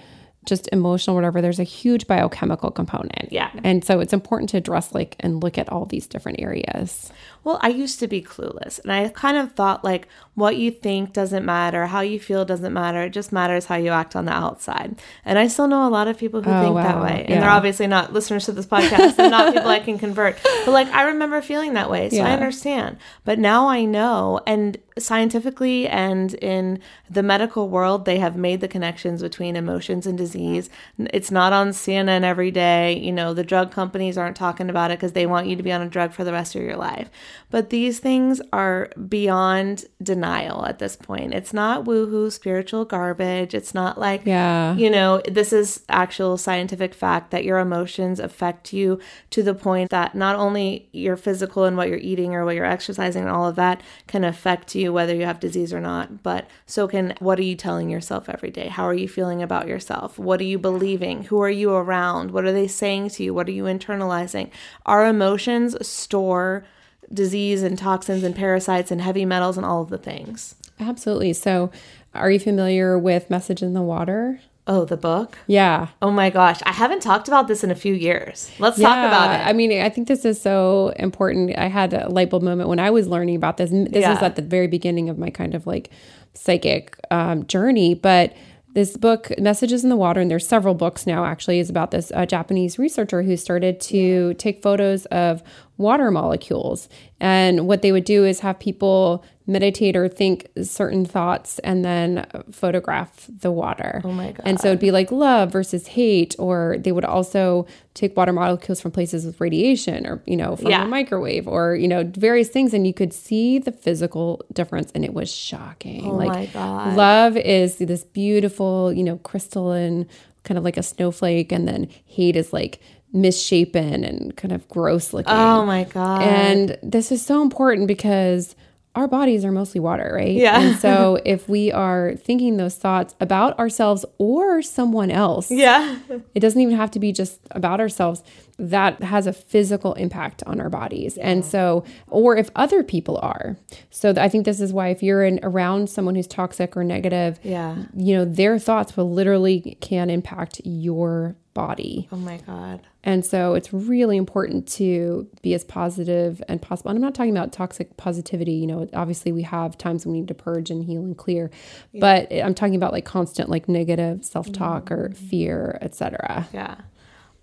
just 0.47 0.69
emotional, 0.73 1.15
whatever, 1.15 1.43
there's 1.43 1.59
a 1.59 1.65
huge 1.65 2.07
biochemical 2.07 2.71
component. 2.71 3.31
Yeah. 3.33 3.51
And 3.63 3.85
so 3.85 4.01
it's 4.01 4.13
important 4.13 4.49
to 4.51 4.57
address 4.57 4.95
like 4.95 5.17
and 5.21 5.43
look 5.43 5.59
at 5.59 5.69
all 5.69 5.85
these 5.85 6.07
different 6.07 6.41
areas. 6.41 7.13
Well, 7.47 7.61
I 7.63 7.69
used 7.69 8.01
to 8.01 8.09
be 8.09 8.23
clueless 8.23 8.81
and 8.81 8.91
I 8.91 9.09
kind 9.09 9.37
of 9.37 9.53
thought 9.53 9.85
like 9.85 10.09
what 10.35 10.57
you 10.57 10.73
think 10.73 11.13
doesn't 11.13 11.45
matter, 11.45 11.87
how 11.87 12.01
you 12.01 12.19
feel 12.19 12.45
doesn't 12.45 12.73
matter. 12.73 13.03
It 13.03 13.11
just 13.11 13.31
matters 13.31 13.67
how 13.67 13.77
you 13.77 13.91
act 13.91 14.17
on 14.17 14.25
the 14.25 14.33
outside. 14.33 15.01
And 15.25 15.39
I 15.39 15.47
still 15.47 15.69
know 15.69 15.87
a 15.87 15.89
lot 15.89 16.09
of 16.09 16.19
people 16.19 16.43
who 16.43 16.51
Oh, 16.51 16.61
think 16.61 16.77
that 16.77 17.01
way. 17.01 17.25
And 17.29 17.41
they're 17.41 17.49
obviously 17.49 17.87
not 17.87 18.13
listeners 18.13 18.47
to 18.47 18.53
this 18.53 18.67
podcast. 18.67 19.15
They're 19.15 19.31
not 19.31 19.55
people 19.55 19.71
I 19.71 19.79
can 19.79 19.97
convert. 19.97 20.37
But 20.65 20.73
like 20.73 20.89
I 20.89 21.05
remember 21.05 21.41
feeling 21.41 21.75
that 21.75 21.89
way. 21.89 22.11
So 22.11 22.21
I 22.21 22.33
understand. 22.33 22.97
But 23.25 23.39
now 23.39 23.69
I 23.69 23.85
know 23.85 24.41
and 24.45 24.77
scientifically 24.99 25.87
and 25.87 26.35
in 26.35 26.81
the 27.09 27.23
medical 27.23 27.69
world 27.69 28.07
they 28.07 28.19
have 28.19 28.35
made 28.35 28.61
the 28.61 28.69
connections 28.69 29.23
between 29.23 29.55
emotions 29.55 30.07
and 30.07 30.19
disease. 30.19 30.69
It's 30.99 31.31
not 31.31 31.53
on 31.53 31.69
CNN 31.69 32.25
every 32.25 32.51
day. 32.51 32.99
You 32.99 33.13
know, 33.13 33.35
the 33.35 33.45
drug 33.45 33.71
companies 33.71 34.19
aren't 34.19 34.37
talking 34.37 34.69
about 34.69 34.91
it 34.91 34.99
because 34.99 35.13
they 35.13 35.27
want 35.27 35.47
you 35.47 35.55
to 35.55 35.63
be 35.63 35.71
on 35.71 35.83
a 35.83 35.89
drug 35.89 36.13
for 36.13 36.25
the 36.25 36.33
rest 36.33 36.57
of 36.57 36.63
your 36.63 36.77
life. 36.77 37.09
But 37.51 37.71
these 37.71 37.99
things 37.99 38.41
are 38.53 38.91
beyond 39.09 39.85
denial 40.03 40.65
at 40.67 40.79
this 40.79 40.97
point. 40.97 41.35
It's 41.35 41.53
not 41.53 41.85
woohoo 41.85 42.31
spiritual 42.33 42.85
garbage. 42.85 43.55
It's 43.55 43.75
not 43.75 43.99
like, 43.99 44.23
Yeah. 44.25 44.75
you 44.75 44.91
know, 44.91 45.21
this 45.29 45.53
is 45.53 45.83
actual 45.89 46.37
scientific 46.37 46.95
fact 46.95 47.31
that 47.31 47.45
your 47.45 47.59
emotions 47.59 48.21
affect 48.21 48.73
you 48.73 48.99
to 49.31 49.43
the 49.43 49.55
point 49.55 49.91
that 49.91 50.15
not 50.15 50.37
only 50.37 50.89
your 50.93 51.17
physical 51.17 51.65
and 51.65 51.77
what 51.77 51.89
you're 51.89 51.99
eating 51.99 52.35
or 52.35 52.45
what 52.45 52.55
you're 52.55 52.65
exercising 52.65 53.23
and 53.23 53.31
all 53.31 53.47
of 53.49 53.57
that 53.57 53.81
can 54.07 54.25
affect 54.25 54.75
you 54.75 54.93
whether 54.93 55.15
you 55.15 55.25
have 55.25 55.41
disease 55.41 55.73
or 55.73 55.81
not, 55.81 56.23
but 56.23 56.49
so 56.67 56.87
can 56.89 57.15
what 57.19 57.39
are 57.39 57.43
you 57.43 57.55
telling 57.57 57.89
yourself 57.91 58.29
every 58.29 58.51
day? 58.51 58.69
How 58.69 58.85
are 58.85 58.95
you 58.95 59.09
feeling 59.09 59.43
about 59.43 59.67
yourself? 59.67 60.19
What 60.19 60.41
are 60.41 60.45
you 60.45 60.59
believing? 60.59 61.25
Who 61.25 61.41
are 61.43 61.51
you 61.51 61.73
around? 61.73 62.31
What 62.31 62.45
are 62.45 62.53
they 62.53 62.67
saying 62.69 63.11
to 63.11 63.23
you? 63.25 63.35
What 63.35 63.49
are 63.49 63.53
you 63.53 63.65
internalizing? 63.65 64.51
Our 64.85 65.07
emotions 65.07 65.77
store 65.87 66.65
disease 67.13 67.63
and 67.63 67.79
toxins 67.79 68.23
and 68.25 68.35
parasites 68.35 68.91
and 68.91 69.01
heavy 69.01 69.25
metals 69.25 69.57
and 69.57 69.65
all 69.67 69.83
of 69.83 69.89
the 69.91 69.99
things. 69.99 70.55
Absolutely. 70.81 71.33
So 71.33 71.71
are 72.15 72.31
you 72.31 72.39
familiar 72.39 72.99
with 72.99 73.31
Message 73.31 73.63
in 73.63 73.75
the 73.75 73.83
Water? 73.83 74.41
Oh, 74.69 74.85
the 74.85 74.97
book? 74.97 75.39
Yeah. 75.47 75.89
Oh 76.03 76.11
my 76.11 76.29
gosh, 76.29 76.61
I 76.67 76.73
haven't 76.73 77.01
talked 77.01 77.29
about 77.29 77.47
this 77.47 77.63
in 77.63 77.71
a 77.71 77.75
few 77.77 77.95
years. 77.95 78.51
Let's 78.59 78.81
talk 78.81 78.99
about 79.07 79.33
it. 79.33 79.47
I 79.47 79.53
mean, 79.53 79.81
I 79.81 79.89
think 79.89 80.09
this 80.09 80.25
is 80.25 80.41
so 80.43 80.93
important. 80.97 81.57
I 81.57 81.69
had 81.69 81.95
a 81.95 82.09
light 82.09 82.31
bulb 82.31 82.43
moment 82.43 82.69
when 82.69 82.81
I 82.81 82.91
was 82.91 83.07
learning 83.07 83.37
about 83.37 83.59
this. 83.59 83.71
This 83.71 83.89
Yeah. 84.03 84.11
was 84.15 84.23
at 84.23 84.35
the 84.35 84.43
very 84.43 84.67
beginning 84.67 85.09
of 85.09 85.19
my 85.19 85.31
kind 85.31 85.55
of 85.55 85.69
like 85.69 85.91
psychic 86.35 86.97
um, 87.13 87.47
journey, 87.47 87.95
but 87.95 88.33
this 88.77 88.95
book, 88.95 89.31
Messages 89.39 89.85
in 89.85 89.89
the 89.89 89.97
Water, 89.97 90.21
and 90.21 90.31
there's 90.31 90.47
several 90.47 90.75
books 90.75 91.07
now 91.07 91.25
actually, 91.25 91.61
is 91.61 91.71
about 91.71 91.93
this 91.93 92.13
uh, 92.15 92.27
Japanese 92.27 92.79
researcher 92.79 93.23
who 93.23 93.35
started 93.35 93.81
to 93.81 94.35
take 94.35 94.63
photos 94.63 95.07
of 95.07 95.43
water 95.79 96.11
molecules. 96.11 96.87
And 97.19 97.67
what 97.67 97.81
they 97.81 97.91
would 97.91 98.05
do 98.05 98.27
is 98.27 98.41
have 98.41 98.59
people 98.59 99.25
meditate 99.49 99.95
or 99.97 100.09
think 100.09 100.49
certain 100.65 101.05
thoughts 101.05 101.61
and 101.61 101.85
then 101.85 102.27
photograph 102.51 103.29
the 103.29 103.51
water. 103.53 104.01
Oh 104.05 104.11
my 104.11 104.33
God. 104.33 104.41
And 104.45 104.59
so 104.61 104.69
it'd 104.69 104.81
be 104.81 104.91
like 104.91 105.13
love 105.13 105.53
versus 105.53 105.87
hate, 105.87 106.35
or 106.39 106.77
they 106.81 106.91
would 106.91 107.05
also 107.05 107.65
take 107.95 108.17
water 108.17 108.33
molecules 108.33 108.81
from 108.81 108.91
places 108.91 109.25
with 109.25 109.41
radiation 109.41 110.05
or, 110.07 110.21
you 110.27 110.37
know, 110.37 110.57
from 110.57 110.71
Yeah. 110.71 110.85
a 110.85 110.89
microwave 110.89 111.47
or, 111.47 111.77
you 111.77 111.87
know, 111.87 112.03
various 112.17 112.49
things. 112.49 112.75
And 112.75 112.87
you 112.87 112.93
could 112.93 113.13
see 113.13 113.59
the 113.59 113.71
physical 113.73 114.45
difference. 114.53 114.91
And 114.95 115.05
it 115.05 115.15
was 115.15 115.33
shocking. 115.33 116.05
Oh 116.07 116.17
my 116.19 116.47
God. 116.47 116.97
Love 116.97 117.37
is 117.37 117.77
this 117.77 118.03
beautiful, 118.05 118.93
you 118.93 119.05
know, 119.05 119.19
crystalline, 119.19 120.07
kind 120.43 120.59
of 120.59 120.65
like 120.65 120.77
a 120.77 120.83
snowflake. 120.83 121.53
And 121.53 121.69
then 121.69 121.89
hate 122.05 122.35
is 122.35 122.53
like 122.53 122.81
misshapen 123.13 124.05
and 124.05 124.37
kind 124.37 124.53
of 124.53 124.69
gross 124.69 125.13
looking. 125.13 125.33
oh 125.33 125.65
my 125.65 125.85
god. 125.85 126.21
And 126.23 126.77
this 126.83 127.11
is 127.13 127.25
so 127.25 127.41
important 127.43 127.87
because 127.89 128.55
our 128.97 129.07
bodies 129.07 129.45
are 129.45 129.53
mostly 129.53 129.79
water, 129.81 130.11
right? 130.15 130.33
Yeah. 130.33 130.59
And 130.61 130.77
so 130.79 131.21
if 131.25 131.49
we 131.49 131.71
are 131.71 132.15
thinking 132.17 132.57
those 132.57 132.77
thoughts 132.77 133.15
about 133.21 133.59
ourselves 133.59 134.05
or 134.19 134.63
someone 134.63 135.11
else, 135.11 135.51
yeah. 135.51 135.99
it 136.35 136.41
doesn't 136.41 136.61
even 136.61 136.75
have 136.77 136.91
to 136.93 136.99
be 136.99 137.13
just 137.13 137.39
about 137.53 137.79
ourselves. 137.79 138.23
That 138.59 139.03
has 139.03 139.27
a 139.27 139.35
physical 139.35 139.93
impact 139.95 140.43
on 140.47 140.61
our 140.63 140.71
bodies. 140.71 141.19
And 141.19 141.45
so, 141.45 141.85
or 142.09 142.39
if 142.39 142.49
other 142.57 142.83
people 142.83 143.19
are. 143.23 143.59
So 143.91 144.15
I 144.17 144.31
think 144.31 144.47
this 144.47 144.61
is 144.63 144.73
why 144.73 144.89
if 144.89 145.03
you're 145.03 145.23
in 145.25 145.41
around 145.43 145.91
someone 145.91 146.15
who's 146.15 146.27
toxic 146.27 146.75
or 146.75 146.83
negative, 146.83 147.39
Yeah. 147.43 147.77
you 147.95 148.17
know, 148.17 148.25
their 148.25 148.59
thoughts 148.59 148.97
will 148.97 149.13
literally 149.13 149.77
can 149.83 150.09
impact 150.09 150.63
your 150.65 151.37
body. 151.53 152.09
Oh 152.11 152.17
my 152.17 152.39
god. 152.47 152.81
And 153.07 153.25
so 153.25 153.55
it's 153.55 153.73
really 153.73 154.17
important 154.17 154.67
to 154.73 155.29
be 155.41 155.55
as 155.55 155.63
positive 155.63 156.43
and 156.49 156.61
possible. 156.61 156.91
And 156.91 156.99
I'm 156.99 157.03
not 157.03 157.15
talking 157.15 157.31
about 157.31 157.53
toxic 157.53 157.97
positivity. 157.97 158.53
You 158.53 158.67
know, 158.67 158.89
obviously 158.93 159.31
we 159.31 159.43
have 159.43 159.79
times 159.79 160.05
when 160.05 160.13
we 160.13 160.21
need 160.21 160.29
to 160.29 160.35
purge 160.35 160.71
and 160.71 160.85
heal 160.85 161.03
and 161.03 161.17
clear, 161.17 161.51
but 161.95 162.31
I'm 162.33 162.53
talking 162.53 162.75
about 162.75 162.93
like 162.93 163.05
constant, 163.05 163.49
like 163.49 163.69
negative 163.69 164.25
self 164.25 164.53
talk 164.53 164.91
or 164.91 165.11
mm-hmm. 165.11 165.27
fear, 165.29 165.79
etc. 165.81 166.49
Yeah. 166.53 166.75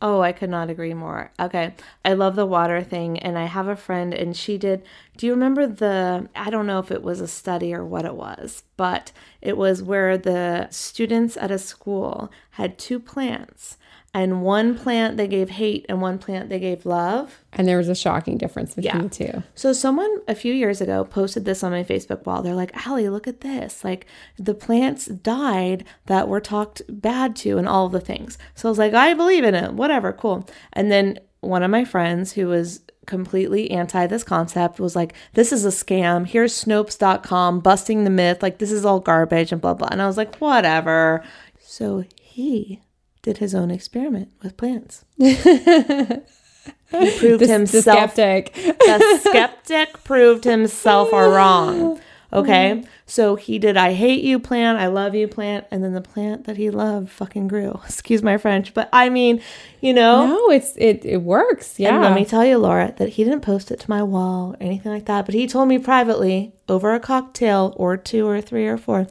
Oh, 0.01 0.20
I 0.20 0.34
could 0.34 0.49
not 0.49 0.70
agree 0.70 0.93
more. 0.93 1.32
Okay. 1.39 1.76
I 2.03 2.11
love 2.11 2.36
the 2.36 2.45
water 2.45 2.84
thing. 2.84 3.18
And 3.20 3.38
I 3.38 3.45
have 3.45 3.70
a 3.70 3.78
friend, 3.78 4.14
and 4.14 4.36
she 4.36 4.57
did. 4.57 4.84
Do 5.16 5.26
you 5.26 5.32
remember 5.32 5.66
the? 5.66 6.28
I 6.36 6.49
don't 6.49 6.68
know 6.68 6.80
if 6.80 6.91
it 6.91 7.01
was 7.01 7.22
a 7.22 7.28
study 7.28 7.74
or 7.74 7.86
what 7.86 8.03
it 8.03 8.16
was, 8.16 8.64
but 8.76 9.14
it 9.41 9.55
was 9.55 9.82
where 9.82 10.18
the 10.18 10.68
students 10.72 11.38
at 11.38 11.51
a 11.51 11.57
school 11.57 12.30
had 12.51 12.78
two 12.78 12.99
plants, 12.99 13.78
and 14.14 14.43
one 14.43 14.78
plant 14.78 15.18
they 15.18 15.28
gave 15.28 15.49
hate, 15.49 15.86
and 15.89 16.01
one 16.01 16.20
plant 16.20 16.49
they 16.49 16.59
gave 16.59 16.86
love. 16.86 17.39
And 17.51 17.68
there 17.68 17.78
was 17.78 17.89
a 17.89 17.95
shocking 17.95 18.38
difference 18.38 18.76
between 18.76 18.95
Yeah. 18.95 19.01
the 19.01 19.09
two. 19.09 19.43
So 19.55 19.74
someone 19.74 20.20
a 20.28 20.36
few 20.36 20.53
years 20.53 20.82
ago 20.82 21.03
posted 21.03 21.45
this 21.45 21.64
on 21.64 21.72
my 21.72 21.84
Facebook 21.84 22.26
wall. 22.26 22.41
They're 22.41 22.53
like, 22.55 22.86
Allie, 22.88 23.09
look 23.09 23.28
at 23.28 23.41
this. 23.41 23.84
Like 23.84 24.05
the 24.38 24.53
plants 24.53 25.07
died 25.07 25.84
that 26.05 26.28
were 26.28 26.39
talked 26.39 26.82
bad 26.88 27.36
to 27.38 27.57
and 27.57 27.68
all 27.68 27.89
the 27.89 27.99
things. 27.99 28.38
So 28.55 28.68
I 28.68 28.72
was 28.72 28.78
like, 28.78 28.93
I 28.93 29.14
believe 29.14 29.43
in 29.43 29.55
it. 29.55 29.74
Whatever, 29.74 30.14
cool. 30.14 30.47
And 30.74 30.91
then 30.91 31.20
one 31.41 31.64
of 31.64 31.72
my 31.72 31.84
friends 31.84 32.34
who 32.34 32.47
was 32.47 32.82
completely 33.05 33.70
anti 33.72 34.07
this 34.07 34.24
concept, 34.24 34.80
was 34.80 34.95
like, 34.95 35.14
this 35.34 35.51
is 35.51 35.66
a 35.66 35.70
scam. 35.70 36.26
Here's 36.26 36.53
Snopes.com 36.64 37.59
busting 37.59 38.03
the 38.05 38.09
myth. 38.09 38.41
Like, 38.41 38.59
this 38.59 38.72
is 38.72 38.86
all 38.86 38.99
garbage 39.01 39.51
and 39.51 39.59
blah, 39.59 39.74
blah. 39.74 39.89
And 39.91 40.01
I 40.01 40.07
was 40.07 40.16
like, 40.18 40.36
whatever. 40.38 41.22
So 41.59 42.05
he 42.22 42.80
did 43.24 43.39
his 43.39 43.55
own 43.55 43.71
experiment 43.71 44.30
with 44.43 44.55
plants. 44.57 45.03
he 45.17 45.34
proved 46.93 47.41
The, 47.41 47.45
the 47.45 47.47
himself 47.47 48.11
skeptic. 48.13 48.53
the 48.53 49.19
skeptic 49.21 50.03
proved 50.03 50.43
himself 50.43 51.11
wrong. 51.11 51.99
Okay. 52.34 52.78
Mm-hmm. 52.78 52.88
So 53.05 53.36
he 53.36 53.59
did 53.59 53.78
I 53.78 53.93
hate 53.93 54.24
you 54.24 54.39
plant, 54.39 54.80
I 54.80 54.88
love 54.88 55.13
you 55.13 55.28
plant, 55.28 55.67
and 55.69 55.84
then 55.84 55.93
the 55.93 56.01
plant 56.01 56.45
that 56.45 56.57
he 56.57 56.71
loved 56.71 57.11
fucking 57.11 57.47
grew. 57.47 57.80
Excuse 57.86 58.24
my 58.24 58.38
French, 58.39 58.74
but 58.74 58.89
I 58.91 59.09
mean, 59.09 59.39
you 59.82 59.93
know. 59.93 60.26
No, 60.26 60.49
it's 60.49 60.76
it 60.78 61.05
it 61.05 61.21
works. 61.21 61.80
Yeah. 61.80 61.93
And 61.93 62.01
let 62.01 62.15
me 62.15 62.26
tell 62.26 62.43
you, 62.43 62.57
Laura, 62.57 62.91
that 62.97 63.09
he 63.09 63.24
didn't 63.24 63.41
post 63.41 63.69
it 63.69 63.80
to 63.82 63.89
my 63.89 64.01
wall 64.01 64.53
or 64.53 64.57
anything 64.59 64.91
like 64.91 65.05
that, 65.05 65.28
but 65.28 65.36
he 65.36 65.45
told 65.45 65.67
me 65.67 65.78
privately 65.78 66.53
over 66.67 66.95
a 66.95 66.99
cocktail 66.99 67.76
or 67.78 67.97
two 67.97 68.28
or 68.28 68.41
three 68.41 68.65
or 68.65 68.80
four 68.80 69.05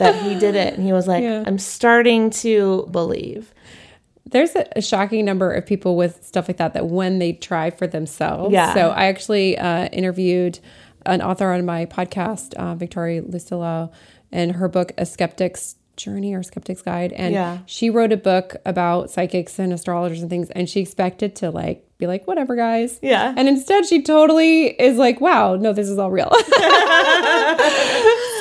that 0.00 0.22
he 0.22 0.34
did 0.34 0.56
it. 0.56 0.74
And 0.74 0.82
he 0.84 0.92
was 0.92 1.06
like, 1.06 1.22
Yeah. 1.22 1.44
I'm 1.46 1.58
starting 1.58 2.30
to 2.30 2.88
believe. 2.90 3.54
There's 4.30 4.54
a, 4.56 4.66
a 4.76 4.82
shocking 4.82 5.24
number 5.24 5.52
of 5.52 5.66
people 5.66 5.96
with 5.96 6.24
stuff 6.24 6.48
like 6.48 6.56
that 6.58 6.74
that 6.74 6.86
when 6.86 7.18
they 7.18 7.32
try 7.32 7.70
for 7.70 7.86
themselves. 7.86 8.52
Yeah. 8.52 8.74
So 8.74 8.90
I 8.90 9.06
actually 9.06 9.58
uh, 9.58 9.86
interviewed 9.86 10.58
an 11.06 11.22
author 11.22 11.52
on 11.52 11.64
my 11.64 11.86
podcast, 11.86 12.54
uh, 12.54 12.74
Victoria 12.74 13.22
Lucillo, 13.22 13.90
and 14.32 14.52
her 14.52 14.68
book, 14.68 14.92
A 14.98 15.06
Skeptic's 15.06 15.76
Journey 16.00 16.34
or 16.34 16.42
Skeptic's 16.42 16.82
Guide. 16.82 17.12
And 17.12 17.32
Yeah. 17.34 17.58
she 17.66 17.90
wrote 17.90 18.12
a 18.12 18.16
book 18.16 18.56
about 18.64 19.10
psychics 19.10 19.58
and 19.58 19.72
astrologers 19.72 20.20
and 20.22 20.30
things. 20.30 20.50
And 20.50 20.68
she 20.68 20.80
expected 20.80 21.36
to 21.36 21.50
like 21.50 21.84
be 21.98 22.06
like, 22.06 22.26
whatever, 22.26 22.56
guys. 22.56 22.98
Yeah. 23.02 23.34
And 23.36 23.46
instead, 23.48 23.84
she 23.86 24.02
totally 24.02 24.68
is 24.68 24.96
like, 24.96 25.20
wow, 25.20 25.56
no, 25.56 25.72
this 25.74 25.88
is 25.88 25.98
all 25.98 26.10
real. 26.10 26.30
so 26.32 26.38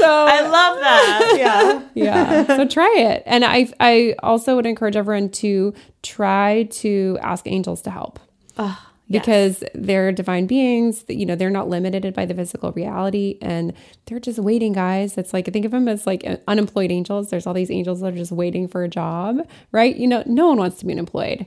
I 0.07 0.41
love 0.41 0.79
that. 0.79 1.33
Yeah. 1.37 1.81
yeah 1.93 2.45
so 2.57 2.65
try 2.67 2.93
it 2.97 3.23
and 3.25 3.43
i 3.43 3.67
i 3.79 4.15
also 4.23 4.55
would 4.55 4.65
encourage 4.65 4.95
everyone 4.95 5.29
to 5.29 5.73
try 6.03 6.63
to 6.71 7.17
ask 7.21 7.45
angels 7.47 7.81
to 7.83 7.89
help 7.91 8.19
because 9.09 9.63
they're 9.73 10.11
divine 10.11 10.45
beings 10.47 11.03
you 11.07 11.25
know 11.25 11.35
they're 11.35 11.49
not 11.49 11.67
limited 11.67 12.13
by 12.13 12.25
the 12.25 12.33
physical 12.33 12.71
reality 12.73 13.37
and 13.41 13.73
they're 14.05 14.19
just 14.19 14.39
waiting 14.39 14.73
guys 14.73 15.17
it's 15.17 15.33
like 15.33 15.45
think 15.51 15.65
of 15.65 15.71
them 15.71 15.87
as 15.87 16.05
like 16.05 16.23
unemployed 16.47 16.91
angels 16.91 17.29
there's 17.29 17.47
all 17.47 17.53
these 17.53 17.71
angels 17.71 18.01
that 18.01 18.13
are 18.13 18.17
just 18.17 18.31
waiting 18.31 18.67
for 18.67 18.83
a 18.83 18.87
job 18.87 19.39
right 19.71 19.95
you 19.95 20.07
know 20.07 20.21
no 20.25 20.47
one 20.49 20.57
wants 20.57 20.77
to 20.77 20.85
be 20.85 20.91
unemployed 20.93 21.45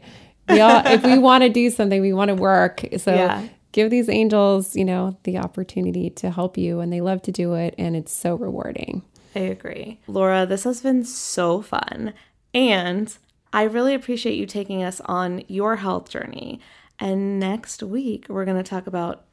we 0.49 0.61
all 0.61 0.83
if 0.87 1.05
we 1.05 1.19
want 1.19 1.43
to 1.43 1.49
do 1.49 1.71
something 1.71 2.01
we 2.01 2.13
want 2.13 2.29
to 2.29 2.35
work 2.35 2.85
so 2.97 3.15
Yeah. 3.15 3.47
give 3.73 3.91
these 3.91 4.09
angels 4.09 4.75
you 4.75 4.85
know 4.85 5.17
the 5.23 5.39
opportunity 5.39 6.11
to 6.11 6.31
help 6.31 6.59
you 6.59 6.81
and 6.81 6.93
they 6.93 7.01
love 7.01 7.23
to 7.23 7.33
do 7.33 7.55
it 7.55 7.75
and 7.79 7.95
it's 7.97 8.13
so 8.13 8.35
rewarding 8.35 9.03
I 9.35 9.39
agree. 9.39 9.99
Laura, 10.07 10.45
this 10.45 10.65
has 10.65 10.83
been 10.83 11.05
so 11.05 11.63
fun. 11.63 12.13
And 12.53 13.17
I 13.51 13.63
really 13.63 13.95
appreciate 13.95 14.35
you 14.35 14.45
taking 14.45 14.83
us 14.83 15.01
on 15.07 15.43
your 15.49 15.77
health 15.77 16.11
journey. 16.11 16.61
And 16.99 17.41
next 17.41 17.83
week, 17.83 18.27
we're 18.29 18.45
going 18.45 18.63
to 18.63 18.69
talk 18.69 18.87
about 18.87 19.25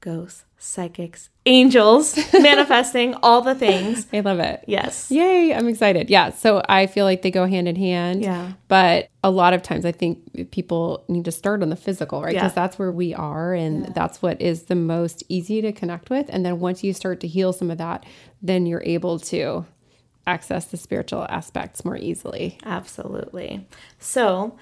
ghosts, 0.00 0.44
psychics, 0.58 1.30
angels, 1.46 2.16
manifesting, 2.32 3.14
all 3.22 3.42
the 3.42 3.54
things. 3.54 4.06
i 4.12 4.20
love 4.20 4.38
it 4.38 4.62
Yes. 4.66 5.10
Yay, 5.10 5.52
I'm 5.52 5.68
excited. 5.68 6.10
Yeah, 6.10 6.30
so 6.30 6.62
I 6.68 6.86
feel 6.86 7.04
like 7.04 7.22
they 7.22 7.30
go 7.30 7.46
hand 7.46 7.66
in 7.66 7.76
hand. 7.76 8.22
Yeah. 8.22 8.52
But 8.68 9.08
a 9.24 9.30
lot 9.30 9.52
of 9.52 9.62
times 9.62 9.84
I 9.84 9.92
think 9.92 10.50
people 10.52 11.04
need 11.08 11.24
to 11.24 11.32
start 11.32 11.62
on 11.62 11.70
the 11.70 11.76
physical, 11.76 12.22
right? 12.22 12.34
Yeah. 12.34 12.42
Because 12.42 12.54
that's 12.54 12.78
where 12.78 12.92
we 12.92 13.14
are 13.14 13.54
and 13.54 13.92
that's 13.94 14.22
what 14.22 14.40
is 14.40 14.64
the 14.64 14.76
most 14.76 15.24
easy 15.28 15.60
to 15.62 15.72
connect 15.72 16.10
with. 16.10 16.26
And 16.28 16.46
then 16.46 16.60
once 16.60 16.84
you 16.84 16.92
start 16.92 17.20
to 17.20 17.26
heal 17.26 17.52
some 17.52 17.70
of 17.70 17.78
that, 17.78 18.04
then 18.40 18.66
you're 18.66 18.84
able 18.84 19.18
to 19.20 19.66
access 20.26 20.66
the 20.66 20.76
spiritual 20.76 21.26
aspects 21.28 21.84
more 21.84 21.96
easily. 21.96 22.58
Absolutely. 22.64 23.66
So, 23.98 24.56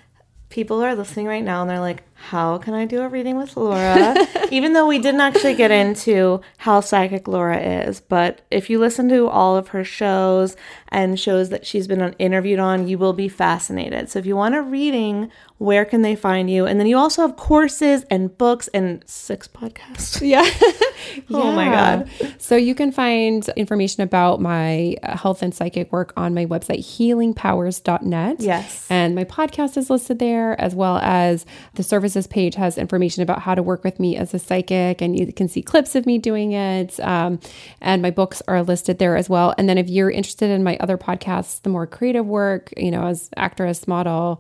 people 0.51 0.83
are 0.85 0.95
listening 0.95 1.27
right 1.27 1.43
now 1.43 1.63
and 1.63 1.69
they're 1.69 1.81
like, 1.81 2.05
how 2.15 2.59
can 2.59 2.75
I 2.75 2.87
do 2.87 3.03
a 3.03 3.09
reading 3.09 3.37
with 3.37 3.57
Laura? 3.57 4.15
Even 4.51 4.73
though 4.73 4.87
we 4.87 4.99
didn't 4.99 5.21
actually 5.21 5.55
get 5.55 5.71
into 5.71 6.41
how 6.59 6.81
psychic 6.81 7.29
Laura 7.29 7.61
is, 7.61 8.01
but 8.01 8.41
if 8.51 8.71
you 8.71 8.79
listen 8.79 9.09
to 9.11 9.29
all 9.29 9.57
of 9.57 9.69
her 9.69 9.85
shows 9.85 10.57
and 10.89 11.19
shows 11.19 11.51
that 11.51 11.67
she's 11.67 11.87
been 11.87 12.01
on, 12.01 12.13
interviewed 12.15 12.59
on, 12.59 12.89
you 12.89 12.99
will 12.99 13.13
be 13.13 13.29
fascinated. 13.29 14.09
So 14.09 14.19
if 14.19 14.27
you 14.27 14.37
want 14.37 14.55
a 14.55 14.63
reading, 14.63 15.31
where 15.59 15.85
can 15.85 16.03
they 16.03 16.17
find 16.17 16.49
you? 16.49 16.67
And 16.67 16.81
then 16.81 16.87
you 16.87 16.97
also 16.97 17.23
have 17.23 17.37
courses 17.37 18.05
and 18.11 18.37
books 18.39 18.69
and 18.69 19.03
six 19.07 19.47
podcasts. 19.49 20.21
Yeah. 20.21 20.49
Oh 21.31 21.53
my 21.53 21.67
God. 21.67 22.11
So 22.39 22.57
you 22.57 22.75
can 22.75 22.93
find 22.93 23.47
information 23.57 24.03
about 24.03 24.41
my 24.41 24.97
uh, 25.03 25.17
health 25.17 25.43
and 25.43 25.55
psychic 25.55 25.93
work 25.93 26.13
on 26.17 26.35
my 26.35 26.47
website, 26.47 26.81
healingpowers.net. 26.81 28.41
Yes. 28.41 28.87
And 28.91 29.15
my 29.15 29.25
podcast 29.25 29.77
is 29.77 29.91
listed 29.91 30.19
there, 30.19 30.61
as 30.61 30.75
well 30.75 30.99
as 30.99 31.47
the 31.75 31.83
services 32.05 32.27
page 32.27 32.55
has 32.55 32.77
information 32.77 33.23
about 33.23 33.39
how 33.41 33.55
to 33.55 33.63
work 33.63 33.83
with 33.83 33.99
me 33.99 34.15
as 34.15 34.35
a 34.35 34.39
psychic, 34.39 35.01
and 35.01 35.19
you 35.19 35.33
can 35.33 35.49
see 35.49 35.63
clips 35.63 35.95
of 35.95 36.05
me 36.05 36.19
doing 36.19 36.53
it. 36.53 37.01
Um, 37.01 37.41
and 37.81 38.03
my 38.03 38.11
books 38.11 38.43
are 38.47 38.63
listed 38.63 38.99
there 38.99 39.17
as 39.17 39.31
well. 39.31 39.55
And 39.57 39.71
then 39.71 39.79
if 39.79 39.89
you're 39.89 40.11
interested 40.11 40.51
in 40.51 40.63
my 40.63 40.77
other 40.81 40.99
podcasts, 40.99 41.63
the 41.63 41.71
more 41.71 41.87
creative 41.87 42.27
work, 42.27 42.75
you 42.77 42.91
know, 42.91 43.07
as 43.07 43.31
actress, 43.37 43.89
model, 43.89 44.39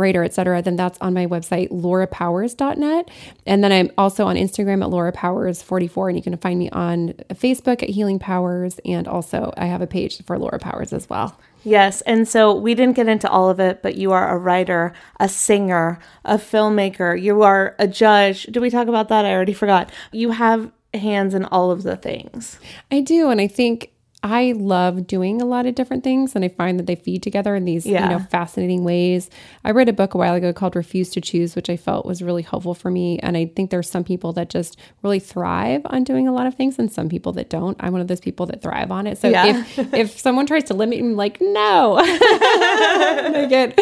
writer, 0.00 0.24
etc., 0.24 0.62
then 0.62 0.76
that's 0.76 0.98
on 1.00 1.14
my 1.14 1.26
website, 1.26 1.70
laurapowers.net. 1.70 3.10
And 3.46 3.62
then 3.62 3.70
I'm 3.70 3.90
also 3.96 4.26
on 4.26 4.36
Instagram 4.36 4.84
at 4.84 4.90
laurapowers44, 4.90 6.08
and 6.08 6.16
you 6.16 6.22
can 6.22 6.36
find 6.38 6.58
me 6.58 6.70
on 6.70 7.14
Facebook 7.34 7.82
at 7.82 7.90
Healing 7.90 8.18
Powers. 8.18 8.80
And 8.84 9.06
also, 9.06 9.52
I 9.56 9.66
have 9.66 9.82
a 9.82 9.86
page 9.86 10.24
for 10.24 10.38
Laura 10.38 10.58
Powers 10.58 10.92
as 10.92 11.08
well. 11.08 11.38
Yes. 11.62 12.00
And 12.02 12.26
so 12.26 12.54
we 12.54 12.74
didn't 12.74 12.96
get 12.96 13.06
into 13.06 13.28
all 13.28 13.50
of 13.50 13.60
it, 13.60 13.82
but 13.82 13.96
you 13.96 14.12
are 14.12 14.34
a 14.34 14.38
writer, 14.38 14.94
a 15.18 15.28
singer, 15.28 15.98
a 16.24 16.36
filmmaker, 16.36 17.20
you 17.20 17.42
are 17.42 17.76
a 17.78 17.86
judge. 17.86 18.44
Did 18.44 18.60
we 18.60 18.70
talk 18.70 18.88
about 18.88 19.08
that? 19.08 19.24
I 19.24 19.32
already 19.32 19.52
forgot. 19.52 19.90
You 20.10 20.30
have 20.30 20.72
hands 20.94 21.34
in 21.34 21.44
all 21.46 21.70
of 21.70 21.82
the 21.82 21.96
things. 21.96 22.58
I 22.90 23.00
do. 23.00 23.30
And 23.30 23.40
I 23.40 23.46
think 23.46 23.92
I 24.22 24.52
love 24.54 25.06
doing 25.06 25.40
a 25.40 25.46
lot 25.46 25.64
of 25.64 25.74
different 25.74 26.04
things 26.04 26.36
and 26.36 26.44
I 26.44 26.48
find 26.48 26.78
that 26.78 26.86
they 26.86 26.94
feed 26.94 27.22
together 27.22 27.54
in 27.54 27.64
these, 27.64 27.86
Yeah. 27.86 28.04
you 28.04 28.10
know, 28.10 28.18
fascinating 28.18 28.84
ways. 28.84 29.30
I 29.64 29.70
read 29.70 29.88
a 29.88 29.94
book 29.94 30.12
a 30.12 30.18
while 30.18 30.34
ago 30.34 30.52
called 30.52 30.76
Refuse 30.76 31.08
to 31.12 31.22
Choose, 31.22 31.56
which 31.56 31.70
I 31.70 31.78
felt 31.78 32.04
was 32.04 32.20
really 32.22 32.42
helpful 32.42 32.74
for 32.74 32.90
me. 32.90 33.18
And 33.20 33.34
I 33.34 33.46
think 33.46 33.70
there's 33.70 33.88
some 33.88 34.04
people 34.04 34.34
that 34.34 34.50
just 34.50 34.76
really 35.02 35.20
thrive 35.20 35.80
on 35.86 36.04
doing 36.04 36.28
a 36.28 36.32
lot 36.34 36.46
of 36.46 36.54
things 36.54 36.78
and 36.78 36.92
some 36.92 37.08
people 37.08 37.32
that 37.32 37.48
don't. 37.48 37.78
I'm 37.80 37.92
one 37.92 38.02
of 38.02 38.08
those 38.08 38.20
people 38.20 38.44
that 38.46 38.60
thrive 38.60 38.90
on 38.90 39.06
it. 39.06 39.16
So 39.16 39.28
Yeah. 39.28 39.46
if 39.76 39.94
if 39.94 40.18
someone 40.26 40.44
tries 40.46 40.64
to 40.64 40.74
limit 40.74 41.00
me, 41.00 41.06
I'm 41.08 41.16
like, 41.16 41.38
no. 41.40 41.96
I 42.02 43.46
get 43.48 43.74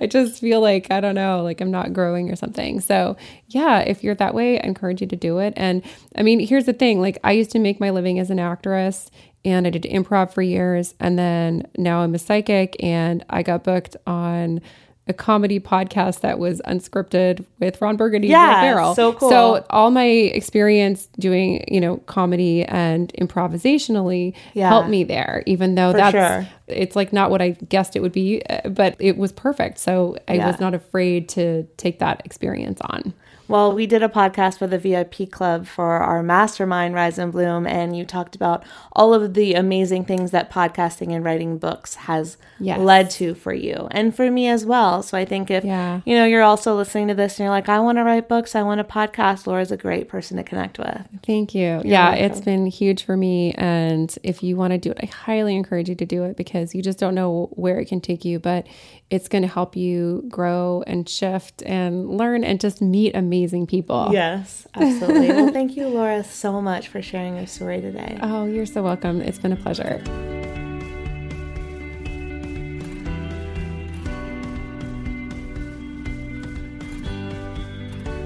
I 0.00 0.06
just 0.06 0.40
feel 0.40 0.60
like, 0.60 0.90
I 0.92 1.00
don't 1.00 1.14
know, 1.16 1.42
like 1.42 1.60
I'm 1.60 1.70
not 1.70 1.92
growing 1.92 2.30
or 2.30 2.36
something. 2.36 2.80
So 2.80 3.16
yeah, 3.48 3.80
if 3.80 4.04
you're 4.04 4.14
that 4.16 4.34
way, 4.34 4.60
I 4.60 4.66
encourage 4.66 5.00
you 5.00 5.06
to 5.08 5.16
do 5.16 5.38
it. 5.38 5.52
And 5.56 5.82
I 6.16 6.22
mean, 6.22 6.38
here's 6.40 6.66
the 6.66 6.72
thing, 6.72 7.00
like 7.00 7.18
I 7.24 7.32
used 7.32 7.50
to 7.52 7.58
make 7.58 7.80
my 7.80 7.90
living 7.90 8.18
as 8.18 8.30
an 8.30 8.38
actress 8.38 9.10
and 9.44 9.66
I 9.66 9.70
did 9.70 9.82
improv 9.84 10.32
for 10.32 10.42
years. 10.42 10.94
And 11.00 11.18
then 11.18 11.66
now 11.76 12.00
I'm 12.00 12.14
a 12.14 12.18
psychic 12.18 12.76
and 12.82 13.24
I 13.30 13.42
got 13.42 13.64
booked 13.64 13.96
on 14.06 14.60
a 15.08 15.12
comedy 15.12 15.58
podcast 15.58 16.20
that 16.20 16.38
was 16.38 16.60
unscripted 16.66 17.44
with 17.58 17.80
Ron 17.80 17.96
Burgundy 17.96 18.32
and 18.32 18.40
Will 18.40 18.50
Yeah, 18.60 18.92
so 18.92 19.12
cool. 19.14 19.28
So 19.30 19.64
all 19.70 19.90
my 19.90 20.04
experience 20.06 21.08
doing, 21.18 21.64
you 21.66 21.80
know, 21.80 21.96
comedy 22.06 22.64
and 22.64 23.12
improvisationally 23.20 24.34
Yeah. 24.54 24.68
helped 24.68 24.88
me 24.88 25.02
there, 25.02 25.42
even 25.46 25.74
though 25.74 25.90
For 25.92 25.96
that's 25.96 26.12
sure. 26.12 26.46
it's 26.68 26.94
like 26.94 27.12
not 27.12 27.30
what 27.30 27.42
I 27.42 27.50
guessed 27.68 27.96
it 27.96 28.00
would 28.00 28.12
be, 28.12 28.42
but 28.70 28.94
it 29.00 29.16
was 29.16 29.32
perfect. 29.32 29.78
So 29.78 30.16
I 30.28 30.34
Yeah. 30.34 30.46
was 30.46 30.60
not 30.60 30.74
afraid 30.74 31.28
to 31.30 31.64
take 31.76 31.98
that 31.98 32.22
experience 32.24 32.80
on. 32.82 33.12
Well, 33.50 33.72
we 33.72 33.86
did 33.86 34.02
a 34.04 34.08
podcast 34.08 34.58
for 34.58 34.68
the 34.68 34.78
VIP 34.78 35.28
club 35.30 35.66
for 35.66 35.94
our 35.94 36.22
mastermind, 36.22 36.94
Rise 36.94 37.18
and 37.18 37.32
Bloom, 37.32 37.66
and 37.66 37.96
you 37.96 38.04
talked 38.04 38.36
about 38.36 38.62
all 38.92 39.12
of 39.12 39.34
the 39.34 39.54
amazing 39.54 40.04
things 40.04 40.30
that 40.30 40.52
podcasting 40.52 41.12
and 41.12 41.24
writing 41.24 41.58
books 41.58 41.96
has 41.96 42.36
Yes. 42.60 42.78
led 42.78 43.10
to 43.10 43.34
for 43.34 43.52
you 43.52 43.88
and 43.90 44.14
for 44.14 44.30
me 44.30 44.46
as 44.46 44.64
well. 44.64 45.02
So 45.02 45.16
I 45.18 45.24
think 45.24 45.50
if 45.50 45.64
Yeah. 45.64 46.00
you 46.04 46.14
know 46.14 46.26
you're 46.26 46.42
also 46.42 46.76
listening 46.76 47.08
to 47.08 47.14
this 47.14 47.38
and 47.38 47.44
you're 47.44 47.50
like, 47.50 47.68
I 47.68 47.80
want 47.80 47.98
to 47.98 48.04
write 48.04 48.28
books, 48.28 48.54
I 48.54 48.62
want 48.62 48.78
to 48.78 48.84
podcast, 48.84 49.46
Laura's 49.46 49.72
a 49.72 49.76
great 49.76 50.08
person 50.08 50.36
to 50.36 50.42
connect 50.44 50.78
with. 50.78 51.00
Thank 51.26 51.54
you. 51.54 51.80
yeah, 51.84 52.14
it's 52.14 52.40
been 52.40 52.66
huge 52.66 53.04
for 53.04 53.16
me. 53.16 53.52
And 53.58 54.16
if 54.22 54.42
you 54.44 54.56
want 54.56 54.72
to 54.74 54.78
do 54.78 54.90
it, 54.92 54.98
I 55.02 55.06
highly 55.06 55.56
encourage 55.56 55.88
you 55.88 55.94
to 55.96 56.06
do 56.06 56.22
it 56.24 56.36
because 56.36 56.72
you 56.74 56.82
just 56.82 56.98
don't 57.00 57.14
know 57.16 57.48
where 57.54 57.80
it 57.80 57.86
can 57.86 58.00
take 58.00 58.24
you, 58.24 58.38
but 58.38 58.66
it's 59.10 59.26
going 59.28 59.42
to 59.42 59.48
help 59.48 59.74
you 59.74 60.24
grow 60.28 60.84
and 60.86 61.08
shift 61.08 61.62
and 61.66 62.08
learn 62.08 62.44
and 62.44 62.60
just 62.60 62.80
meet 62.80 63.12
amazing 63.40 63.66
people. 63.66 64.10
Yes, 64.12 64.66
absolutely. 64.74 65.28
well, 65.28 65.50
thank 65.50 65.74
you, 65.76 65.88
Laura, 65.88 66.22
so 66.22 66.60
much 66.60 66.88
for 66.88 67.00
sharing 67.00 67.36
your 67.36 67.46
story 67.46 67.80
today. 67.80 68.18
Oh, 68.30 68.44
you're 68.44 68.66
so 68.66 68.82
welcome. 68.82 69.20
It's 69.22 69.38
been 69.38 69.52
a 69.52 69.56
pleasure. 69.56 70.02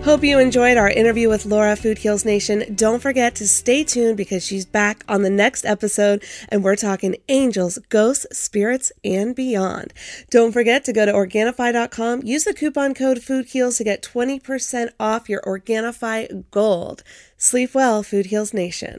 Hope 0.04 0.22
you 0.22 0.38
enjoyed 0.38 0.76
our 0.76 0.90
interview 0.90 1.30
with 1.30 1.46
Laura, 1.46 1.74
Food 1.76 1.96
Heals 1.96 2.26
Nation. 2.26 2.74
Don't 2.74 3.00
forget 3.00 3.34
to 3.36 3.48
stay 3.48 3.82
tuned 3.84 4.18
because 4.18 4.44
she's 4.44 4.66
back 4.66 5.02
on 5.08 5.22
the 5.22 5.30
next 5.30 5.64
episode 5.64 6.22
and 6.50 6.62
we're 6.62 6.76
talking 6.76 7.16
angels, 7.30 7.78
ghosts, 7.88 8.26
spirits, 8.36 8.92
and 9.02 9.34
beyond. 9.34 9.94
Don't 10.28 10.52
forget 10.52 10.84
to 10.84 10.92
go 10.92 11.06
to 11.06 11.12
Organifi.com, 11.12 12.20
use 12.22 12.44
the 12.44 12.52
coupon 12.52 12.92
code 12.92 13.22
Food 13.22 13.46
Heals 13.46 13.78
to 13.78 13.84
get 13.84 14.02
20% 14.02 14.90
off 15.00 15.30
your 15.30 15.40
Organifi 15.40 16.44
Gold. 16.50 17.02
Sleep 17.38 17.74
well, 17.74 18.02
Food 18.02 18.26
Heals 18.26 18.52
Nation. 18.52 18.98